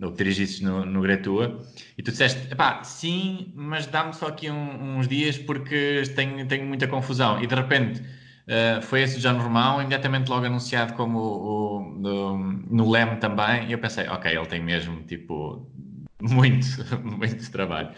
ou 0.00 0.10
que 0.10 0.18
dirigisses 0.18 0.60
no, 0.60 0.84
no 0.84 1.02
Gretua, 1.02 1.60
e 1.96 2.02
tu 2.02 2.10
disseste, 2.10 2.54
pá, 2.54 2.82
sim, 2.82 3.52
mas 3.54 3.86
dá-me 3.86 4.12
só 4.14 4.28
aqui 4.28 4.50
um, 4.50 4.98
uns 4.98 5.06
dias 5.06 5.38
porque 5.38 6.02
tenho, 6.16 6.46
tenho 6.48 6.66
muita 6.66 6.88
confusão. 6.88 7.42
E 7.42 7.46
de 7.46 7.54
repente 7.54 8.02
uh, 8.48 8.82
foi 8.82 9.02
esse 9.02 9.20
John 9.20 9.38
Romão, 9.38 9.80
imediatamente 9.80 10.28
logo 10.28 10.46
anunciado 10.46 10.94
como 10.94 11.18
o, 11.18 11.76
o 11.76 11.80
no, 11.98 12.38
no 12.38 12.90
LEM 12.90 13.16
também, 13.16 13.68
e 13.68 13.72
eu 13.72 13.78
pensei, 13.78 14.06
ok, 14.08 14.36
ele 14.36 14.46
tem 14.46 14.62
mesmo, 14.62 15.02
tipo, 15.04 15.66
muito, 16.20 16.66
muito 17.02 17.50
trabalho. 17.50 17.94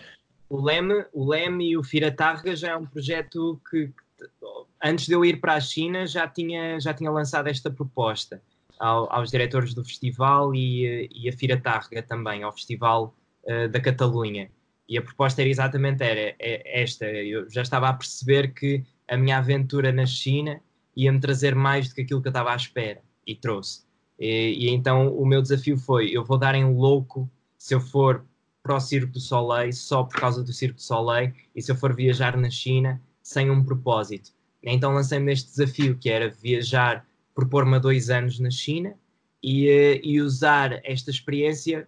O 0.48 0.60
Leme, 0.60 1.04
o 1.12 1.28
Leme 1.28 1.70
e 1.70 1.76
o 1.76 1.82
Firatarga 1.82 2.54
já 2.54 2.70
é 2.70 2.76
um 2.76 2.86
projeto 2.86 3.60
que, 3.68 3.90
antes 4.82 5.06
de 5.06 5.12
eu 5.12 5.24
ir 5.24 5.40
para 5.40 5.54
a 5.54 5.60
China, 5.60 6.06
já 6.06 6.28
tinha, 6.28 6.78
já 6.78 6.94
tinha 6.94 7.10
lançado 7.10 7.48
esta 7.48 7.70
proposta 7.70 8.40
ao, 8.78 9.12
aos 9.12 9.30
diretores 9.30 9.74
do 9.74 9.84
festival 9.84 10.54
e, 10.54 11.08
e 11.12 11.28
a 11.28 11.32
Firatarga 11.32 12.02
também, 12.02 12.42
ao 12.42 12.52
festival 12.52 13.14
uh, 13.44 13.68
da 13.68 13.80
Catalunha. 13.80 14.50
E 14.88 14.96
a 14.96 15.02
proposta 15.02 15.42
era 15.42 15.50
exatamente 15.50 16.04
era, 16.04 16.36
é, 16.38 16.82
esta. 16.82 17.06
Eu 17.06 17.50
já 17.50 17.62
estava 17.62 17.88
a 17.88 17.92
perceber 17.92 18.54
que 18.54 18.84
a 19.08 19.16
minha 19.16 19.38
aventura 19.38 19.92
na 19.92 20.06
China 20.06 20.60
ia-me 20.96 21.20
trazer 21.20 21.54
mais 21.54 21.88
do 21.88 21.94
que 21.94 22.02
aquilo 22.02 22.22
que 22.22 22.28
eu 22.28 22.30
estava 22.30 22.52
à 22.52 22.56
espera. 22.56 23.02
E 23.26 23.34
trouxe. 23.34 23.84
E, 24.18 24.66
e, 24.66 24.70
então 24.70 25.14
o 25.16 25.26
meu 25.26 25.42
desafio 25.42 25.76
foi: 25.76 26.10
eu 26.10 26.24
vou 26.24 26.38
dar 26.38 26.54
em 26.54 26.64
louco 26.64 27.30
se 27.58 27.74
eu 27.74 27.80
for 27.80 28.24
para 28.62 28.76
o 28.76 28.80
Circo 28.80 29.12
do 29.12 29.20
Soleil 29.20 29.72
só 29.72 30.02
por 30.02 30.18
causa 30.18 30.42
do 30.42 30.52
Circo 30.52 30.76
do 30.76 30.82
Soleil 30.82 31.32
e 31.54 31.62
se 31.62 31.70
eu 31.70 31.76
for 31.76 31.94
viajar 31.94 32.36
na 32.36 32.50
China 32.50 33.00
sem 33.22 33.50
um 33.50 33.62
propósito. 33.62 34.30
Então 34.62 34.92
lancei-me 34.92 35.26
neste 35.26 35.50
desafio 35.50 35.96
que 35.96 36.10
era 36.10 36.28
viajar, 36.28 37.06
propor-me 37.34 37.76
a 37.76 37.78
dois 37.78 38.10
anos 38.10 38.40
na 38.40 38.50
China 38.50 38.94
e, 39.42 39.68
eh, 39.68 40.00
e 40.02 40.20
usar 40.20 40.80
esta 40.84 41.10
experiência 41.10 41.86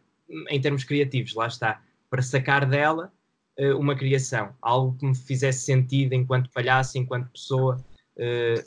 em 0.48 0.60
termos 0.60 0.84
criativos, 0.84 1.34
lá 1.34 1.46
está, 1.46 1.82
para 2.08 2.22
sacar 2.22 2.66
dela 2.66 3.12
uma 3.76 3.94
criação, 3.96 4.54
algo 4.62 4.96
que 4.96 5.06
me 5.06 5.14
fizesse 5.14 5.64
sentido 5.64 6.12
enquanto 6.12 6.50
palhaço, 6.50 6.96
enquanto 6.96 7.30
pessoa, 7.30 7.76
uh, 8.16 8.62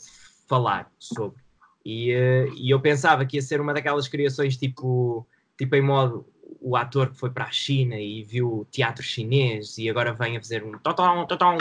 falar 0.48 0.92
sobre. 1.00 1.42
E, 1.86 2.14
uh, 2.14 2.54
e, 2.56 2.70
eu 2.70 2.80
pensava 2.80 3.26
que 3.26 3.38
ia 3.38 3.42
ser 3.42 3.62
uma 3.62 3.74
daquelas 3.74 4.08
criações 4.08 4.58
tipo, 4.58 5.26
tipo 5.58 5.76
em 5.76 5.82
modo 5.82 6.28
o 6.60 6.76
ator 6.76 7.10
que 7.10 7.18
foi 7.18 7.32
para 7.32 7.46
a 7.46 7.52
China 7.52 7.98
e 7.98 8.24
viu 8.24 8.68
teatro 8.70 9.02
chinês 9.02 9.78
e 9.78 9.90
agora 9.90 10.14
vem 10.14 10.38
a 10.38 10.42
fazer 10.42 10.64
um 10.64 10.78
totão, 10.78 11.26
totão. 11.26 11.58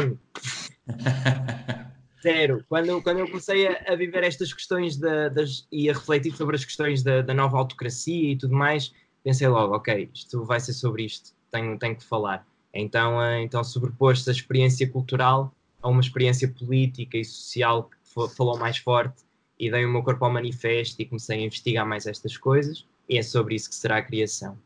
Zero. 2.22 2.62
Quando, 2.68 3.00
quando 3.00 3.20
eu 3.20 3.26
comecei 3.28 3.66
a, 3.66 3.92
a 3.92 3.96
viver 3.96 4.24
estas 4.24 4.52
questões 4.52 4.98
da, 4.98 5.30
das, 5.30 5.66
e 5.72 5.88
a 5.88 5.94
refletir 5.94 6.36
sobre 6.36 6.56
as 6.56 6.64
questões 6.64 7.02
da, 7.02 7.22
da 7.22 7.32
nova 7.32 7.56
autocracia 7.56 8.32
e 8.32 8.36
tudo 8.36 8.54
mais, 8.54 8.92
pensei 9.24 9.48
logo, 9.48 9.74
ok, 9.74 10.10
isto 10.12 10.44
vai 10.44 10.60
ser 10.60 10.74
sobre 10.74 11.04
isto 11.04 11.32
tenho, 11.50 11.78
tenho 11.78 11.96
que 11.96 12.04
falar. 12.04 12.46
Então, 12.72 13.18
uh, 13.18 13.34
então 13.40 13.62
sobreposto 13.64 14.30
a 14.30 14.32
experiência 14.32 14.88
cultural 14.88 15.54
a 15.82 15.88
uma 15.88 16.00
experiência 16.00 16.48
política 16.48 17.16
e 17.16 17.24
social 17.24 17.84
que 17.84 17.96
falou 18.36 18.58
mais 18.58 18.78
forte 18.78 19.24
e 19.58 19.70
dei 19.70 19.84
o 19.84 19.88
meu 19.88 20.02
corpo 20.02 20.24
ao 20.24 20.32
manifesto 20.32 21.00
e 21.00 21.06
comecei 21.06 21.38
a 21.38 21.42
investigar 21.42 21.86
mais 21.86 22.06
estas 22.06 22.36
coisas 22.36 22.86
e 23.08 23.18
é 23.18 23.22
sobre 23.22 23.54
isso 23.54 23.68
que 23.68 23.74
será 23.74 23.98
a 23.98 24.02
criação. 24.02 24.58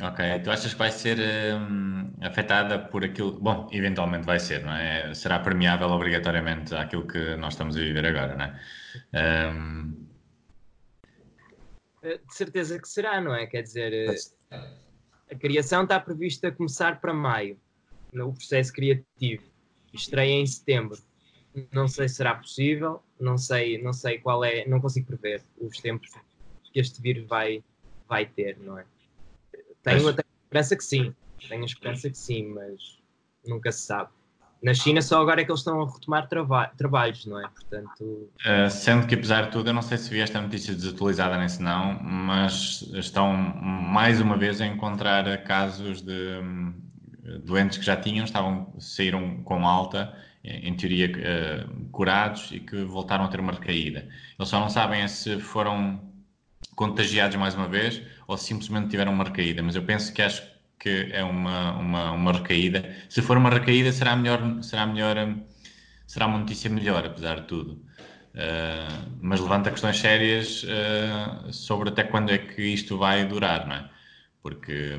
Ok, 0.00 0.24
tu 0.44 0.50
achas 0.50 0.72
que 0.72 0.78
vai 0.78 0.92
ser 0.92 1.18
hum, 1.18 2.12
afetada 2.20 2.78
por 2.78 3.04
aquilo? 3.04 3.32
Bom, 3.32 3.68
eventualmente 3.72 4.24
vai 4.24 4.38
ser, 4.38 4.64
não 4.64 4.72
é? 4.72 5.12
Será 5.12 5.40
permeável 5.40 5.88
obrigatoriamente 5.88 6.72
àquilo 6.72 7.04
que 7.04 7.34
nós 7.34 7.54
estamos 7.54 7.76
a 7.76 7.80
viver 7.80 8.06
agora, 8.06 8.36
não 8.36 8.44
é? 8.44 9.52
Um... 9.52 10.06
Eh, 12.02 12.18
de 12.18 12.34
certeza 12.34 12.78
que 12.78 12.88
será, 12.88 13.20
não 13.20 13.34
é? 13.34 13.46
Quer 13.46 13.62
dizer, 13.62 13.92
eh, 13.92 14.14
a 15.30 15.34
criação 15.34 15.82
está 15.82 16.00
prevista 16.00 16.48
a 16.48 16.52
começar 16.52 17.00
para 17.00 17.12
maio, 17.12 17.58
no 18.12 18.32
processo 18.32 18.72
criativo. 18.72 19.44
Estreia 19.92 20.32
em 20.32 20.46
setembro. 20.46 20.98
Não 21.72 21.88
sei 21.88 22.08
se 22.08 22.16
será 22.16 22.34
possível, 22.34 23.02
não 23.18 23.36
sei, 23.36 23.82
não 23.82 23.92
sei 23.92 24.18
qual 24.18 24.44
é, 24.44 24.66
não 24.66 24.80
consigo 24.80 25.06
prever 25.06 25.42
os 25.58 25.78
tempos 25.78 26.10
que 26.72 26.78
este 26.78 27.00
vírus 27.00 27.26
vai, 27.26 27.64
vai 28.08 28.26
ter, 28.26 28.58
não 28.58 28.78
é? 28.78 28.84
Tenho 29.82 30.08
até 30.08 30.22
esperança 30.44 30.76
que 30.76 30.84
sim, 30.84 31.14
tenho 31.48 31.62
a 31.62 31.66
esperança 31.66 32.10
que 32.10 32.18
sim, 32.18 32.48
mas 32.48 32.98
nunca 33.44 33.72
se 33.72 33.80
sabe. 33.82 34.10
Na 34.62 34.74
China 34.74 35.00
só 35.00 35.20
agora 35.20 35.40
é 35.40 35.44
que 35.44 35.50
eles 35.50 35.60
estão 35.60 35.80
a 35.82 35.86
retomar 35.86 36.28
traba 36.28 36.66
trabalhos, 36.76 37.24
não 37.26 37.38
é? 37.38 37.48
Portanto... 37.48 38.30
Uh, 38.44 38.68
sendo 38.68 39.06
que 39.06 39.14
apesar 39.14 39.42
de 39.42 39.50
tudo, 39.52 39.70
eu 39.70 39.74
não 39.74 39.82
sei 39.82 39.98
se 39.98 40.10
vi 40.10 40.20
esta 40.20 40.40
notícia 40.40 40.74
desatualizada 40.74 41.38
nem 41.38 41.48
se 41.48 41.62
não, 41.62 41.98
mas 42.02 42.82
estão 42.94 43.36
mais 43.36 44.20
uma 44.20 44.36
vez 44.36 44.60
a 44.60 44.66
encontrar 44.66 45.44
casos 45.44 46.02
de 46.02 46.40
um, 46.42 46.74
doentes 47.44 47.78
que 47.78 47.84
já 47.84 47.96
tinham, 47.96 48.24
estavam, 48.24 48.74
saíram 48.80 49.42
com 49.44 49.66
alta, 49.66 50.12
em 50.42 50.74
teoria 50.74 51.08
uh, 51.08 51.88
curados 51.90 52.50
e 52.52 52.60
que 52.60 52.82
voltaram 52.82 53.24
a 53.24 53.28
ter 53.28 53.40
uma 53.40 53.52
recaída. 53.52 54.08
Eles 54.38 54.48
só 54.48 54.58
não 54.58 54.68
sabem 54.68 55.06
se 55.06 55.38
foram 55.40 56.00
contagiados 56.74 57.36
mais 57.36 57.54
uma 57.54 57.68
vez 57.68 58.00
ou 58.26 58.36
simplesmente 58.36 58.88
tiveram 58.88 59.12
uma 59.12 59.24
recaída, 59.24 59.62
mas 59.62 59.74
eu 59.74 59.82
penso 59.82 60.12
que 60.12 60.22
acho 60.22 60.42
que 60.42 60.57
é 60.86 61.24
uma, 61.24 61.72
uma, 61.78 62.12
uma 62.12 62.32
recaída. 62.32 62.94
Se 63.08 63.22
for 63.22 63.36
uma 63.36 63.50
recaída, 63.50 63.90
será 63.92 64.14
melhor, 64.14 64.62
será 64.62 64.86
melhor, 64.86 65.16
será 66.06 66.26
uma 66.26 66.38
notícia 66.38 66.70
melhor, 66.70 67.04
apesar 67.06 67.40
de 67.40 67.46
tudo. 67.46 67.82
Uh, 68.34 69.18
mas 69.20 69.40
levanta 69.40 69.70
questões 69.70 69.98
sérias 69.98 70.62
uh, 70.62 71.52
sobre 71.52 71.88
até 71.88 72.04
quando 72.04 72.30
é 72.30 72.38
que 72.38 72.62
isto 72.62 72.96
vai 72.96 73.24
durar, 73.26 73.66
não 73.66 73.74
é? 73.74 73.90
Porque, 74.40 74.96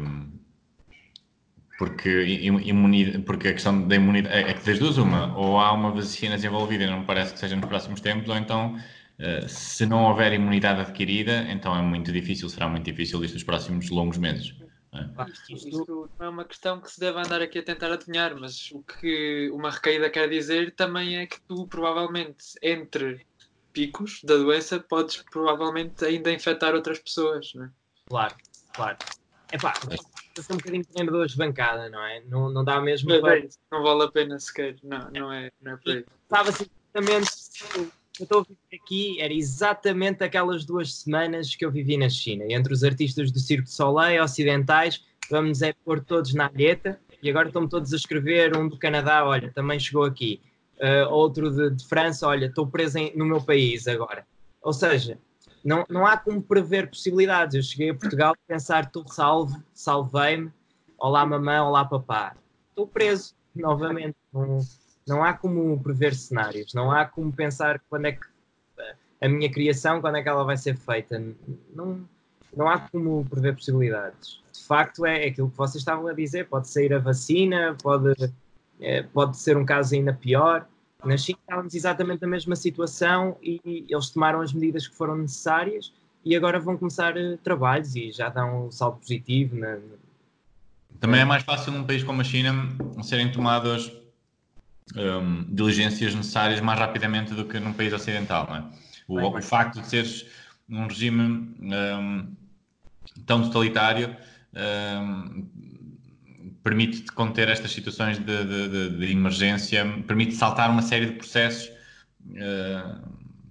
porque, 1.78 2.24
imunidade, 2.24 3.20
porque 3.20 3.48
a 3.48 3.54
questão 3.54 3.88
da 3.88 3.96
imunidade 3.96 4.36
é, 4.36 4.50
é 4.50 4.54
que 4.54 4.66
das 4.66 4.78
duas, 4.78 4.98
uma, 4.98 5.38
ou 5.38 5.58
há 5.60 5.72
uma 5.72 5.92
vacina 5.92 6.36
desenvolvida 6.36 6.84
e 6.84 6.88
não 6.88 7.06
parece 7.06 7.34
que 7.34 7.40
seja 7.40 7.56
nos 7.56 7.66
próximos 7.66 8.02
tempos, 8.02 8.28
ou 8.28 8.36
então 8.36 8.76
uh, 8.76 9.48
se 9.48 9.86
não 9.86 10.04
houver 10.04 10.34
imunidade 10.34 10.82
adquirida, 10.82 11.48
então 11.50 11.74
é 11.78 11.82
muito 11.82 12.12
difícil, 12.12 12.50
será 12.50 12.68
muito 12.68 12.84
difícil 12.84 13.24
isto 13.24 13.36
nos 13.36 13.44
próximos 13.44 13.90
longos 13.90 14.18
meses. 14.18 14.54
É. 14.92 15.54
Isto 15.54 16.10
não 16.18 16.26
é 16.26 16.30
uma 16.30 16.46
questão 16.46 16.82
que 16.82 16.90
se 16.90 17.00
deve 17.00 17.20
andar 17.20 17.42
aqui 17.42 17.60
a 17.60 17.64
tentar 17.64 17.92
adivinhar, 17.92 18.36
mas 18.36 18.72
o 18.72 18.82
que 18.82 19.50
uma 19.54 19.70
recaída 19.70 20.10
quer 20.10 20.28
dizer 20.30 20.74
também 20.74 21.18
é 21.18 21.28
que 21.28 21.40
tu 21.42 21.68
provavelmente 21.68 22.56
entre 22.62 23.26
picos 23.72 24.24
da 24.24 24.36
doença 24.36 24.80
podes 24.80 25.24
provavelmente 25.32 26.04
ainda 26.04 26.32
infectar 26.32 26.74
outras 26.74 26.98
pessoas, 27.00 27.54
não 27.54 27.66
é? 27.66 27.70
Claro, 28.08 28.36
claro. 28.74 28.98
É 29.52 29.58
pá, 29.58 29.74
é 29.88 30.54
um 30.54 30.58
bocadinho 30.58 30.86
treinador 30.86 31.28
de 31.28 31.38
bancada, 31.38 31.90
não 31.90 32.04
é? 32.04 32.22
Não, 32.22 32.50
não 32.50 32.64
dá 32.64 32.82
mesmo 32.82 33.20
para... 33.22 33.40
É, 33.40 33.50
não 33.72 33.84
vale 33.84 34.04
a 34.04 34.12
pena 34.12 34.40
sequer, 34.40 34.76
não, 34.84 35.10
não 35.12 35.32
é, 35.32 35.52
não 35.62 35.74
é 35.74 35.78
por 35.78 35.92
aí. 35.92 36.06
Estava 36.24 36.52
simplesmente 36.52 37.30
eu 38.20 38.24
estou 38.26 38.42
a 38.42 38.44
viver 38.44 38.84
aqui 38.84 39.22
era 39.22 39.34
exatamente 39.34 40.24
aquelas 40.24 40.66
duas 40.66 40.94
semanas 40.94 41.56
que 41.56 41.66
eu 41.66 41.72
vivi 41.72 41.98
na 41.98 42.10
China. 42.10 42.46
Entre 42.50 42.74
os 42.74 42.84
artistas 42.84 43.32
do 43.32 43.40
Circo 43.40 43.64
de 43.64 43.72
Soleil, 43.72 44.24
ocidentais, 44.24 45.04
vamos 45.30 45.62
é 45.62 45.74
pôr 45.86 46.04
todos 46.04 46.34
na 46.34 46.48
alheta 46.48 47.00
e 47.22 47.30
agora 47.30 47.48
estão 47.48 47.68
todos 47.68 47.94
a 47.94 47.96
escrever. 47.96 48.56
Um 48.58 48.68
do 48.68 48.78
Canadá, 48.78 49.26
olha, 49.26 49.52
também 49.52 49.80
chegou 49.80 50.04
aqui. 50.04 50.42
Uh, 50.78 51.10
outro 51.10 51.52
de, 51.52 51.76
de, 51.76 51.88
França, 51.88 52.28
olha, 52.28 52.46
estou 52.46 52.66
preso 52.68 52.98
em, 52.98 53.16
no 53.16 53.26
meu 53.26 53.42
país 53.42 53.88
agora. 53.88 54.26
Ou 54.62 54.74
seja, 54.74 55.18
não, 55.64 55.86
não 55.90 56.06
há 56.06 56.18
como 56.18 56.42
prever 56.42 56.90
possibilidades. 56.90 57.56
Eu 57.56 57.64
cheguei 57.64 57.90
a 57.90 57.96
Portugal 57.96 58.34
a 58.34 58.48
pensar, 58.48 58.86
estou 58.86 59.08
salvo, 59.08 59.62
salvei-me. 59.74 60.52
Olá, 60.98 61.26
mamãe, 61.26 61.60
olá, 61.60 61.86
papá. 61.86 62.36
Estou 62.70 62.88
preso 62.88 63.34
novamente. 63.56 64.16
Não, 64.34 64.60
não 65.10 65.24
há 65.24 65.34
como 65.34 65.78
prever 65.82 66.14
cenários, 66.14 66.74
não 66.74 66.92
há 66.92 67.06
como 67.06 67.34
pensar 67.34 67.82
quando 67.90 68.06
é 68.06 68.14
que 68.14 68.26
a 69.22 69.28
minha 69.28 69.52
criação, 69.52 70.02
quando 70.02 70.18
é 70.18 70.24
que 70.24 70.30
ela 70.30 70.44
vai 70.44 70.58
ser 70.58 70.78
feita. 70.78 71.22
Não, 71.76 72.02
não 72.56 72.70
há 72.70 72.80
como 72.80 73.26
prever 73.30 73.56
possibilidades. 73.56 74.42
De 74.54 74.64
facto, 74.64 75.06
é 75.06 75.28
aquilo 75.28 75.50
que 75.50 75.58
vocês 75.58 75.82
estavam 75.82 76.08
a 76.08 76.14
dizer: 76.14 76.48
pode 76.48 76.70
sair 76.70 76.94
a 76.94 77.00
vacina, 77.00 77.76
pode, 77.82 78.14
é, 78.80 79.04
pode 79.04 79.38
ser 79.38 79.58
um 79.58 79.66
caso 79.66 79.96
ainda 79.96 80.14
pior. 80.14 80.66
Na 81.04 81.18
China 81.18 81.40
estávamos 81.42 81.74
exatamente 81.74 82.22
na 82.22 82.28
mesma 82.28 82.56
situação 82.56 83.38
e, 83.42 83.86
eles 83.90 84.10
tomaram 84.10 84.42
as 84.42 84.52
medidas 84.52 84.88
que 84.88 84.96
foram 84.96 85.18
necessárias 85.18 85.94
e 86.26 86.36
agora 86.36 86.60
vão 86.60 86.78
começar 86.78 87.16
uh, 87.16 87.38
trabalhos 87.38 87.96
e 87.96 88.12
já 88.12 88.28
dão 88.28 88.68
um 88.68 88.72
salto 88.72 89.00
positivo. 89.00 89.56
Na... 89.56 89.78
Também 91.00 91.22
é 91.22 91.26
mais 91.26 91.44
fácil 91.44 91.72
num 91.72 91.86
país 91.86 92.04
como 92.04 92.20
a 92.20 92.24
China 92.26 92.68
serem 93.02 93.32
tomadas 93.32 93.90
um, 94.96 95.44
diligências 95.54 96.16
necessárias 96.16 96.60
mais 96.62 96.80
rapidamente 96.80 97.34
do 97.34 97.46
que 97.46 97.60
num 97.60 97.74
país 97.74 97.94
ocidental. 97.94 98.48
Não 98.48 98.56
é? 98.56 98.64
o, 99.08 99.38
o, 99.38 99.42
facto 99.42 99.82
de 99.82 99.88
seres 99.88 100.26
num 100.68 100.88
regime 100.88 101.56
um, 101.60 102.36
tão 103.26 103.42
totalitário 103.44 104.16
um, 104.54 105.48
permite-te 106.64 107.12
conter 107.12 107.50
estas 107.50 107.72
situações 107.72 108.20
de, 108.20 108.44
de, 108.44 108.70
de, 108.70 108.98
de, 108.98 109.12
emergência, 109.12 109.86
permite 110.08 110.36
saltar 110.36 110.70
uma 110.70 110.82
série 110.82 111.08
de 111.08 111.14
processos 111.14 111.72
uh, 112.28 113.02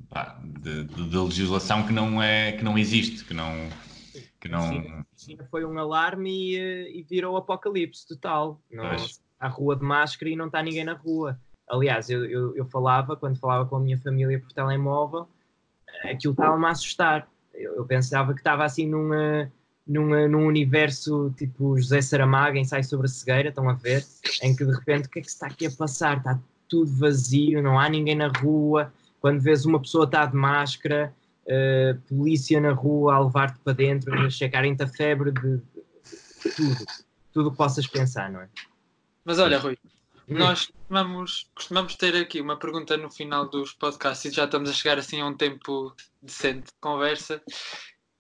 pá, 0.09 0.41
de, 0.45 0.87
legislação 1.17 1.87
que 1.87 1.93
não, 1.93 2.23
é, 2.23 2.53
que 2.53 2.63
não 2.63 2.79
existe, 2.79 3.25
que 3.25 3.35
não. 3.35 3.69
Que 4.41 4.49
não... 4.49 5.05
Sim, 5.17 5.37
foi 5.51 5.65
um 5.65 5.77
alarme 5.77 6.31
e, 6.31 6.57
eh, 6.57 6.99
e 6.99 7.03
virou 7.03 7.37
apocalipse 7.37 8.07
total. 8.07 8.63
Não, 8.71 8.85
à 9.39 9.49
rua 9.49 9.77
de 9.77 9.83
máscara 9.83 10.31
e 10.31 10.37
não 10.37 10.47
está 10.47 10.63
ninguém 10.63 10.85
na 10.85 10.95
rua. 10.95 11.39
Aliás, 11.69 12.09
eu, 12.09 12.25
eu, 12.25 12.57
eu, 12.57 12.65
falava, 12.67 13.17
quando 13.17 13.39
falava 13.39 13.67
com 13.67 13.77
a 13.77 13.81
minha 13.81 13.99
família 13.99 14.41
por 14.41 14.53
telemóvel, 14.53 15.29
aquilo 16.05 16.33
estava-me 16.33 16.65
a 16.67 16.71
assustar. 16.71 17.29
Eu, 17.53 17.77
eu, 17.77 17.85
pensava 17.85 18.33
que 18.33 18.41
estava 18.41 18.65
assim 18.65 18.87
numa, 18.87 19.51
numa, 19.87 20.27
num 20.27 20.47
universo 20.47 21.33
tipo 21.37 21.77
José 21.77 22.01
Saramago 22.01 22.57
em 22.57 22.65
Sai 22.65 22.83
sobre 22.83 23.07
a 23.07 23.11
Cegueira, 23.11 23.49
estão 23.51 23.69
a 23.69 23.75
ver? 23.75 24.05
Em 24.43 24.57
que 24.57 24.65
de 24.65 24.73
repente 24.73 25.07
o 25.07 25.11
que 25.11 25.19
é 25.19 25.23
que 25.23 25.29
se 25.29 25.35
está 25.35 25.47
aqui 25.47 25.67
a 25.67 25.71
passar? 25.71 26.19
Está 26.19 26.39
tudo 26.69 26.91
vazio, 26.97 27.63
não 27.63 27.79
há 27.79 27.89
ninguém 27.89 28.15
na 28.15 28.29
rua. 28.29 28.93
Quando 29.21 29.41
vês 29.41 29.67
uma 29.67 29.81
pessoa 29.81 30.05
está 30.05 30.25
de 30.25 30.37
máscara, 30.37 31.13
uh, 31.45 32.01
polícia 32.09 32.61
na 32.61 32.73
rua 32.73 33.15
a 33.15 33.21
levar-te 33.21 33.59
para 33.59 33.73
dentro, 33.73 34.15
a 34.15 34.31
checarem-te 34.31 34.83
a 34.83 34.87
febre 34.87 35.33
de, 35.33 35.41
de, 35.41 35.63
de 36.45 36.51
tudo 36.57 37.09
tudo 37.39 37.49
o 37.49 37.51
que 37.53 37.57
possas 37.57 37.87
pensar, 37.87 38.31
não 38.31 38.41
é? 38.41 38.49
Mas 39.29 39.39
olha, 39.39 39.59
Rui, 39.59 39.77
nós 40.27 40.69
costumamos, 40.69 41.51
costumamos 41.55 41.95
ter 41.97 42.17
aqui 42.17 42.41
uma 42.41 42.59
pergunta 42.59 42.97
no 42.97 43.11
final 43.11 43.47
dos 43.47 43.75
podcasts 43.75 44.33
e 44.33 44.35
já 44.35 44.47
estamos 44.47 44.71
a 44.71 44.73
chegar 44.73 44.97
assim 44.97 45.21
a 45.21 45.27
um 45.27 45.37
tempo 45.37 45.95
decente 46.23 46.69
de 46.69 46.81
conversa. 46.81 47.43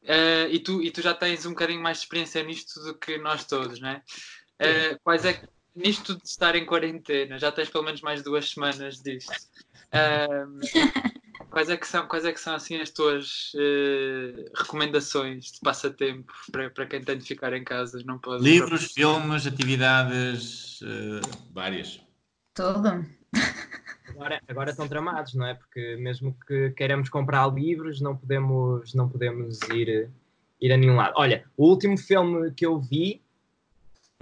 Uh, 0.02 0.50
e, 0.50 0.60
tu, 0.60 0.82
e 0.82 0.90
tu 0.90 1.00
já 1.00 1.14
tens 1.14 1.46
um 1.46 1.50
bocadinho 1.52 1.82
mais 1.82 1.96
de 1.96 2.02
experiência 2.02 2.42
nisto 2.42 2.78
do 2.82 2.94
que 2.94 3.16
nós 3.16 3.46
todos, 3.46 3.80
não 3.80 3.88
é? 3.88 4.02
Uh, 4.60 5.00
quais 5.02 5.24
é 5.24 5.32
que, 5.32 5.48
nisto 5.74 6.14
de 6.14 6.28
estar 6.28 6.54
em 6.54 6.66
quarentena, 6.66 7.38
já 7.38 7.50
tens 7.50 7.70
pelo 7.70 7.84
menos 7.84 8.02
mais 8.02 8.22
duas 8.22 8.50
semanas 8.50 9.00
disto. 9.00 9.32
Uh, 9.88 10.60
quais, 11.50 11.68
é 11.68 11.76
que 11.76 11.86
são, 11.86 12.06
quais 12.06 12.24
é 12.24 12.32
que 12.32 12.40
são 12.40 12.54
assim 12.54 12.76
as 12.80 12.90
tuas 12.90 13.52
recomendações 14.56 15.52
de 15.52 15.60
passatempo 15.60 16.32
para, 16.50 16.70
para 16.70 16.86
quem 16.86 17.02
tem 17.02 17.18
de 17.18 17.24
ficar 17.24 17.52
em 17.52 17.64
casa? 17.64 18.02
Não 18.04 18.18
pode, 18.18 18.42
Livros, 18.42 18.92
filmes, 18.92 19.46
atividades, 19.46 20.80
várias. 21.52 22.00
Tudo. 22.54 23.06
Agora, 24.18 24.40
agora 24.48 24.70
estão 24.70 24.88
tramados, 24.88 25.34
não 25.34 25.46
é? 25.46 25.54
Porque 25.54 25.96
mesmo 25.96 26.36
que 26.46 26.70
queiramos 26.70 27.08
comprar 27.08 27.46
livros, 27.52 28.00
não 28.00 28.16
podemos, 28.16 28.92
não 28.92 29.08
podemos 29.08 29.60
ir, 29.72 30.10
ir 30.60 30.72
a 30.72 30.76
nenhum 30.76 30.96
lado. 30.96 31.12
Olha, 31.16 31.44
o 31.56 31.68
último 31.68 31.96
filme 31.96 32.50
que 32.52 32.66
eu 32.66 32.80
vi, 32.80 33.22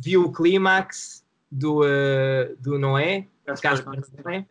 vi 0.02 0.18
o 0.18 0.30
clímax 0.30 1.24
do, 1.50 1.80
uh, 1.80 2.56
do 2.60 2.78
Noé, 2.78 3.26
caso 3.62 3.84
Noé. 4.24 4.46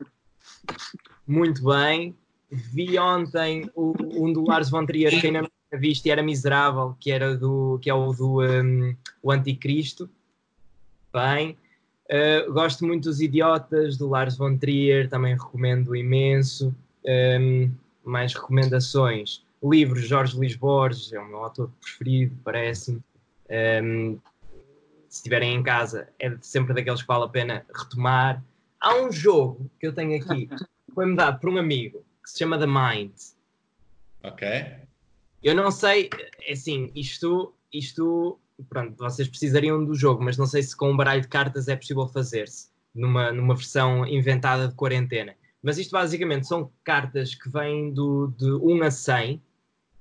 Muito 1.27 1.63
bem. 1.63 2.17
Vi 2.51 2.97
ontem 2.99 3.69
o, 3.75 3.93
um 4.13 4.31
do 4.31 4.45
Lars 4.45 4.69
von 4.69 4.85
Trier 4.85 5.19
que 5.19 5.27
ainda 5.27 5.41
não 5.41 5.49
tinha 5.69 5.79
visto 5.79 6.05
e 6.05 6.11
era 6.11 6.21
miserável, 6.21 6.95
que, 6.99 7.11
era 7.11 7.35
do, 7.35 7.79
que 7.81 7.89
é 7.89 7.93
o 7.93 8.13
do 8.13 8.41
um, 8.41 8.95
o 9.21 9.31
Anticristo. 9.31 10.09
Bem. 11.13 11.57
Uh, 12.05 12.51
gosto 12.53 12.85
muito 12.85 13.05
dos 13.05 13.19
Idiotas, 13.19 13.97
do 13.97 14.07
Lars 14.07 14.37
von 14.37 14.57
Trier, 14.57 15.09
também 15.09 15.33
recomendo 15.33 15.95
imenso. 15.95 16.73
Um, 17.05 17.71
mais 18.05 18.33
recomendações. 18.33 19.43
Livros, 19.63 20.07
Jorge 20.07 20.37
Luís 20.37 20.55
Borges, 20.55 21.11
é 21.11 21.19
o 21.19 21.27
meu 21.27 21.39
autor 21.39 21.71
preferido, 21.81 22.37
parece-me. 22.43 23.01
Um, 23.83 24.19
se 25.09 25.19
estiverem 25.19 25.55
em 25.55 25.63
casa, 25.63 26.09
é 26.19 26.35
sempre 26.41 26.73
daqueles 26.73 27.01
que 27.01 27.07
vale 27.07 27.23
a 27.23 27.29
pena 27.29 27.65
retomar. 27.73 28.43
Há 28.79 28.95
um 28.95 29.11
jogo 29.11 29.69
que 29.79 29.87
eu 29.87 29.93
tenho 29.93 30.21
aqui, 30.21 30.47
que 30.47 30.55
foi-me 30.93 31.15
dado 31.15 31.39
por 31.39 31.49
um 31.49 31.57
amigo, 31.57 32.04
que 32.25 32.31
se 32.31 32.39
chama 32.39 32.57
The 32.57 32.65
Mind. 32.65 33.13
Ok. 34.23 34.47
Eu 35.43 35.53
não 35.53 35.69
sei, 35.69 36.09
é 36.41 36.53
assim, 36.53 36.91
isto, 36.95 37.53
isto 37.71 38.39
pronto, 38.67 38.97
vocês 38.97 39.27
precisariam 39.27 39.85
do 39.85 39.93
jogo, 39.93 40.23
mas 40.23 40.37
não 40.37 40.47
sei 40.47 40.63
se 40.63 40.75
com 40.75 40.91
um 40.91 40.97
baralho 40.97 41.21
de 41.21 41.27
cartas 41.27 41.67
é 41.67 41.75
possível 41.75 42.07
fazer-se 42.07 42.69
numa, 42.95 43.31
numa 43.31 43.53
versão 43.53 44.07
inventada 44.07 44.67
de 44.67 44.73
quarentena. 44.73 45.35
Mas 45.61 45.77
isto 45.77 45.91
basicamente 45.91 46.47
são 46.47 46.71
cartas 46.83 47.35
que 47.35 47.47
vêm 47.47 47.93
do, 47.93 48.33
de 48.37 48.51
1 48.53 48.83
a 48.83 48.91
100 48.91 49.41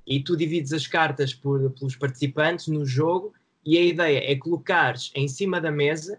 e 0.07 0.20
tu 0.20 0.35
divides 0.35 0.72
as 0.72 0.87
cartas 0.87 1.35
por, 1.35 1.70
pelos 1.72 1.95
participantes 1.95 2.68
no 2.68 2.87
jogo 2.87 3.35
e 3.64 3.77
a 3.77 3.83
ideia 3.83 4.33
é 4.33 4.35
colocares 4.37 5.11
em 5.14 5.29
cima 5.29 5.61
da 5.61 5.70
mesa 5.70 6.18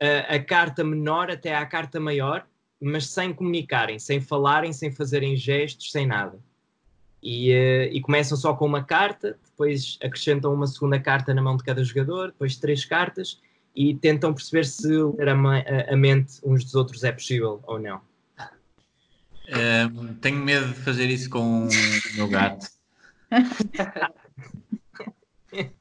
a, 0.00 0.34
a 0.34 0.44
carta 0.44 0.82
menor 0.84 1.30
até 1.30 1.54
à 1.54 1.66
carta 1.66 2.00
maior, 2.00 2.46
mas 2.80 3.08
sem 3.08 3.32
comunicarem, 3.32 3.98
sem 3.98 4.20
falarem, 4.20 4.72
sem 4.72 4.90
fazerem 4.90 5.36
gestos, 5.36 5.92
sem 5.92 6.06
nada. 6.06 6.38
E, 7.22 7.52
uh, 7.52 7.92
e, 7.92 8.00
começam 8.00 8.36
só 8.36 8.54
com 8.54 8.64
uma 8.64 8.82
carta, 8.82 9.38
depois 9.44 9.98
acrescentam 10.02 10.54
uma 10.54 10.66
segunda 10.66 10.98
carta 10.98 11.34
na 11.34 11.42
mão 11.42 11.56
de 11.56 11.62
cada 11.62 11.84
jogador, 11.84 12.28
depois 12.28 12.56
três 12.56 12.84
cartas 12.84 13.38
e 13.76 13.94
tentam 13.94 14.32
perceber 14.32 14.64
se 14.64 14.88
ler 14.88 15.28
a, 15.28 15.92
a, 15.92 15.96
mente 15.96 16.40
uns 16.42 16.64
dos 16.64 16.74
outros 16.74 17.04
é 17.04 17.12
possível 17.12 17.62
ou 17.66 17.78
não. 17.78 18.00
Uh, 19.48 20.14
tenho 20.20 20.38
medo 20.38 20.68
de 20.68 20.80
fazer 20.80 21.10
isso 21.10 21.28
com 21.28 21.66
o 21.66 22.16
meu 22.16 22.28
gato. 22.28 22.66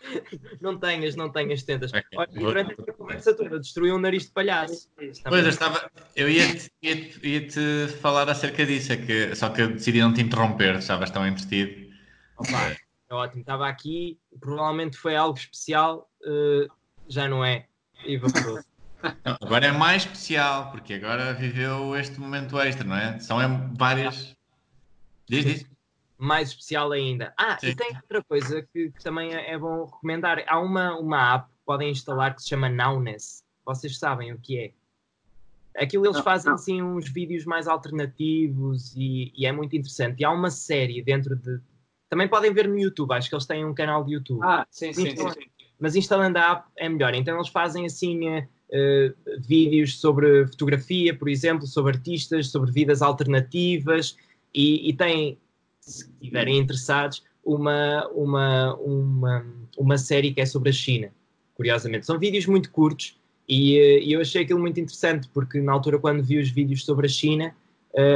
não 0.60 0.78
tenhas, 0.78 1.16
não 1.16 1.30
tenhas 1.30 1.62
tentas. 1.62 1.90
Okay. 1.90 2.02
Olha, 2.16 2.28
durante 2.32 2.72
a 2.72 2.92
conversa 2.92 3.34
toda 3.34 3.58
destruiu 3.58 3.96
um 3.96 3.98
nariz 3.98 4.24
de 4.24 4.30
palhaço. 4.30 4.88
Pois, 4.96 5.44
eu 5.44 5.50
estava, 5.50 5.90
eu 6.14 6.28
ia-te 6.28 6.70
ia 6.82 6.96
-te, 6.96 7.26
ia 7.26 7.46
-te 7.46 7.88
falar 8.00 8.28
acerca 8.28 8.64
disso, 8.64 8.92
é 8.92 8.96
que, 8.96 9.34
só 9.34 9.48
que 9.50 9.62
eu 9.62 9.68
decidi 9.68 10.00
não 10.00 10.12
te 10.12 10.22
interromper, 10.22 10.76
estavas 10.76 11.10
tão 11.10 11.26
entretido. 11.26 11.88
Opa, 12.36 12.76
é 13.10 13.14
ótimo, 13.14 13.40
estava 13.40 13.68
aqui, 13.68 14.18
provavelmente 14.40 14.96
foi 14.96 15.16
algo 15.16 15.36
especial, 15.38 16.08
uh, 16.22 16.72
já 17.08 17.28
não 17.28 17.44
é, 17.44 17.66
e 18.04 18.14
evaporou. 18.14 18.60
Agora 19.24 19.66
é 19.66 19.72
mais 19.72 20.02
especial, 20.02 20.70
porque 20.70 20.94
agora 20.94 21.32
viveu 21.32 21.96
este 21.96 22.18
momento 22.18 22.58
extra, 22.60 22.84
não 22.84 22.96
é? 22.96 23.18
São 23.20 23.38
várias. 23.76 24.36
Diz, 25.28 25.44
diz 25.44 25.66
mais 26.18 26.48
especial 26.48 26.90
ainda. 26.90 27.32
Ah, 27.38 27.56
Sim. 27.58 27.68
e 27.68 27.76
tem 27.76 27.94
outra 27.94 28.24
coisa 28.24 28.62
que, 28.62 28.90
que 28.90 29.02
também 29.02 29.34
é, 29.34 29.52
é, 29.52 29.58
bom 29.58 29.84
recomendar. 29.84 30.44
Há 30.48 30.58
uma, 30.58 30.98
uma 30.98 31.34
app 31.36 31.48
que 31.48 31.64
podem 31.64 31.90
instalar 31.90 32.34
que 32.34 32.42
se 32.42 32.48
chama 32.48 32.68
Nowness. 32.68 33.44
Vocês 33.64 33.96
sabem 33.98 34.32
o 34.32 34.38
que 34.38 34.58
é? 34.58 34.72
Aquilo 35.76 36.06
eles 36.06 36.18
fazem 36.18 36.52
assim 36.52 36.82
uns 36.82 37.08
vídeos 37.08 37.44
mais 37.44 37.68
alternativos 37.68 38.92
e, 38.96 39.32
e, 39.36 39.46
é 39.46 39.52
muito 39.52 39.76
interessante. 39.76 40.20
E 40.20 40.24
há 40.24 40.30
uma 40.30 40.50
série 40.50 41.00
dentro 41.00 41.36
de. 41.36 41.60
Também 42.10 42.26
podem 42.26 42.52
ver 42.52 42.66
no 42.66 42.76
YouTube, 42.76 43.12
acho 43.12 43.28
que 43.28 43.34
eles 43.34 43.46
têm 43.46 43.64
um 43.64 43.74
canal 43.74 44.02
de 44.02 44.14
YouTube. 44.14 44.40
Ah, 44.42 44.66
sim, 44.70 44.92
sim, 44.92 45.14
sim, 45.14 45.30
sim. 45.30 45.40
Mas 45.78 45.94
instalando 45.94 46.36
a 46.38 46.52
app 46.52 46.68
é 46.76 46.88
melhor. 46.88 47.14
Então 47.14 47.36
eles 47.36 47.48
fazem 47.48 47.86
assim 47.86 48.38
uh, 48.38 48.44
vídeos 49.38 50.00
sobre 50.00 50.46
fotografia, 50.48 51.14
por 51.16 51.28
exemplo, 51.28 51.64
sobre 51.66 51.96
artistas, 51.96 52.48
sobre 52.48 52.72
vidas 52.72 53.02
alternativas 53.02 54.16
e, 54.52 54.88
e 54.88 54.92
têm 54.94 55.38
se 55.88 56.10
estiverem 56.10 56.58
interessados, 56.58 57.22
uma, 57.44 58.06
uma, 58.08 58.74
uma, 58.76 59.46
uma 59.76 59.98
série 59.98 60.32
que 60.32 60.40
é 60.40 60.46
sobre 60.46 60.70
a 60.70 60.72
China, 60.72 61.10
curiosamente. 61.54 62.06
São 62.06 62.18
vídeos 62.18 62.46
muito 62.46 62.70
curtos 62.70 63.18
e, 63.48 63.78
eh, 63.78 64.00
e 64.00 64.12
eu 64.12 64.20
achei 64.20 64.42
aquilo 64.42 64.60
muito 64.60 64.78
interessante, 64.78 65.28
porque 65.32 65.60
na 65.60 65.72
altura, 65.72 65.98
quando 65.98 66.22
vi 66.22 66.38
os 66.38 66.50
vídeos 66.50 66.84
sobre 66.84 67.06
a 67.06 67.08
China, 67.08 67.54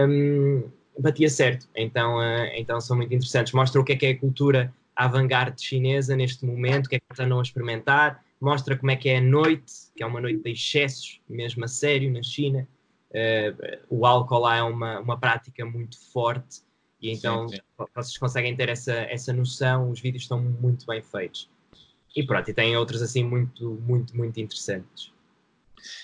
um, 0.08 0.62
batia 0.98 1.30
certo. 1.30 1.66
Então, 1.74 2.18
uh, 2.18 2.50
então 2.54 2.80
são 2.80 2.96
muito 2.96 3.14
interessantes. 3.14 3.52
Mostra 3.52 3.80
o 3.80 3.84
que 3.84 3.92
é 3.92 3.96
que 3.96 4.06
é 4.06 4.10
a 4.10 4.18
cultura 4.18 4.72
avant-garde 4.94 5.62
chinesa 5.62 6.14
neste 6.14 6.44
momento, 6.44 6.86
o 6.86 6.88
que 6.90 6.96
é 6.96 6.98
que 6.98 7.04
estão 7.10 7.38
a 7.38 7.42
experimentar, 7.42 8.22
mostra 8.38 8.76
como 8.76 8.90
é 8.90 8.96
que 8.96 9.08
é 9.08 9.16
a 9.16 9.20
noite, 9.20 9.72
que 9.96 10.02
é 10.02 10.06
uma 10.06 10.20
noite 10.20 10.42
de 10.42 10.50
excessos, 10.50 11.20
mesmo 11.28 11.64
a 11.64 11.68
sério, 11.68 12.12
na 12.12 12.22
China. 12.22 12.68
Uh, 13.10 13.78
o 13.88 14.06
álcool 14.06 14.40
lá 14.40 14.56
é 14.56 14.62
uma, 14.62 15.00
uma 15.00 15.18
prática 15.18 15.64
muito 15.64 15.98
forte 16.12 16.60
e 17.02 17.10
então 17.10 17.48
sim, 17.48 17.56
sim. 17.56 17.62
vocês 17.94 18.16
conseguem 18.16 18.56
ter 18.56 18.68
essa, 18.68 18.92
essa 18.92 19.32
noção, 19.32 19.90
os 19.90 20.00
vídeos 20.00 20.22
estão 20.22 20.40
muito 20.40 20.86
bem 20.86 21.02
feitos. 21.02 21.50
E 22.14 22.24
pronto, 22.24 22.48
e 22.48 22.54
tem 22.54 22.76
outros 22.76 23.02
assim 23.02 23.24
muito, 23.24 23.72
muito, 23.86 24.16
muito 24.16 24.38
interessantes. 24.38 25.12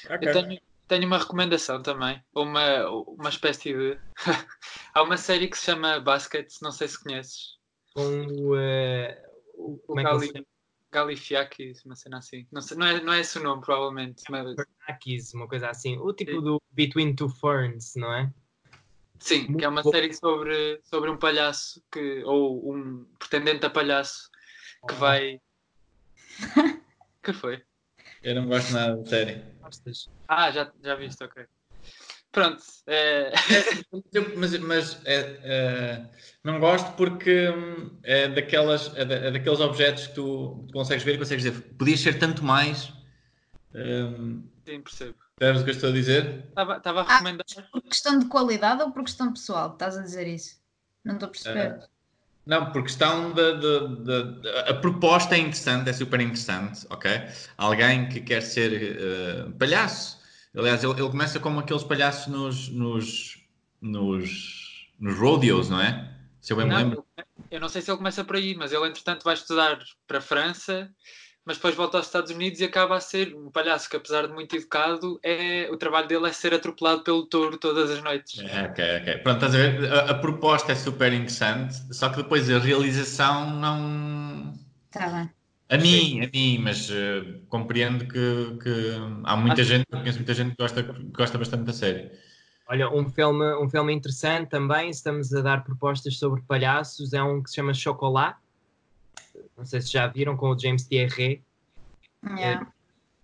Okay. 0.05 0.29
Eu 0.29 0.33
tenho, 0.33 0.61
tenho 0.89 1.07
uma 1.07 1.19
recomendação 1.19 1.83
também, 1.83 2.21
uma, 2.35 2.91
uma 2.91 3.29
espécie 3.29 3.73
de. 3.73 3.99
Há 4.93 5.03
uma 5.03 5.17
série 5.17 5.47
que 5.47 5.57
se 5.57 5.67
chama 5.67 6.01
Basket, 6.01 6.51
não 6.61 6.73
sei 6.73 6.89
se 6.89 7.03
conheces. 7.03 7.59
Com 7.95 8.27
o. 8.27 8.57
Uh, 8.57 9.81
o 9.87 9.95
Gali, 9.95 10.31
é 10.35 10.43
Galifiakis, 10.91 11.85
uma 11.85 11.95
cena 11.95 12.19
assim. 12.19 12.47
Não, 12.51 12.61
sei, 12.61 12.77
não, 12.77 12.87
é, 12.87 13.01
não 13.01 13.13
é 13.13 13.21
esse 13.21 13.39
o 13.39 13.43
nome, 13.43 13.63
provavelmente. 13.63 14.23
Mas... 14.31 14.55
uma 15.35 15.47
coisa 15.47 15.69
assim. 15.69 15.99
O 15.99 16.13
tipo 16.13 16.33
Sim. 16.33 16.41
do 16.41 16.63
Between 16.73 17.15
Two 17.15 17.29
Ferns, 17.29 17.95
não 17.95 18.13
é? 18.13 18.33
Sim, 19.21 19.45
Muito 19.45 19.59
que 19.59 19.65
é 19.65 19.69
uma 19.69 19.83
bom. 19.83 19.91
série 19.91 20.13
sobre, 20.15 20.81
sobre 20.85 21.11
um 21.11 21.17
palhaço 21.17 21.83
que, 21.91 22.23
ou 22.25 22.73
um 22.73 23.05
pretendente 23.19 23.67
a 23.67 23.71
palhaço 23.71 24.31
que 24.87 24.95
oh. 24.95 24.97
vai. 24.97 25.41
que 27.23 27.33
foi? 27.33 27.63
Eu 28.23 28.35
não 28.37 28.47
gosto 28.47 28.73
nada 28.73 28.97
da 28.97 29.07
série. 29.07 29.43
Ah, 30.29 30.51
já, 30.51 30.73
já 30.83 30.95
viste, 30.95 31.23
ok. 31.23 31.47
Pronto. 32.31 32.63
É... 32.87 33.33
mas 34.37 34.59
mas 34.59 35.07
é, 35.07 35.41
é, 35.43 36.11
não 36.45 36.61
gosto 36.61 36.93
porque 36.93 37.49
hum, 37.49 37.99
é, 38.03 38.29
daquelas, 38.29 38.95
é, 38.97 39.03
é, 39.03 39.31
daqueles 39.31 39.61
objetos 39.61 40.09
que 40.09 40.15
tu 40.15 40.67
consegues 40.73 41.05
ver 41.05 41.15
e 41.15 41.19
consegues 41.19 41.45
dizer 41.45 41.61
podias 41.77 42.01
ser 42.01 42.19
tanto 42.19 42.45
mais. 42.45 42.93
Hum, 43.75 44.47
Sim, 44.67 44.81
percebo. 44.83 45.28
Sabes 45.41 45.61
o 45.61 45.65
que 45.65 45.71
eu 45.71 45.75
estou 45.75 45.91
a 45.91 45.93
dizer? 45.93 46.45
Estava, 46.49 46.77
estava 46.77 47.01
a 47.01 47.05
ah, 47.05 47.13
recomendar. 47.13 47.47
Ah, 47.57 47.63
por 47.73 47.83
questão 47.83 48.19
de 48.19 48.27
qualidade 48.27 48.83
ou 48.83 48.91
por 48.91 49.05
questão 49.05 49.33
pessoal? 49.33 49.73
Estás 49.73 49.97
a 49.97 50.03
dizer 50.03 50.27
isso? 50.27 50.61
Não 51.05 51.15
estou 51.15 51.29
a 51.29 51.31
perceber. 51.31 51.73
Uh, 51.75 51.89
não, 52.45 52.73
por 52.73 52.83
questão 52.83 53.33
de, 53.33 53.55
de, 53.59 53.97
de, 54.05 54.41
de, 54.41 54.49
A 54.67 54.75
proposta 54.75 55.37
é 55.37 55.39
interessante, 55.39 55.91
é 55.91 55.93
super 55.93 56.21
interessante, 56.21 56.87
ok? 56.91 57.11
Alguém 57.57 58.09
que 58.09 58.21
quer 58.21 58.41
ser 58.41 58.97
uh, 58.97 59.53
palhaço. 59.53 60.19
Aliás, 60.57 60.83
ele, 60.83 60.95
ele, 60.95 61.11
começa 61.11 61.39
como 61.39 61.61
aqueles 61.61 61.85
palhaços 61.85 62.27
nos, 62.27 62.69
nos, 62.71 63.39
nos, 63.81 64.91
nos 64.99 65.19
rodeos, 65.19 65.69
não 65.69 65.81
é? 65.81 66.11
Se 66.41 66.53
eu 66.53 66.57
bem 66.57 66.67
não, 66.67 66.77
me 66.77 66.83
lembro. 66.85 67.07
Eu 67.51 67.61
não 67.61 67.69
sei 67.69 67.83
se 67.83 67.91
ele 67.91 67.99
começa 67.99 68.25
por 68.25 68.37
aí, 68.37 68.55
mas 68.57 68.73
ele, 68.73 68.89
entretanto, 68.89 69.23
vai 69.23 69.35
estudar 69.35 69.79
para 70.07 70.19
a 70.19 70.23
França 70.23 70.91
mas 71.49 71.57
depois 71.57 71.75
volta 71.75 71.97
aos 71.97 72.05
Estados 72.05 72.31
Unidos 72.31 72.61
e 72.61 72.65
acaba 72.65 72.95
a 72.95 73.01
ser 73.01 73.35
um 73.35 73.51
palhaço 73.51 73.89
que, 73.89 73.97
apesar 73.97 74.27
de 74.27 74.35
muito 74.35 74.55
educado, 74.55 75.19
é, 75.23 75.67
o 75.73 75.79
trabalho 75.79 76.07
dele 76.07 76.29
é 76.29 76.33
ser 76.33 76.53
atropelado 76.53 77.03
pelo 77.03 77.25
touro 77.25 77.57
todas 77.57 77.91
as 77.91 78.03
noites. 78.03 78.39
É, 78.39 78.65
ok, 78.65 78.85
ok. 79.01 79.19
Pronto, 79.23 79.47
estás 79.47 79.55
a 79.55 79.59
ver? 79.59 79.91
A, 79.91 80.11
a, 80.11 80.15
proposta 80.15 80.73
é 80.73 80.75
super 80.75 81.11
interessante, 81.11 81.75
só 81.91 82.11
que 82.11 82.19
depois 82.19 82.51
a 82.51 82.59
realização 82.59 83.51
não. 83.59 84.53
Está 84.95 85.09
bem. 85.09 85.31
A 85.71 85.79
mim, 85.79 86.21
a 86.23 86.29
mim, 86.31 86.59
mas 86.59 86.91
uh, 86.91 87.41
compreendo 87.49 88.07
que, 88.07 88.59
que, 88.63 88.93
há 89.25 89.35
muita 89.35 89.63
Acho... 89.63 89.71
gente, 89.71 89.87
eu 89.91 90.01
conheço 90.01 90.19
muita 90.19 90.35
gente 90.35 90.51
que 90.51 90.63
gosta, 90.63 90.83
que 90.83 91.03
gosta 91.17 91.39
bastante 91.39 91.63
da 91.63 91.73
série. 91.73 92.11
Olha, 92.69 92.91
um 92.91 93.09
filme, 93.09 93.55
um 93.57 93.71
filme 93.71 93.95
interessante 93.95 94.51
também, 94.51 94.91
estamos 94.91 95.33
a 95.33 95.41
dar 95.41 95.65
propostas 95.65 96.19
sobre 96.19 96.43
palhaços, 96.43 97.15
é 97.15 97.23
um 97.23 97.43
que 97.43 97.49
se 97.49 97.57
chama 97.57 97.73
Chocolat, 97.73 98.37
não 99.59 99.67
sei 99.67 99.81
se 99.81 99.93
já 99.93 100.07
viram, 100.07 100.37
com 100.37 100.51
o 100.51 100.59
James 100.59 100.85
Thierry. 100.85 101.43
Yeah. 102.25 102.73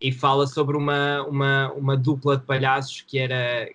E 0.01 0.12
fala 0.12 0.47
sobre 0.47 0.76
uma, 0.76 1.22
uma, 1.22 1.72
uma 1.72 1.97
dupla 1.97 2.37
de 2.37 2.45
palhaços 2.45 3.01
que 3.03 3.18
era 3.18 3.68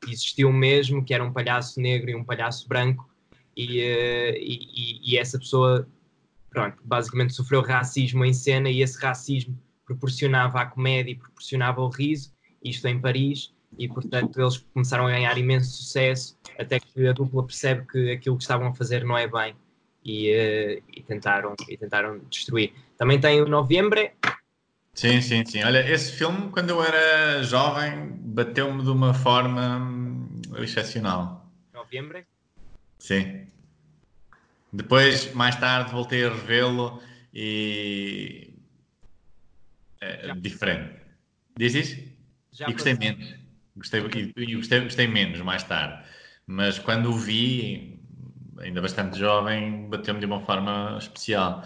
que 0.00 0.10
existiu 0.10 0.52
mesmo, 0.52 1.04
que 1.04 1.14
era 1.14 1.22
um 1.22 1.32
palhaço 1.32 1.80
negro 1.80 2.10
e 2.10 2.14
um 2.14 2.24
palhaço 2.24 2.66
branco, 2.66 3.08
e, 3.56 3.80
eh, 3.80 4.36
e, 4.40 5.12
e 5.12 5.18
essa 5.18 5.38
pessoa 5.38 5.86
pronto, 6.50 6.76
basicamente 6.84 7.34
sofreu 7.34 7.62
racismo 7.62 8.24
em 8.24 8.32
cena 8.32 8.68
e 8.68 8.82
esse 8.82 8.98
racismo 9.00 9.56
proporcionava 9.84 10.60
a 10.60 10.66
comédia 10.66 11.12
e 11.12 11.14
proporcionava 11.14 11.80
o 11.80 11.88
riso, 11.88 12.32
isto 12.64 12.86
em 12.88 13.00
Paris, 13.00 13.54
e 13.78 13.86
portanto 13.86 14.40
eles 14.40 14.58
começaram 14.74 15.06
a 15.06 15.10
ganhar 15.10 15.38
imenso 15.38 15.70
sucesso, 15.70 16.36
até 16.58 16.80
que 16.80 17.06
a 17.06 17.12
dupla 17.12 17.44
percebe 17.44 17.86
que 17.86 18.10
aquilo 18.10 18.36
que 18.36 18.42
estavam 18.42 18.68
a 18.68 18.74
fazer 18.74 19.04
não 19.04 19.16
é 19.16 19.28
bem 19.28 19.54
e, 20.06 20.30
uh, 20.30 20.82
e, 20.92 21.02
tentaram, 21.02 21.54
e 21.68 21.76
tentaram 21.76 22.20
destruir. 22.30 22.72
Também 22.96 23.18
tem 23.20 23.42
o 23.42 23.48
Novembro. 23.48 24.00
Sim, 24.94 25.20
sim, 25.20 25.44
sim. 25.44 25.62
Olha, 25.64 25.80
esse 25.92 26.12
filme, 26.12 26.48
quando 26.50 26.70
eu 26.70 26.82
era 26.82 27.42
jovem, 27.42 28.12
bateu-me 28.12 28.82
de 28.82 28.88
uma 28.88 29.12
forma 29.12 30.28
excepcional. 30.58 31.50
Novembro? 31.74 32.24
Sim. 32.98 33.48
Depois, 34.72 35.34
mais 35.34 35.56
tarde, 35.56 35.90
voltei 35.90 36.24
a 36.24 36.30
revê-lo 36.30 37.02
e. 37.34 38.54
É, 40.00 40.32
diferente. 40.36 41.00
Diz 41.58 41.74
isso? 41.74 42.16
Já 42.52 42.68
e 42.68 42.72
gostei 42.72 42.94
menos. 42.94 43.34
Gostei, 43.76 44.00
e, 44.00 44.32
e 44.36 44.54
gostei, 44.54 44.80
gostei 44.80 45.06
menos 45.06 45.40
mais 45.40 45.62
tarde. 45.64 46.06
Mas 46.46 46.78
quando 46.78 47.10
o 47.10 47.18
vi, 47.18 47.95
ainda 48.60 48.80
bastante 48.80 49.18
jovem, 49.18 49.88
bateu-me 49.88 50.20
de 50.20 50.26
uma 50.26 50.40
forma 50.40 50.96
especial. 50.98 51.62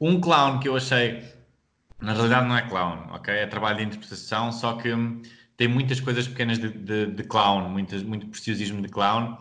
Um 0.00 0.20
clown 0.20 0.60
que 0.60 0.68
eu 0.68 0.76
achei, 0.76 1.22
na 2.00 2.12
realidade 2.12 2.48
não 2.48 2.56
é 2.56 2.62
clown, 2.62 3.08
ok? 3.12 3.34
É 3.34 3.46
trabalho 3.46 3.78
de 3.78 3.84
interpretação, 3.84 4.52
só 4.52 4.74
que 4.74 4.90
tem 5.56 5.68
muitas 5.68 6.00
coisas 6.00 6.26
pequenas 6.26 6.58
de, 6.58 6.70
de, 6.70 7.06
de 7.06 7.24
clown, 7.24 7.68
muitas, 7.68 8.02
muito 8.02 8.26
preciosismo 8.28 8.80
de 8.80 8.88
clown. 8.88 9.36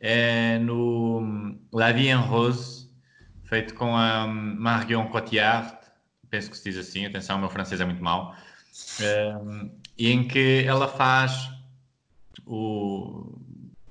É 0.00 0.58
no 0.58 1.58
La 1.72 1.92
Vie 1.92 2.08
en 2.08 2.20
Rose, 2.20 2.88
feito 3.44 3.74
com 3.74 3.96
a 3.96 4.26
Marion 4.26 5.08
Cotillard, 5.08 5.76
penso 6.30 6.50
que 6.50 6.56
se 6.56 6.70
diz 6.70 6.78
assim, 6.78 7.04
atenção, 7.04 7.36
o 7.36 7.40
meu 7.40 7.50
francês 7.50 7.80
é 7.80 7.84
muito 7.84 8.02
mau, 8.02 8.34
um, 9.42 9.70
e 9.96 10.10
em 10.10 10.26
que 10.26 10.64
ela 10.66 10.86
faz 10.86 11.50
o 12.46 13.38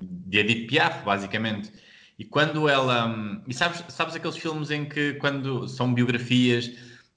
de 0.00 0.38
Edith 0.38 0.66
Piaf, 0.66 1.04
basicamente, 1.04 1.72
e 2.18 2.24
quando 2.24 2.68
ela. 2.68 3.42
E 3.46 3.54
sabes, 3.54 3.84
sabes 3.88 4.14
aqueles 4.16 4.36
filmes 4.36 4.70
em 4.70 4.84
que, 4.84 5.14
quando 5.14 5.68
são 5.68 5.94
biografias 5.94 6.66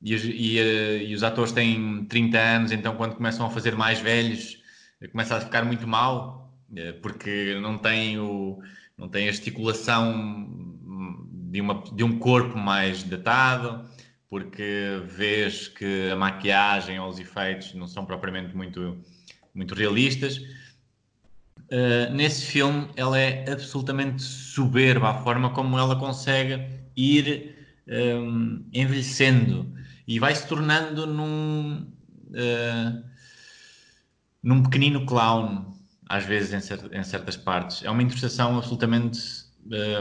e, 0.02 0.14
e, 0.16 0.60
eh, 0.60 1.04
e, 1.06 1.16
os 1.16 1.24
atores 1.24 1.52
têm 1.52 2.06
30 2.06 2.38
anos, 2.38 2.72
então 2.72 2.95
quando 2.95 3.16
começam 3.16 3.45
a 3.45 3.49
fazer 3.49 3.76
mais 3.76 3.99
velhos, 3.99 4.62
começa 5.12 5.36
a 5.38 5.41
ficar 5.41 5.66
muito 5.66 5.88
mal, 5.88 6.54
eh, 6.76 6.93
porque 6.93 7.58
não 7.62 7.78
tem, 7.78 8.20
o, 8.20 8.60
não 8.97 9.10
tem 9.10 9.28
a 9.28 9.32
esticulação 9.32 10.47
de, 11.52 11.62
uma, 11.62 11.84
de 11.91 12.04
um 12.04 12.20
corpo 12.20 12.58
mais 12.58 13.04
datado, 13.04 13.89
porque 14.30 15.02
vês 15.06 15.68
que 15.68 16.10
a 16.12 16.16
maquiagem 16.16 16.99
ou 16.99 17.10
os 17.10 17.20
efeitos 17.20 17.74
não 17.74 17.88
são 17.88 18.06
propriamente 18.06 18.56
muito, 18.56 18.97
muito 19.54 19.74
realistas. 19.76 20.38
Uh, 20.38 22.12
nesse 22.14 22.45
filme 22.45 22.89
ela 22.97 23.18
é 23.18 23.49
absolutamente 23.49 24.24
soberba 24.54 25.10
a 25.10 25.14
forma 25.14 25.52
como 25.52 25.78
ela 25.78 25.95
consegue 25.95 26.68
ir 26.95 27.56
um, 27.88 28.66
envelhecendo. 28.74 29.72
E 30.08 30.20
vai 30.20 30.36
se 30.36 30.45
tornando 30.45 31.08
num 31.08 31.88
uh, 32.30 33.04
num 34.43 34.64
pequenino 34.64 35.06
clown 35.06 35.74
às 36.10 36.26
vezes 36.26 36.52
em, 36.54 36.60
cer 36.60 36.80
em, 36.91 37.04
certas 37.04 37.38
partes. 37.38 37.84
É 37.84 37.89
uma 37.89 38.04
interpretação 38.04 38.58
absolutamente 38.58 39.20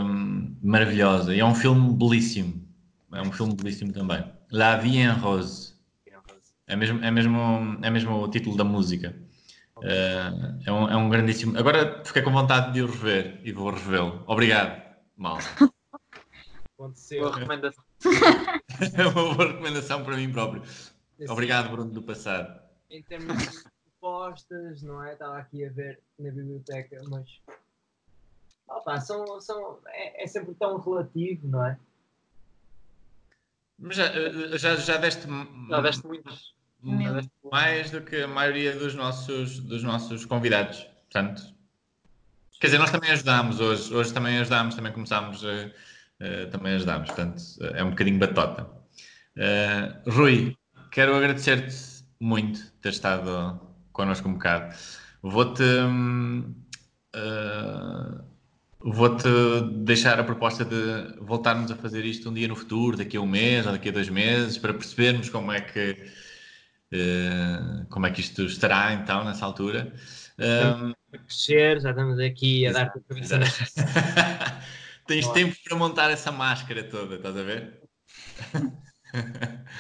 um, 0.03 0.57
maravilhosa. 0.63 1.35
E 1.35 1.39
é 1.39 1.45
um 1.45 1.55
filme 1.55 1.93
belíssimo. 1.95 2.61
É 3.13 3.23
um 3.23 3.31
filme 3.31 3.55
belíssimo 3.55 3.93
também. 3.93 4.25
La 4.51 4.77
Vie 4.77 4.99
en 4.99 5.13
Rose. 5.13 5.75
É 6.67 6.77
mesmo, 6.77 7.05
é 7.05 7.11
mesmo, 7.11 7.79
é 7.83 7.91
mesmo 7.91 8.15
o 8.15 8.29
título 8.29 8.57
da 8.57 8.65
música 8.65 9.15
Uh, 9.81 10.61
é, 10.67 10.73
um, 10.73 10.89
é 10.89 10.97
um 10.97 11.09
grandíssimo. 11.09 11.59
Agora 11.59 12.03
fiquei 12.05 12.23
com 12.23 12.31
vontade 12.31 12.73
de 12.73 12.83
o 12.83 12.87
rever 12.87 13.41
e 13.43 13.53
vou 13.53 13.71
revê-lo. 13.71 14.23
Obrigado, 14.27 14.81
mal. 15.17 15.39
Boa 16.79 16.93
recomendação. 17.35 17.85
é 18.97 19.07
uma 19.09 19.35
boa 19.35 19.49
recomendação 19.49 20.05
para 20.05 20.17
mim 20.17 20.31
próprio. 20.31 20.63
Obrigado, 21.29 21.71
Bruno, 21.71 21.91
do 21.91 22.03
passado. 22.03 22.61
Em 22.91 23.03
termos 23.03 23.37
de 23.39 23.65
propostas, 24.01 24.83
não 24.83 25.03
é? 25.05 25.13
Estava 25.13 25.39
aqui 25.39 25.65
a 25.65 25.71
ver 25.71 26.01
na 26.19 26.31
biblioteca, 26.31 27.03
mas. 27.09 27.41
Opa, 28.69 29.01
são, 29.01 29.41
são, 29.41 29.79
é, 29.89 30.25
é 30.25 30.27
sempre 30.27 30.55
tão 30.55 30.79
relativo, 30.79 31.49
não 31.49 31.67
é? 31.67 31.79
Mas 33.79 33.97
já, 33.97 34.13
já, 34.57 34.77
já 34.77 34.97
deste. 34.97 35.27
Já 35.69 35.81
deste 35.81 36.07
mais 36.83 37.91
do 37.91 38.01
que 38.01 38.17
a 38.17 38.29
maioria 38.29 38.75
dos 38.75 38.95
nossos, 38.95 39.59
dos 39.61 39.83
nossos 39.83 40.25
convidados. 40.25 40.87
Portanto, 41.11 41.43
quer 42.61 42.69
dizer, 42.69 42.79
nós 42.79 42.91
também 42.91 43.11
ajudámos 43.11 43.61
hoje, 43.61 43.93
hoje 43.95 44.13
também 44.13 44.39
ajudámos, 44.39 44.75
também 44.75 44.93
começámos, 44.93 45.43
uh, 45.43 45.71
também 46.51 46.75
ajudámos, 46.75 47.09
portanto, 47.09 47.43
é 47.75 47.83
um 47.83 47.91
bocadinho 47.91 48.19
batota. 48.19 48.71
Uh, 49.37 50.11
Rui, 50.11 50.57
quero 50.91 51.15
agradecer-te 51.15 52.05
muito 52.21 52.73
ter 52.81 52.91
estado 52.91 53.61
connosco 53.93 54.29
um 54.29 54.35
bocado. 54.35 54.75
Vou-te. 55.23 55.63
Uh, 57.15 58.31
Vou-te 58.83 59.29
deixar 59.85 60.19
a 60.19 60.25
proposta 60.25 60.65
de 60.65 61.15
voltarmos 61.21 61.71
a 61.71 61.77
fazer 61.77 62.03
isto 62.07 62.31
um 62.31 62.33
dia 62.33 62.49
no 62.49 62.57
futuro, 62.57 62.97
daqui 62.97 63.19
a 63.19 63.21
um 63.21 63.27
mês 63.27 63.67
ou 63.67 63.73
daqui 63.73 63.91
a 63.91 63.93
dois 63.93 64.09
meses, 64.09 64.57
para 64.57 64.73
percebermos 64.73 65.29
como 65.29 65.53
é 65.53 65.61
que 65.61 66.03
como 67.89 68.07
é 68.07 68.11
que 68.11 68.21
isto 68.21 68.43
estará 68.43 68.93
então 68.93 69.25
nessa 69.25 69.45
altura? 69.45 69.93
Um, 70.39 70.93
a 71.15 71.19
crescer, 71.19 71.81
já 71.81 71.91
estamos 71.91 72.19
aqui 72.19 72.67
a 72.67 72.73
dar-te 72.73 72.99
a 72.99 73.03
cabeça. 73.03 73.39
Tens 75.07 75.27
Olá. 75.27 75.35
tempo 75.35 75.57
para 75.65 75.77
montar 75.77 76.11
essa 76.11 76.33
máscara 76.33 76.85
toda, 76.85 77.17
estás 77.17 77.37
a 77.37 77.43
ver? 77.43 77.81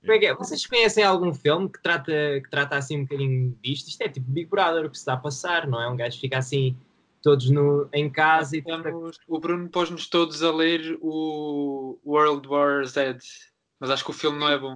Como 0.00 0.12
é 0.12 0.18
que 0.18 0.26
é? 0.26 0.34
Vocês 0.34 0.66
conhecem 0.66 1.04
algum 1.04 1.34
filme 1.34 1.68
que 1.68 1.82
trata, 1.82 2.12
que 2.12 2.48
trata 2.50 2.76
assim 2.76 2.98
um 2.98 3.02
bocadinho 3.02 3.56
disto? 3.62 3.88
Isto 3.88 4.02
é 4.02 4.08
tipo 4.08 4.30
Big 4.30 4.48
Brother, 4.48 4.86
o 4.86 4.90
que 4.90 4.96
se 4.96 5.02
está 5.02 5.12
a 5.12 5.18
passar, 5.18 5.66
não 5.66 5.80
é? 5.80 5.88
Um 5.88 5.96
gajo 5.96 6.18
fica 6.18 6.38
assim 6.38 6.76
todos 7.22 7.50
no, 7.50 7.88
em 7.92 8.08
casa 8.08 8.56
e 8.56 8.64
O 9.28 9.38
Bruno 9.38 9.68
pôs-nos 9.68 10.08
todos 10.08 10.42
a 10.42 10.50
ler 10.50 10.98
o 11.02 11.98
World 12.04 12.48
War 12.48 12.84
Z, 12.86 13.18
mas 13.78 13.90
acho 13.90 14.04
que 14.04 14.10
o 14.10 14.14
filme 14.14 14.38
não 14.38 14.48
é 14.48 14.58
bom. 14.58 14.74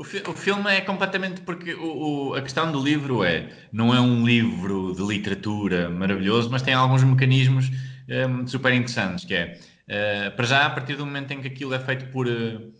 O, 0.00 0.02
fi 0.02 0.22
o 0.26 0.32
filme 0.32 0.74
é 0.74 0.80
completamente 0.80 1.42
porque 1.42 1.74
o, 1.74 2.30
o, 2.30 2.34
a 2.34 2.40
questão 2.40 2.72
do 2.72 2.82
livro 2.82 3.22
é 3.22 3.50
não 3.70 3.94
é 3.94 4.00
um 4.00 4.24
livro 4.24 4.94
de 4.94 5.02
literatura 5.02 5.90
maravilhoso, 5.90 6.48
mas 6.48 6.62
tem 6.62 6.72
alguns 6.72 7.04
mecanismos 7.04 7.70
um, 8.08 8.46
super 8.46 8.72
interessantes, 8.72 9.26
que 9.26 9.34
é 9.34 9.58
uh, 9.90 10.34
para 10.34 10.46
já 10.46 10.64
a 10.64 10.70
partir 10.70 10.96
do 10.96 11.04
momento 11.04 11.32
em 11.32 11.42
que 11.42 11.48
aquilo 11.48 11.74
é 11.74 11.78
feito 11.78 12.06
por 12.06 12.26
uh, 12.26 12.72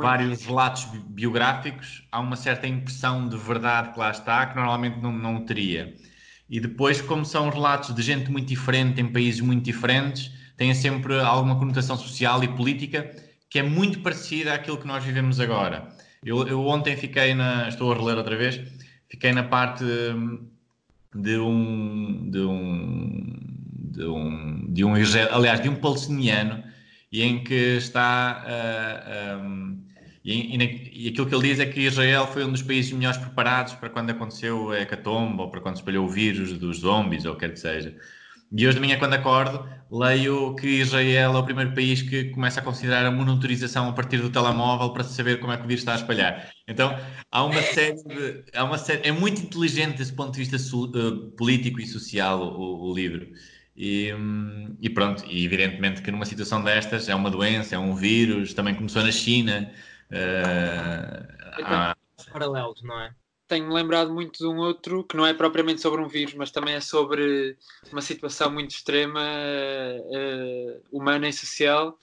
vários 0.00 0.46
relatos 0.46 0.84
bi 0.84 1.00
biográficos, 1.00 2.06
há 2.12 2.20
uma 2.20 2.36
certa 2.36 2.68
impressão 2.68 3.28
de 3.28 3.36
verdade 3.36 3.92
que 3.92 3.98
lá 3.98 4.12
está 4.12 4.46
que 4.46 4.54
normalmente 4.54 5.00
não, 5.00 5.10
não 5.10 5.44
teria. 5.44 5.92
E 6.48 6.60
depois, 6.60 7.00
como 7.02 7.24
são 7.24 7.50
relatos 7.50 7.92
de 7.92 8.02
gente 8.02 8.30
muito 8.30 8.46
diferente, 8.46 9.00
em 9.00 9.12
países 9.12 9.40
muito 9.40 9.64
diferentes, 9.64 10.30
tem 10.56 10.72
sempre 10.74 11.18
alguma 11.18 11.58
conotação 11.58 11.96
social 11.96 12.40
e 12.44 12.46
política 12.46 13.10
que 13.50 13.58
é 13.58 13.64
muito 13.64 13.98
parecida 13.98 14.54
àquilo 14.54 14.78
que 14.78 14.86
nós 14.86 15.02
vivemos 15.02 15.40
agora. 15.40 15.97
Eu, 16.24 16.46
eu 16.46 16.66
ontem 16.66 16.96
fiquei 16.96 17.34
na. 17.34 17.68
Estou 17.68 17.92
a 17.92 17.96
reler 17.96 18.16
outra 18.16 18.36
vez. 18.36 18.60
Fiquei 19.08 19.32
na 19.32 19.44
parte 19.44 19.84
de 21.14 21.38
um. 21.38 22.30
de 22.30 22.40
um. 22.40 23.38
de 23.92 24.04
um. 24.04 24.66
de 24.68 24.84
um 24.84 24.94
aliás, 25.32 25.60
de 25.60 25.68
um 25.68 25.76
palestiniano 25.76 26.62
e 27.10 27.22
em 27.22 27.42
que 27.42 27.76
está 27.76 28.44
a, 28.46 29.40
E, 30.24 30.56
e, 30.56 31.06
e, 31.06 31.08
aquilo 31.08 31.26
que 31.26 31.34
ele 31.34 31.48
diz 31.48 31.58
é 31.58 31.66
que 31.66 31.80
Israel 31.80 32.26
foi 32.26 32.44
um 32.44 32.52
dos 32.52 32.62
países 32.62 32.92
melhores 32.92 33.18
preparados 33.18 33.72
para 33.74 33.88
quando 33.88 34.10
aconteceu 34.10 34.70
a 34.70 34.80
hecatombe 34.80 35.40
ou 35.40 35.48
para 35.50 35.60
quando 35.60 35.76
espalhou 35.76 36.06
o 36.06 36.10
vírus 36.10 36.52
dos 36.58 36.80
zombies 36.80 37.24
ou 37.24 37.34
quer 37.34 37.52
que 37.52 37.60
seja. 37.60 37.96
E 38.50 38.66
hoje 38.66 38.76
de 38.76 38.80
manhã, 38.80 38.98
quando 38.98 39.14
acordo, 39.14 39.68
leio 39.90 40.54
que 40.54 40.66
Israel 40.66 41.34
é 41.34 41.38
o 41.38 41.44
primeiro 41.44 41.74
país 41.74 42.02
que 42.02 42.30
começa 42.30 42.60
a 42.60 42.62
considerar 42.62 43.04
a 43.04 43.10
monitorização 43.10 43.88
a 43.88 43.92
partir 43.92 44.18
do 44.18 44.30
telemóvel 44.30 44.92
para 44.92 45.04
saber 45.04 45.38
como 45.40 45.52
é 45.52 45.56
que 45.56 45.64
o 45.64 45.66
vírus 45.66 45.82
está 45.82 45.92
a 45.92 45.96
espalhar. 45.96 46.50
Então, 46.66 46.96
há 47.30 47.44
uma 47.44 47.62
série 47.62 48.02
de. 48.04 48.44
Há 48.54 48.64
uma 48.64 48.78
série, 48.78 49.06
é 49.06 49.12
muito 49.12 49.42
inteligente 49.42 49.98
desse 49.98 50.12
ponto 50.12 50.32
de 50.32 50.44
vista 50.44 50.56
uh, 50.76 51.30
político 51.32 51.80
e 51.80 51.86
social 51.86 52.40
o, 52.40 52.90
o 52.90 52.94
livro. 52.94 53.28
E, 53.76 54.12
hum, 54.12 54.76
e, 54.80 54.90
pronto, 54.90 55.24
e 55.26 55.44
evidentemente 55.44 56.02
que 56.02 56.10
numa 56.10 56.24
situação 56.24 56.62
destas 56.62 57.08
é 57.08 57.14
uma 57.14 57.30
doença, 57.30 57.76
é 57.76 57.78
um 57.78 57.94
vírus, 57.94 58.54
também 58.54 58.74
começou 58.74 59.02
na 59.02 59.12
China. 59.12 59.70
Uh, 60.10 61.62
há... 61.64 61.96
paralelos, 62.32 62.82
não 62.82 63.00
é? 63.00 63.10
Tenho 63.48 63.72
lembrado 63.72 64.12
muito 64.12 64.38
de 64.38 64.46
um 64.46 64.58
outro 64.58 65.02
que 65.02 65.16
não 65.16 65.26
é 65.26 65.32
propriamente 65.32 65.80
sobre 65.80 66.02
um 66.02 66.08
vírus, 66.08 66.34
mas 66.34 66.50
também 66.50 66.74
é 66.74 66.80
sobre 66.80 67.56
uma 67.90 68.02
situação 68.02 68.50
muito 68.50 68.72
extrema, 68.72 69.20
uh, 69.20 70.82
humana 70.92 71.28
e 71.28 71.32
social, 71.32 71.98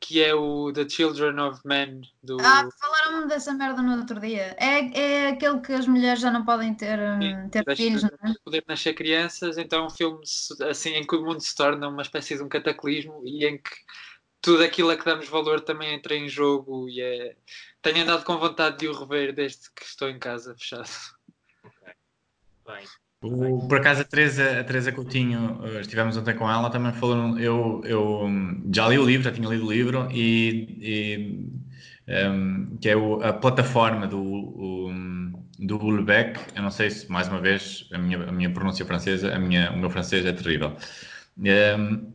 que 0.00 0.22
é 0.22 0.34
o 0.34 0.72
The 0.72 0.88
Children 0.88 1.38
of 1.40 1.60
Men. 1.64 2.00
Do... 2.22 2.38
Ah, 2.40 2.66
falaram-me 2.80 3.28
dessa 3.28 3.52
merda 3.52 3.82
no 3.82 3.98
outro 3.98 4.18
dia. 4.18 4.56
É, 4.58 4.98
é 4.98 5.28
aquele 5.28 5.60
que 5.60 5.72
as 5.72 5.86
mulheres 5.86 6.20
já 6.20 6.30
não 6.30 6.44
podem 6.44 6.74
ter, 6.74 6.98
Sim, 7.20 7.48
ter 7.50 7.76
filhos, 7.76 8.02
não 8.02 8.30
é? 8.30 8.34
Poder 8.42 8.64
nascer 8.66 8.94
crianças, 8.94 9.58
então 9.58 9.84
é 9.84 9.86
um 9.86 9.90
filme 9.90 10.20
assim 10.68 10.94
em 10.94 11.06
que 11.06 11.14
o 11.14 11.22
mundo 11.22 11.40
se 11.40 11.54
torna 11.54 11.88
uma 11.88 12.02
espécie 12.02 12.36
de 12.36 12.42
um 12.42 12.48
cataclismo 12.48 13.20
e 13.24 13.44
em 13.44 13.58
que 13.58 13.70
tudo 14.40 14.62
aquilo 14.62 14.90
a 14.90 14.96
que 14.96 15.04
damos 15.04 15.28
valor 15.28 15.60
também 15.60 15.94
entra 15.94 16.14
em 16.14 16.28
jogo 16.28 16.88
e 16.88 17.00
é... 17.00 17.36
tenho 17.82 18.02
andado 18.02 18.24
com 18.24 18.38
vontade 18.38 18.78
de 18.78 18.88
o 18.88 18.92
rever 18.92 19.34
desde 19.34 19.70
que 19.74 19.84
estou 19.84 20.08
em 20.08 20.18
casa 20.18 20.54
fechado. 20.56 20.88
Ok, 21.64 21.92
bem. 22.66 22.86
O, 23.22 23.66
por 23.66 23.78
acaso 23.78 24.02
a 24.02 24.04
Teresa, 24.04 24.60
a 24.60 24.64
Teresa 24.64 24.92
Coutinho, 24.92 25.60
eh, 25.64 25.80
estivemos 25.80 26.16
ontem 26.16 26.36
com 26.36 26.50
ela, 26.50 26.70
também 26.70 26.92
falou, 26.92 27.38
eu, 27.38 27.80
eu 27.84 28.24
hum, 28.24 28.70
já 28.72 28.86
li 28.88 28.98
o 28.98 29.04
livro, 29.04 29.24
já 29.24 29.32
tinha 29.32 29.48
lido 29.48 29.66
o 29.66 29.72
livro, 29.72 30.08
e, 30.12 30.78
e 30.80 32.28
um, 32.28 32.76
que 32.76 32.90
é 32.90 32.96
o, 32.96 33.22
a 33.22 33.32
plataforma 33.32 34.06
do, 34.06 34.20
o, 34.20 34.92
do 35.58 35.76
Ulbeck, 35.76 36.38
eu 36.54 36.62
não 36.62 36.70
sei 36.70 36.90
se, 36.90 37.10
mais 37.10 37.26
uma 37.26 37.40
vez, 37.40 37.88
a 37.92 37.98
minha, 37.98 38.28
a 38.28 38.32
minha 38.32 38.50
pronúncia 38.50 38.84
francesa, 38.84 39.34
a 39.34 39.38
minha, 39.38 39.72
o 39.72 39.78
meu 39.78 39.90
francês 39.90 40.24
é 40.24 40.32
terrível. 40.32 40.76
Um, 41.38 42.12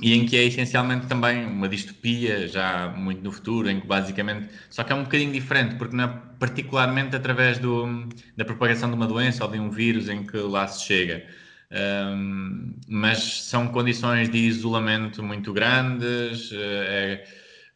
e 0.00 0.12
em 0.12 0.26
que 0.26 0.36
é 0.36 0.44
essencialmente 0.44 1.06
também 1.06 1.46
uma 1.46 1.68
distopia, 1.68 2.48
já 2.48 2.88
muito 2.88 3.22
no 3.22 3.30
futuro, 3.30 3.70
em 3.70 3.80
que 3.80 3.86
basicamente. 3.86 4.48
Só 4.68 4.82
que 4.82 4.92
é 4.92 4.94
um 4.94 5.04
bocadinho 5.04 5.32
diferente, 5.32 5.76
porque 5.76 5.94
não 5.96 6.04
é 6.04 6.22
particularmente 6.38 7.14
através 7.14 7.58
do, 7.58 8.08
da 8.36 8.44
propagação 8.44 8.88
de 8.88 8.96
uma 8.96 9.06
doença 9.06 9.44
ou 9.44 9.50
de 9.50 9.58
um 9.58 9.70
vírus 9.70 10.08
em 10.08 10.26
que 10.26 10.36
lá 10.38 10.66
se 10.66 10.84
chega. 10.84 11.24
Um, 11.70 12.74
mas 12.88 13.42
são 13.44 13.68
condições 13.68 14.28
de 14.28 14.38
isolamento 14.38 15.22
muito 15.22 15.52
grandes, 15.52 16.50
eh, 16.52 17.24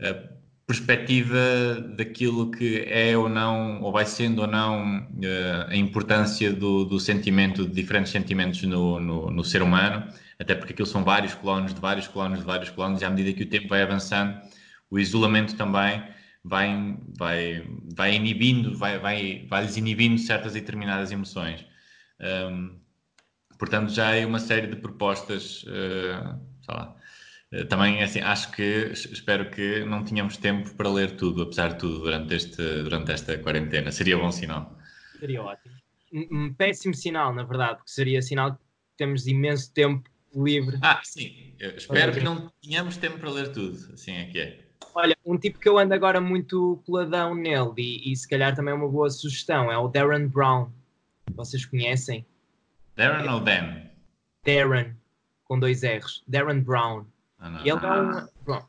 é, 0.01 0.29
perspectiva 0.67 1.37
daquilo 1.97 2.51
que 2.51 2.85
é 2.87 3.17
ou 3.17 3.29
não, 3.29 3.81
ou 3.83 3.91
vai 3.91 4.05
sendo 4.07 4.43
ou 4.43 4.47
não, 4.47 5.09
eh, 5.23 5.67
a 5.69 5.77
importância 5.77 6.53
do, 6.53 6.85
do 6.85 7.01
sentimento, 7.01 7.65
de 7.67 7.75
diferentes 7.75 8.13
sentimentos 8.13 8.63
no, 8.65 9.01
no, 9.01 9.31
no 9.31 9.45
ser 9.45 9.63
humano 9.63 10.05
até 10.39 10.55
porque 10.55 10.73
aquilo 10.73 10.87
são 10.87 11.05
vários 11.05 11.35
clones 11.35 11.75
de 11.75 11.81
vários 11.81 12.07
clones 12.07 12.41
de 12.41 12.45
vários 12.45 12.71
clones, 12.71 13.03
e 13.03 13.05
à 13.05 13.11
medida 13.11 13.33
que 13.37 13.43
o 13.43 13.49
tempo 13.49 13.69
vai 13.69 13.83
avançando, 13.83 14.41
o 14.91 14.99
isolamento 14.99 15.57
também 15.57 16.03
vai, 16.45 16.97
vai, 17.19 17.67
vai 17.95 18.15
inibindo, 18.15 18.77
vai, 18.77 18.99
vai, 18.99 19.47
vai-lhes 19.49 19.77
inibindo 19.77 20.19
certas 20.19 20.55
e 20.55 20.61
determinadas 20.61 21.11
emoções. 21.11 21.67
Um, 22.21 22.81
portanto, 23.59 23.93
já 23.93 24.15
é 24.15 24.25
uma 24.25 24.39
série 24.39 24.67
de 24.67 24.77
propostas, 24.77 25.65
uh, 25.65 26.39
sei 26.63 26.75
lá. 26.75 26.97
Uh, 27.53 27.65
também, 27.67 28.03
assim, 28.03 28.21
acho 28.21 28.51
que, 28.53 28.91
espero 28.93 29.51
que 29.51 29.85
não 29.85 30.05
tenhamos 30.05 30.37
tempo 30.37 30.75
para 30.75 30.89
ler 30.89 31.17
tudo, 31.17 31.43
apesar 31.43 31.73
de 31.73 31.79
tudo, 31.79 32.01
durante, 32.01 32.35
este, 32.35 32.83
durante 32.83 33.13
esta 33.13 33.37
quarentena. 33.39 33.91
Seria 33.91 34.17
bom 34.17 34.31
sinal. 34.31 34.79
Seria 35.19 35.43
ótimo. 35.43 35.75
Um 36.13 36.55
péssimo 36.55 36.95
sinal, 36.95 37.35
na 37.35 37.43
verdade, 37.43 37.77
porque 37.77 37.91
seria 37.91 38.23
sinal 38.23 38.55
que 38.55 38.61
temos 38.97 39.27
imenso 39.27 39.73
tempo 39.75 40.09
livre. 40.35 40.79
Ah, 40.83 41.01
sim. 41.03 41.55
Eu 41.59 41.77
espero 41.77 42.13
que 42.13 42.21
não 42.21 42.53
tenhamos 42.63 42.97
tempo 42.97 43.19
para 43.19 43.31
ler 43.31 43.53
tudo. 43.53 43.93
Assim 43.93 44.13
é 44.13 44.25
que 44.27 44.39
é. 44.39 44.69
Olha, 44.95 45.17
um 45.25 45.39
tipo 45.39 45.59
que 45.59 45.69
eu 45.69 45.79
ando 45.79 45.95
agora 45.95 46.21
muito 46.21 46.83
coladão 46.87 47.35
nele 47.35 47.73
e, 47.77 48.13
e 48.13 48.17
se 48.17 48.29
calhar 48.29 48.55
também 48.55 48.73
é 48.73 48.77
uma 48.77 48.89
boa 48.89 49.11
sugestão 49.11 49.71
é 49.71 49.79
o 49.79 49.89
Darren 49.89 50.27
Brown. 50.27 50.71
Vocês 51.35 51.65
conhecem? 51.65 52.27
Darren 52.97 53.29
ou 53.29 53.41
Dan? 53.41 53.83
Darren, 54.45 54.97
com 55.45 55.59
dois 55.59 55.83
R's. 55.83 56.23
Darren 56.27 56.61
Brown. 56.61 57.07
Ah, 57.39 57.51
não. 57.51 57.61
Ele 57.61 57.71
é 57.71 57.75
um. 57.75 58.29
Bom, 58.45 58.67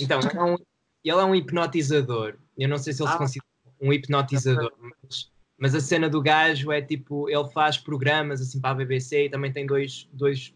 então, 0.00 0.20
ele 0.20 0.38
é 0.38 0.42
um, 0.42 0.54
ele 0.54 1.20
é 1.20 1.24
um 1.24 1.34
hipnotizador. 1.34 2.36
Eu 2.56 2.68
não 2.68 2.78
sei 2.78 2.92
se 2.92 3.02
ele 3.02 3.10
ah. 3.10 3.12
se 3.12 3.18
considera 3.18 3.46
um 3.80 3.92
hipnotizador, 3.92 4.72
mas, 4.80 5.30
mas 5.58 5.74
a 5.74 5.80
cena 5.80 6.08
do 6.08 6.22
gajo 6.22 6.72
é 6.72 6.80
tipo, 6.80 7.28
ele 7.28 7.48
faz 7.50 7.76
programas 7.76 8.40
assim 8.40 8.60
para 8.60 8.70
a 8.70 8.74
BBC 8.74 9.26
e 9.26 9.30
também 9.30 9.52
tem 9.52 9.66
dois, 9.66 10.08
dois 10.12 10.54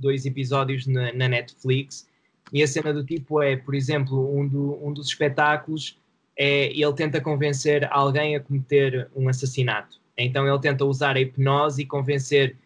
dois 0.00 0.26
episódios 0.26 0.86
na, 0.86 1.12
na, 1.12 1.28
Netflix. 1.28 2.08
E 2.52 2.62
a 2.62 2.66
cena 2.66 2.92
do 2.92 3.04
tipo 3.04 3.42
é, 3.42 3.56
por 3.56 3.74
exemplo, 3.74 4.36
um, 4.36 4.48
do, 4.48 4.78
um 4.84 4.92
dos 4.92 5.08
espetáculos 5.08 5.98
é 6.36 6.72
ele 6.72 6.92
tenta 6.94 7.20
convencer 7.20 7.86
alguém 7.92 8.34
a 8.34 8.40
cometer 8.40 9.08
um 9.14 9.28
assassinato. 9.28 10.00
Então 10.16 10.46
ele 10.46 10.58
tenta 10.58 10.84
usar 10.84 11.16
a 11.16 11.20
hipnose 11.20 11.82
e 11.82 11.86
convencer 11.86 12.56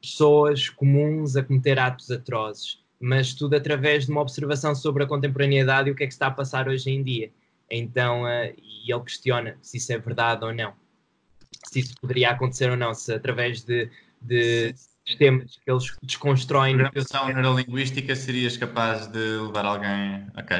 pessoas 0.00 0.68
comuns 0.68 1.36
a 1.36 1.42
cometer 1.42 1.78
atos 1.78 2.10
atrozes, 2.10 2.82
mas 3.00 3.34
tudo 3.34 3.54
através 3.54 4.06
de 4.06 4.12
uma 4.12 4.20
observação 4.20 4.74
sobre 4.74 5.04
a 5.04 5.06
contemporaneidade 5.06 5.88
e 5.88 5.92
o 5.92 5.94
que 5.94 6.04
é 6.04 6.06
que 6.06 6.12
está 6.12 6.28
a 6.28 6.30
passar 6.30 6.68
hoje 6.68 6.90
em 6.90 7.02
dia. 7.02 7.30
Então, 7.70 8.24
uh, 8.24 8.54
e 8.56 8.92
ele 8.92 9.02
questiona 9.02 9.56
se 9.62 9.78
isso 9.78 9.92
é 9.92 9.98
verdade 9.98 10.44
ou 10.44 10.52
não, 10.52 10.74
se 11.64 11.80
isso 11.80 11.94
poderia 12.00 12.30
acontecer 12.30 12.70
ou 12.70 12.76
não, 12.76 12.94
se 12.94 13.12
através 13.12 13.62
de, 13.62 13.88
de 14.20 14.74
sistemas 15.06 15.56
que 15.62 15.70
eles 15.70 15.96
desconstroem. 16.02 16.76
Programação 16.76 17.28
neurolinguística, 17.28 18.16
serias 18.16 18.56
capaz 18.56 19.06
de 19.06 19.18
levar 19.18 19.64
alguém. 19.64 20.26
Ok. 20.36 20.56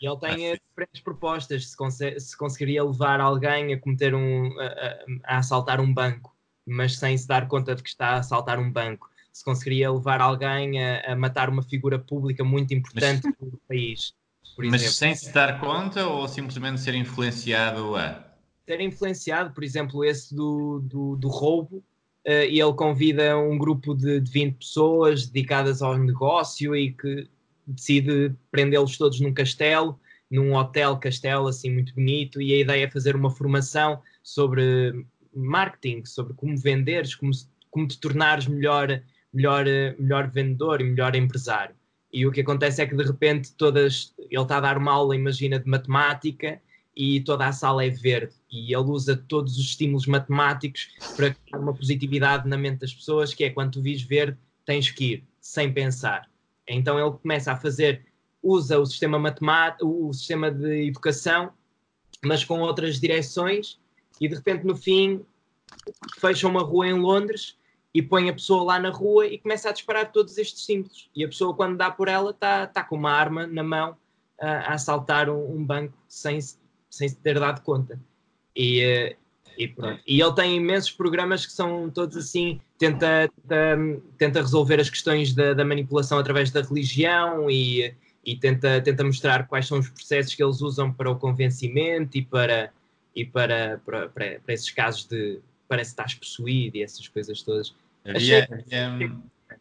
E 0.00 0.06
ele 0.06 0.16
tem 0.18 0.52
ah, 0.52 0.58
diferentes 0.68 1.00
propostas. 1.02 1.66
Se, 1.66 2.20
se, 2.20 2.36
conseguiria 2.36 2.84
levar 2.84 3.20
alguém 3.20 3.72
a 3.72 3.80
cometer 3.80 4.14
um. 4.14 4.52
A, 4.60 5.34
a, 5.34 5.38
assaltar 5.38 5.80
um 5.80 5.92
banco, 5.92 6.36
mas 6.66 6.96
sem 6.98 7.16
se 7.16 7.26
dar 7.26 7.48
conta 7.48 7.74
de 7.74 7.82
que 7.82 7.88
está 7.88 8.10
a 8.10 8.18
assaltar 8.18 8.60
um 8.60 8.70
banco. 8.70 9.10
Se 9.32 9.44
conseguiria 9.44 9.90
levar 9.90 10.20
alguém 10.20 10.82
a, 10.84 11.12
a 11.12 11.16
matar 11.16 11.48
uma 11.48 11.62
figura 11.62 11.98
pública 11.98 12.44
muito 12.44 12.74
importante 12.74 13.22
mas, 13.24 13.50
do 13.50 13.60
país. 13.68 14.14
mas 14.56 14.82
exemplo. 14.82 14.92
sem 14.92 15.14
se 15.14 15.32
dar 15.32 15.60
conta 15.60 16.06
ou 16.06 16.28
simplesmente 16.28 16.80
ser 16.80 16.94
influenciado 16.94 17.96
a? 17.96 18.24
Ser 18.66 18.80
influenciado, 18.80 19.52
por 19.54 19.64
exemplo, 19.64 20.04
esse 20.04 20.34
do, 20.34 20.80
do, 20.80 21.16
do 21.16 21.28
roubo 21.28 21.82
e 22.28 22.60
ele 22.60 22.72
convida 22.74 23.38
um 23.38 23.56
grupo 23.56 23.94
de, 23.94 24.20
de 24.20 24.30
20 24.30 24.56
pessoas 24.56 25.26
dedicadas 25.26 25.80
ao 25.80 25.96
negócio 25.96 26.76
e 26.76 26.92
que 26.92 27.28
decide 27.66 28.34
prendê-los 28.50 28.98
todos 28.98 29.20
num 29.20 29.32
castelo, 29.32 29.98
num 30.30 30.54
hotel 30.54 30.96
castelo 30.98 31.48
assim 31.48 31.70
muito 31.70 31.94
bonito 31.94 32.40
e 32.40 32.54
a 32.54 32.58
ideia 32.58 32.84
é 32.84 32.90
fazer 32.90 33.16
uma 33.16 33.30
formação 33.30 34.02
sobre 34.22 35.06
marketing, 35.34 36.04
sobre 36.04 36.34
como 36.34 36.56
venderes, 36.56 37.14
como, 37.14 37.32
como 37.70 37.88
te 37.88 37.98
tornares 37.98 38.46
melhor, 38.46 39.02
melhor, 39.32 39.64
melhor 39.98 40.30
vendedor 40.30 40.80
e 40.80 40.84
melhor 40.84 41.14
empresário. 41.14 41.74
E 42.12 42.26
o 42.26 42.32
que 42.32 42.40
acontece 42.40 42.82
é 42.82 42.86
que 42.86 42.96
de 42.96 43.04
repente 43.04 43.54
todas 43.54 44.14
ele 44.18 44.40
está 44.40 44.58
a 44.58 44.60
dar 44.60 44.78
uma 44.78 44.92
aula, 44.92 45.14
imagina, 45.14 45.58
de 45.58 45.68
matemática 45.68 46.60
e 46.98 47.20
toda 47.20 47.46
a 47.46 47.52
sala 47.52 47.84
é 47.84 47.90
verde 47.90 48.34
e 48.50 48.74
ele 48.74 48.90
usa 48.90 49.16
todos 49.16 49.56
os 49.56 49.66
estímulos 49.66 50.04
matemáticos 50.04 50.88
para 51.14 51.32
criar 51.32 51.60
uma 51.60 51.72
positividade 51.72 52.48
na 52.48 52.58
mente 52.58 52.80
das 52.80 52.92
pessoas, 52.92 53.32
que 53.32 53.44
é 53.44 53.50
quando 53.50 53.74
tu 53.74 53.80
vis 53.80 54.02
verde, 54.02 54.36
tens 54.66 54.90
que 54.90 55.12
ir, 55.12 55.24
sem 55.40 55.72
pensar. 55.72 56.28
Então 56.66 56.98
ele 56.98 57.16
começa 57.16 57.52
a 57.52 57.56
fazer, 57.56 58.04
usa 58.42 58.80
o 58.80 58.84
sistema 58.84 59.16
matemático, 59.16 59.86
o 59.86 60.12
sistema 60.12 60.50
de 60.50 60.88
educação, 60.88 61.52
mas 62.24 62.42
com 62.42 62.60
outras 62.62 62.98
direções, 62.98 63.78
e 64.20 64.26
de 64.26 64.34
repente 64.34 64.66
no 64.66 64.74
fim 64.74 65.24
fecha 66.18 66.48
uma 66.48 66.62
rua 66.62 66.88
em 66.88 66.94
Londres 66.94 67.56
e 67.94 68.02
põe 68.02 68.28
a 68.28 68.32
pessoa 68.32 68.64
lá 68.64 68.78
na 68.80 68.90
rua 68.90 69.28
e 69.28 69.38
começa 69.38 69.68
a 69.68 69.72
disparar 69.72 70.10
todos 70.10 70.36
estes 70.36 70.64
símbolos. 70.64 71.08
E 71.14 71.24
a 71.24 71.28
pessoa, 71.28 71.54
quando 71.54 71.76
dá 71.76 71.92
por 71.92 72.08
ela, 72.08 72.32
está 72.32 72.66
tá 72.66 72.82
com 72.82 72.96
uma 72.96 73.12
arma 73.12 73.46
na 73.46 73.62
mão 73.62 73.96
a, 74.40 74.50
a 74.50 74.74
assaltar 74.74 75.30
um, 75.30 75.56
um 75.56 75.64
banco 75.64 75.94
sem, 76.08 76.40
sem 76.90 77.08
se 77.08 77.16
ter 77.16 77.38
dado 77.38 77.62
conta. 77.62 77.98
E, 78.54 78.80
eh, 78.80 79.16
e, 79.58 79.74
e, 80.06 80.20
ele 80.20 80.32
tem 80.34 80.56
imensos 80.56 80.90
programas 80.90 81.44
que 81.44 81.52
são 81.52 81.90
todos 81.90 82.16
assim, 82.16 82.60
tenta, 82.78 83.28
tenta, 83.48 84.02
tenta 84.16 84.40
resolver 84.40 84.80
as 84.80 84.88
questões 84.88 85.34
da, 85.34 85.52
da, 85.52 85.64
manipulação 85.64 86.18
através 86.18 86.50
da 86.50 86.62
religião 86.62 87.50
e, 87.50 87.94
e 88.24 88.36
tenta, 88.36 88.80
tenta 88.80 89.02
mostrar 89.02 89.46
quais 89.48 89.66
são 89.66 89.78
os 89.78 89.88
processos 89.88 90.34
que 90.34 90.42
eles 90.42 90.60
usam 90.60 90.92
para 90.92 91.10
o 91.10 91.16
convencimento 91.16 92.16
e 92.16 92.22
para, 92.24 92.72
e 93.14 93.24
para, 93.24 93.80
para, 93.84 94.08
para, 94.08 94.40
para 94.40 94.54
esses 94.54 94.70
casos 94.70 95.06
de 95.06 95.40
parece 95.68 95.90
que 95.90 96.00
estás 96.00 96.14
possuído 96.14 96.76
e 96.76 96.82
essas 96.82 97.06
coisas 97.08 97.42
todas. 97.42 97.74
Havia, 98.04 98.48
havia, 98.50 99.12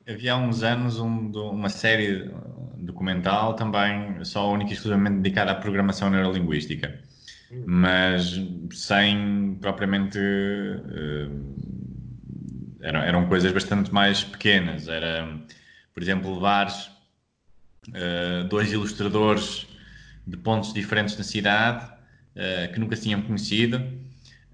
havia 0.07 0.33
há 0.33 0.37
uns 0.37 0.63
anos 0.63 0.99
um, 0.99 1.31
uma 1.31 1.69
série 1.69 2.31
documental 2.77 3.55
também 3.55 4.23
só 4.23 4.51
única 4.51 4.71
e 4.71 4.73
exclusivamente 4.73 5.17
dedicada 5.17 5.51
à 5.51 5.55
programação 5.55 6.09
neurolinguística. 6.09 7.06
Mas 7.65 8.39
sem 8.71 9.57
propriamente. 9.61 10.17
Uh, 10.19 11.57
eram, 12.81 12.99
eram 13.01 13.27
coisas 13.27 13.51
bastante 13.51 13.93
mais 13.93 14.23
pequenas. 14.23 14.87
Era, 14.87 15.27
por 15.93 16.01
exemplo, 16.03 16.33
levares 16.33 16.89
uh, 17.89 18.47
dois 18.49 18.71
ilustradores 18.71 19.67
de 20.25 20.37
pontos 20.37 20.73
diferentes 20.73 21.17
na 21.17 21.23
cidade 21.23 21.85
uh, 21.85 22.73
que 22.73 22.79
nunca 22.79 22.95
se 22.95 23.03
tinham 23.03 23.21
conhecido 23.21 23.81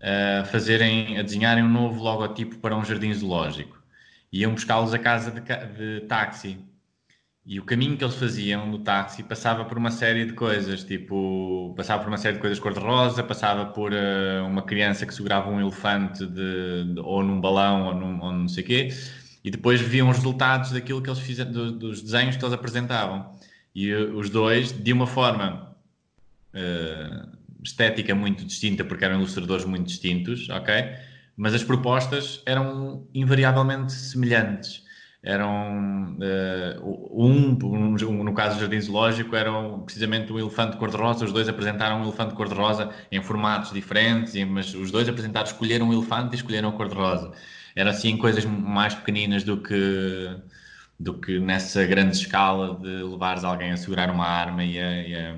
a 0.04 0.44
fazerem, 0.46 1.18
a 1.18 1.22
desenharem 1.22 1.64
um 1.64 1.70
novo 1.70 2.04
logotipo 2.04 2.58
para 2.58 2.76
um 2.76 2.84
jardim 2.84 3.14
zoológico. 3.14 3.82
Iam 4.34 4.54
buscá-los 4.54 4.94
a 4.94 5.00
casa 5.00 5.32
de, 5.32 5.42
de 5.42 6.06
táxi. 6.08 6.58
E 7.46 7.60
o 7.60 7.66
caminho 7.66 7.98
que 7.98 8.04
eles 8.04 8.16
faziam 8.16 8.66
no 8.66 8.80
táxi 8.80 9.22
passava 9.22 9.66
por 9.66 9.78
uma 9.78 9.92
série 9.92 10.26
de 10.26 10.32
coisas, 10.34 10.84
tipo, 10.86 11.74
passava 11.76 12.02
por 12.02 12.08
uma 12.08 12.18
série 12.18 12.36
de 12.36 12.40
coisas 12.40 12.58
cor-de-rosa, 12.58 13.22
passava 13.22 13.66
por 13.66 13.92
uh, 13.92 14.46
uma 14.48 14.62
criança 14.62 15.06
que 15.06 15.14
segurava 15.14 15.50
um 15.50 15.60
elefante 15.60 16.26
de, 16.26 16.94
de, 16.94 17.00
ou 17.02 17.22
num 17.22 17.42
balão 17.42 17.88
ou, 17.88 17.96
num, 17.96 18.22
ou 18.22 18.32
não 18.32 18.48
sei 18.48 18.64
o 18.64 18.66
quê, 18.66 18.90
e 19.44 19.52
depois 19.52 19.82
viam 19.82 20.10
os 20.10 20.18
resultados 20.18 20.72
daquilo 20.72 21.02
que 21.02 21.10
eles 21.10 21.20
fizeram, 21.20 21.52
do, 21.52 21.72
dos 21.74 22.02
desenhos 22.02 22.38
que 22.38 22.46
eles 22.46 22.54
apresentavam. 22.54 23.30
E 23.76 23.94
uh, 23.94 24.18
os 24.18 24.30
dois, 24.30 24.72
de 24.72 24.94
uma 24.94 25.06
forma 25.06 25.76
uh, 26.54 27.28
estética 27.62 28.16
muito 28.16 28.46
distinta, 28.46 28.86
porque 28.86 29.04
eram 29.04 29.18
ilustradores 29.18 29.66
muito 29.66 29.88
distintos, 29.88 30.48
ok? 30.48 30.74
Mas 31.36 31.54
as 31.54 31.64
propostas 31.64 32.42
eram 32.46 33.06
invariavelmente 33.14 33.92
semelhantes. 33.92 34.84
Eram 35.24 36.18
uh, 36.20 37.24
um, 37.24 38.24
no 38.24 38.34
caso 38.34 38.56
do 38.56 38.62
Jardim 38.62 38.82
Zoológico, 38.82 39.36
eram 39.36 39.80
precisamente 39.82 40.34
um 40.34 40.38
elefante 40.38 40.76
cor-de-rosa. 40.76 41.24
Os 41.24 41.32
dois 41.32 41.48
apresentaram 41.48 42.02
um 42.02 42.04
elefante 42.04 42.36
cor-de-rosa 42.36 42.92
em 43.10 43.22
formatos 43.22 43.72
diferentes, 43.72 44.36
mas 44.46 44.74
os 44.76 44.92
dois 44.92 45.08
apresentaram, 45.08 45.48
escolheram 45.48 45.88
um 45.88 45.94
elefante 45.94 46.34
e 46.34 46.36
escolheram 46.36 46.70
a 46.70 46.72
cor-de-rosa. 46.74 47.32
Eram 47.76 47.92
assim 47.92 48.18
coisas 48.18 48.44
mais 48.46 48.94
pequeninas 48.96 49.44
do 49.44 49.58
que 49.58 50.36
do 51.00 51.14
que 51.16 51.40
nessa 51.40 51.86
grande 51.86 52.16
escala 52.16 52.76
de 52.80 53.04
levares 53.04 53.44
alguém 53.44 53.72
a 53.72 53.78
segurar 53.78 54.10
uma 54.12 54.26
arma 54.26 54.64
e 54.64 54.80
a, 54.80 55.08
e 55.08 55.16
a, 55.16 55.36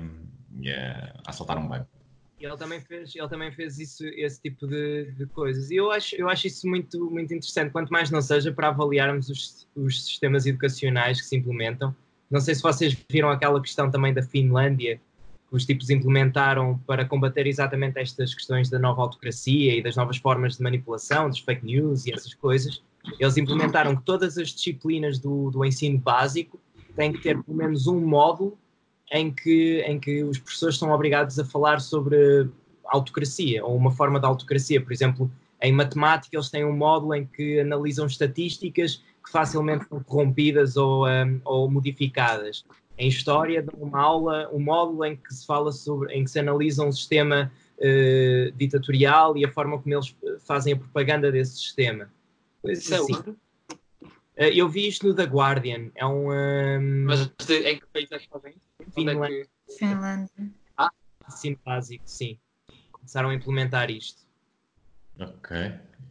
e 0.60 0.70
a 0.70 1.14
assaltar 1.26 1.58
um 1.58 1.66
banco 1.66 1.95
ele 2.38 2.56
também 2.56 2.80
fez, 2.80 3.14
ele 3.14 3.28
também 3.28 3.50
fez 3.50 3.78
isso, 3.78 4.06
esse 4.06 4.40
tipo 4.40 4.66
de, 4.66 5.10
de, 5.12 5.26
coisas. 5.26 5.70
E 5.70 5.76
eu 5.76 5.90
acho, 5.90 6.14
eu 6.16 6.28
acho 6.28 6.46
isso 6.46 6.68
muito, 6.68 7.10
muito 7.10 7.32
interessante, 7.32 7.70
quanto 7.70 7.90
mais 7.90 8.10
não 8.10 8.20
seja 8.20 8.52
para 8.52 8.68
avaliarmos 8.68 9.30
os, 9.30 9.66
os 9.74 10.04
sistemas 10.04 10.44
educacionais 10.46 11.20
que 11.20 11.26
se 11.26 11.36
implementam. 11.36 11.94
Não 12.30 12.40
sei 12.40 12.54
se 12.54 12.62
vocês 12.62 12.96
viram 13.10 13.30
aquela 13.30 13.60
questão 13.60 13.90
também 13.90 14.12
da 14.12 14.22
Finlândia, 14.22 15.00
que 15.48 15.56
os 15.56 15.64
tipos 15.64 15.88
implementaram 15.90 16.78
para 16.86 17.04
combater 17.04 17.46
exatamente 17.46 17.98
estas 17.98 18.34
questões 18.34 18.68
da 18.68 18.78
nova 18.78 19.00
autocracia 19.00 19.76
e 19.76 19.82
das 19.82 19.96
novas 19.96 20.18
formas 20.18 20.56
de 20.56 20.62
manipulação, 20.62 21.30
dos 21.30 21.38
fake 21.38 21.64
news 21.64 22.04
e 22.06 22.12
essas 22.12 22.34
coisas. 22.34 22.82
Eles 23.18 23.36
implementaram 23.36 23.96
que 23.96 24.02
todas 24.02 24.36
as 24.36 24.48
disciplinas 24.48 25.18
do, 25.18 25.50
do 25.50 25.64
ensino 25.64 25.98
básico 25.98 26.60
têm 26.96 27.12
que 27.12 27.20
ter 27.20 27.40
pelo 27.42 27.56
menos 27.56 27.86
um 27.86 28.00
módulo 28.00 28.58
em 29.12 29.32
que, 29.32 29.80
em 29.86 29.98
que 29.98 30.22
os 30.24 30.38
professores 30.38 30.78
são 30.78 30.90
obrigados 30.90 31.38
a 31.38 31.44
falar 31.44 31.80
sobre 31.80 32.48
autocracia 32.86 33.64
ou 33.64 33.76
uma 33.76 33.90
forma 33.90 34.18
de 34.18 34.26
autocracia. 34.26 34.80
Por 34.80 34.92
exemplo, 34.92 35.30
em 35.62 35.72
matemática, 35.72 36.36
eles 36.36 36.50
têm 36.50 36.64
um 36.64 36.76
módulo 36.76 37.14
em 37.14 37.26
que 37.26 37.60
analisam 37.60 38.06
estatísticas 38.06 39.02
que 39.24 39.30
facilmente 39.30 39.88
são 39.88 40.02
corrompidas 40.02 40.76
ou, 40.76 41.06
um, 41.06 41.40
ou 41.44 41.70
modificadas. 41.70 42.64
Em 42.98 43.08
história, 43.08 43.62
dão 43.62 43.80
uma 43.80 44.00
aula, 44.00 44.48
um 44.52 44.60
módulo 44.60 45.04
em 45.04 45.16
que 45.16 45.34
se 45.34 45.44
fala 45.44 45.72
sobre, 45.72 46.14
em 46.14 46.24
que 46.24 46.30
se 46.30 46.38
analisa 46.38 46.84
um 46.84 46.92
sistema 46.92 47.52
uh, 47.78 48.52
ditatorial 48.56 49.36
e 49.36 49.44
a 49.44 49.52
forma 49.52 49.78
como 49.78 49.94
eles 49.94 50.16
eh, 50.24 50.36
fazem 50.46 50.72
a 50.72 50.76
propaganda 50.76 51.30
desse 51.30 51.56
sistema. 51.56 52.08
Isso 52.64 52.94
assim. 52.94 53.36
Uh, 54.38 54.52
eu 54.52 54.68
vi 54.68 54.88
isto 54.88 55.06
no 55.06 55.14
The 55.14 55.24
Guardian. 55.24 55.90
É 55.94 56.06
um. 56.06 56.30
um... 56.30 57.04
Mas 57.06 57.22
em 57.50 57.78
que 57.78 57.86
país 57.86 58.10
é 58.12 58.18
que 58.18 58.28
fazem? 58.28 58.54
Finlândia. 58.94 59.48
Finlândia. 59.78 60.52
Ah, 60.76 60.90
ensino 61.28 61.58
básico, 61.64 62.04
sim. 62.06 62.38
Começaram 62.92 63.30
a 63.30 63.34
implementar 63.34 63.90
isto. 63.90 64.26
Ok. 65.18 65.56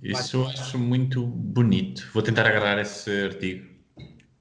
Isso 0.02 0.38
eu 0.38 0.48
acho 0.48 0.78
muito 0.78 1.26
bonito. 1.26 2.10
Vou 2.14 2.24
tentar 2.24 2.46
agarrar 2.48 2.80
esse 2.80 3.10
artigo. 3.24 3.76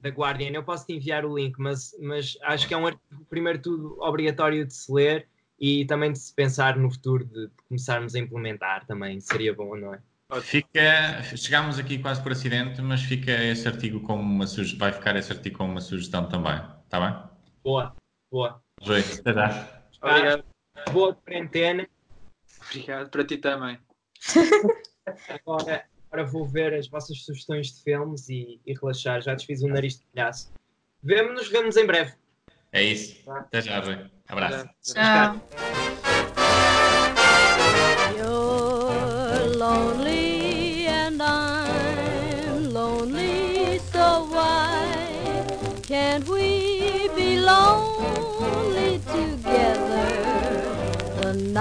Da 0.01 0.11
Guardian, 0.11 0.51
eu 0.51 0.62
posso 0.62 0.87
te 0.87 0.93
enviar 0.93 1.24
o 1.24 1.37
link, 1.37 1.59
mas, 1.59 1.97
mas 2.01 2.37
acho 2.43 2.68
que 2.68 2.74
é 2.74 2.76
um 2.76 2.87
artigo, 2.87 3.24
primeiro 3.30 3.59
tudo, 3.59 3.99
obrigatório 4.01 4.66
de 4.66 4.74
se 4.74 4.93
ler 4.93 5.26
e 5.59 5.87
também 5.87 6.12
de 6.12 6.18
se 6.18 6.35
pensar 6.35 6.76
no 6.76 6.91
futuro 6.91 7.24
de, 7.24 7.47
de 7.47 7.55
começarmos 7.68 8.14
a 8.14 8.18
implementar 8.18 8.87
também. 8.87 9.18
Seria 9.20 9.55
bom, 9.55 9.76
não 9.76 9.95
é? 9.95 10.03
Fica, 10.42 11.22
chegámos 11.36 11.78
aqui 11.78 11.98
quase 11.98 12.22
por 12.22 12.32
acidente, 12.32 12.80
mas 12.80 13.02
fica 13.02 13.30
esse 13.30 13.68
artigo 13.68 14.00
como 14.00 14.22
uma 14.22 14.46
vai 14.78 14.92
ficar 14.92 15.14
esse 15.16 15.30
artigo 15.32 15.58
como 15.58 15.72
uma 15.72 15.80
sugestão 15.80 16.28
também, 16.28 16.60
está 16.84 17.00
bem? 17.00 17.16
Boa. 17.62 17.94
Boa. 18.30 18.60
Oi, 18.80 19.00
até 19.00 19.32
já. 19.32 19.82
Obrigado. 20.02 20.44
Boa 20.92 21.14
quarentena. 21.14 21.88
Obrigado 22.66 23.10
para 23.10 23.24
ti 23.24 23.36
também. 23.36 23.78
agora, 25.28 25.84
agora 26.10 26.24
vou 26.24 26.44
ver 26.46 26.74
as 26.74 26.88
vossas 26.88 27.22
sugestões 27.22 27.72
de 27.72 27.82
filmes 27.82 28.28
e, 28.28 28.60
e 28.66 28.74
relaxar. 28.74 29.22
Já 29.22 29.34
desfiz 29.34 29.62
o 29.62 29.68
nariz 29.68 29.98
de 29.98 30.06
palhaço. 30.06 30.52
Vemo-nos, 31.02 31.48
vemos 31.48 31.76
em 31.76 31.86
breve. 31.86 32.14
É 32.72 32.82
isso. 32.82 33.22
Tá. 33.24 33.38
Até 33.38 33.60
já, 33.60 33.78
Rui. 33.78 34.10
Abraço. 34.26 34.68
Tchau. 34.82 36.02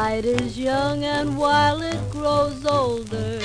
Night 0.03 0.25
is 0.25 0.59
young 0.59 1.05
and 1.05 1.37
while 1.37 1.81
it 1.81 2.01
grows 2.11 2.65
older, 2.65 3.39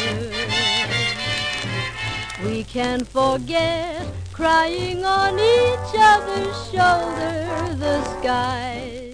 we 2.45 2.65
can 2.65 3.05
forget 3.05 4.05
crying 4.33 5.05
on 5.05 5.35
each 5.39 5.93
other's 6.13 6.59
shoulder. 6.73 7.37
The 7.85 7.97
sky 8.15 9.08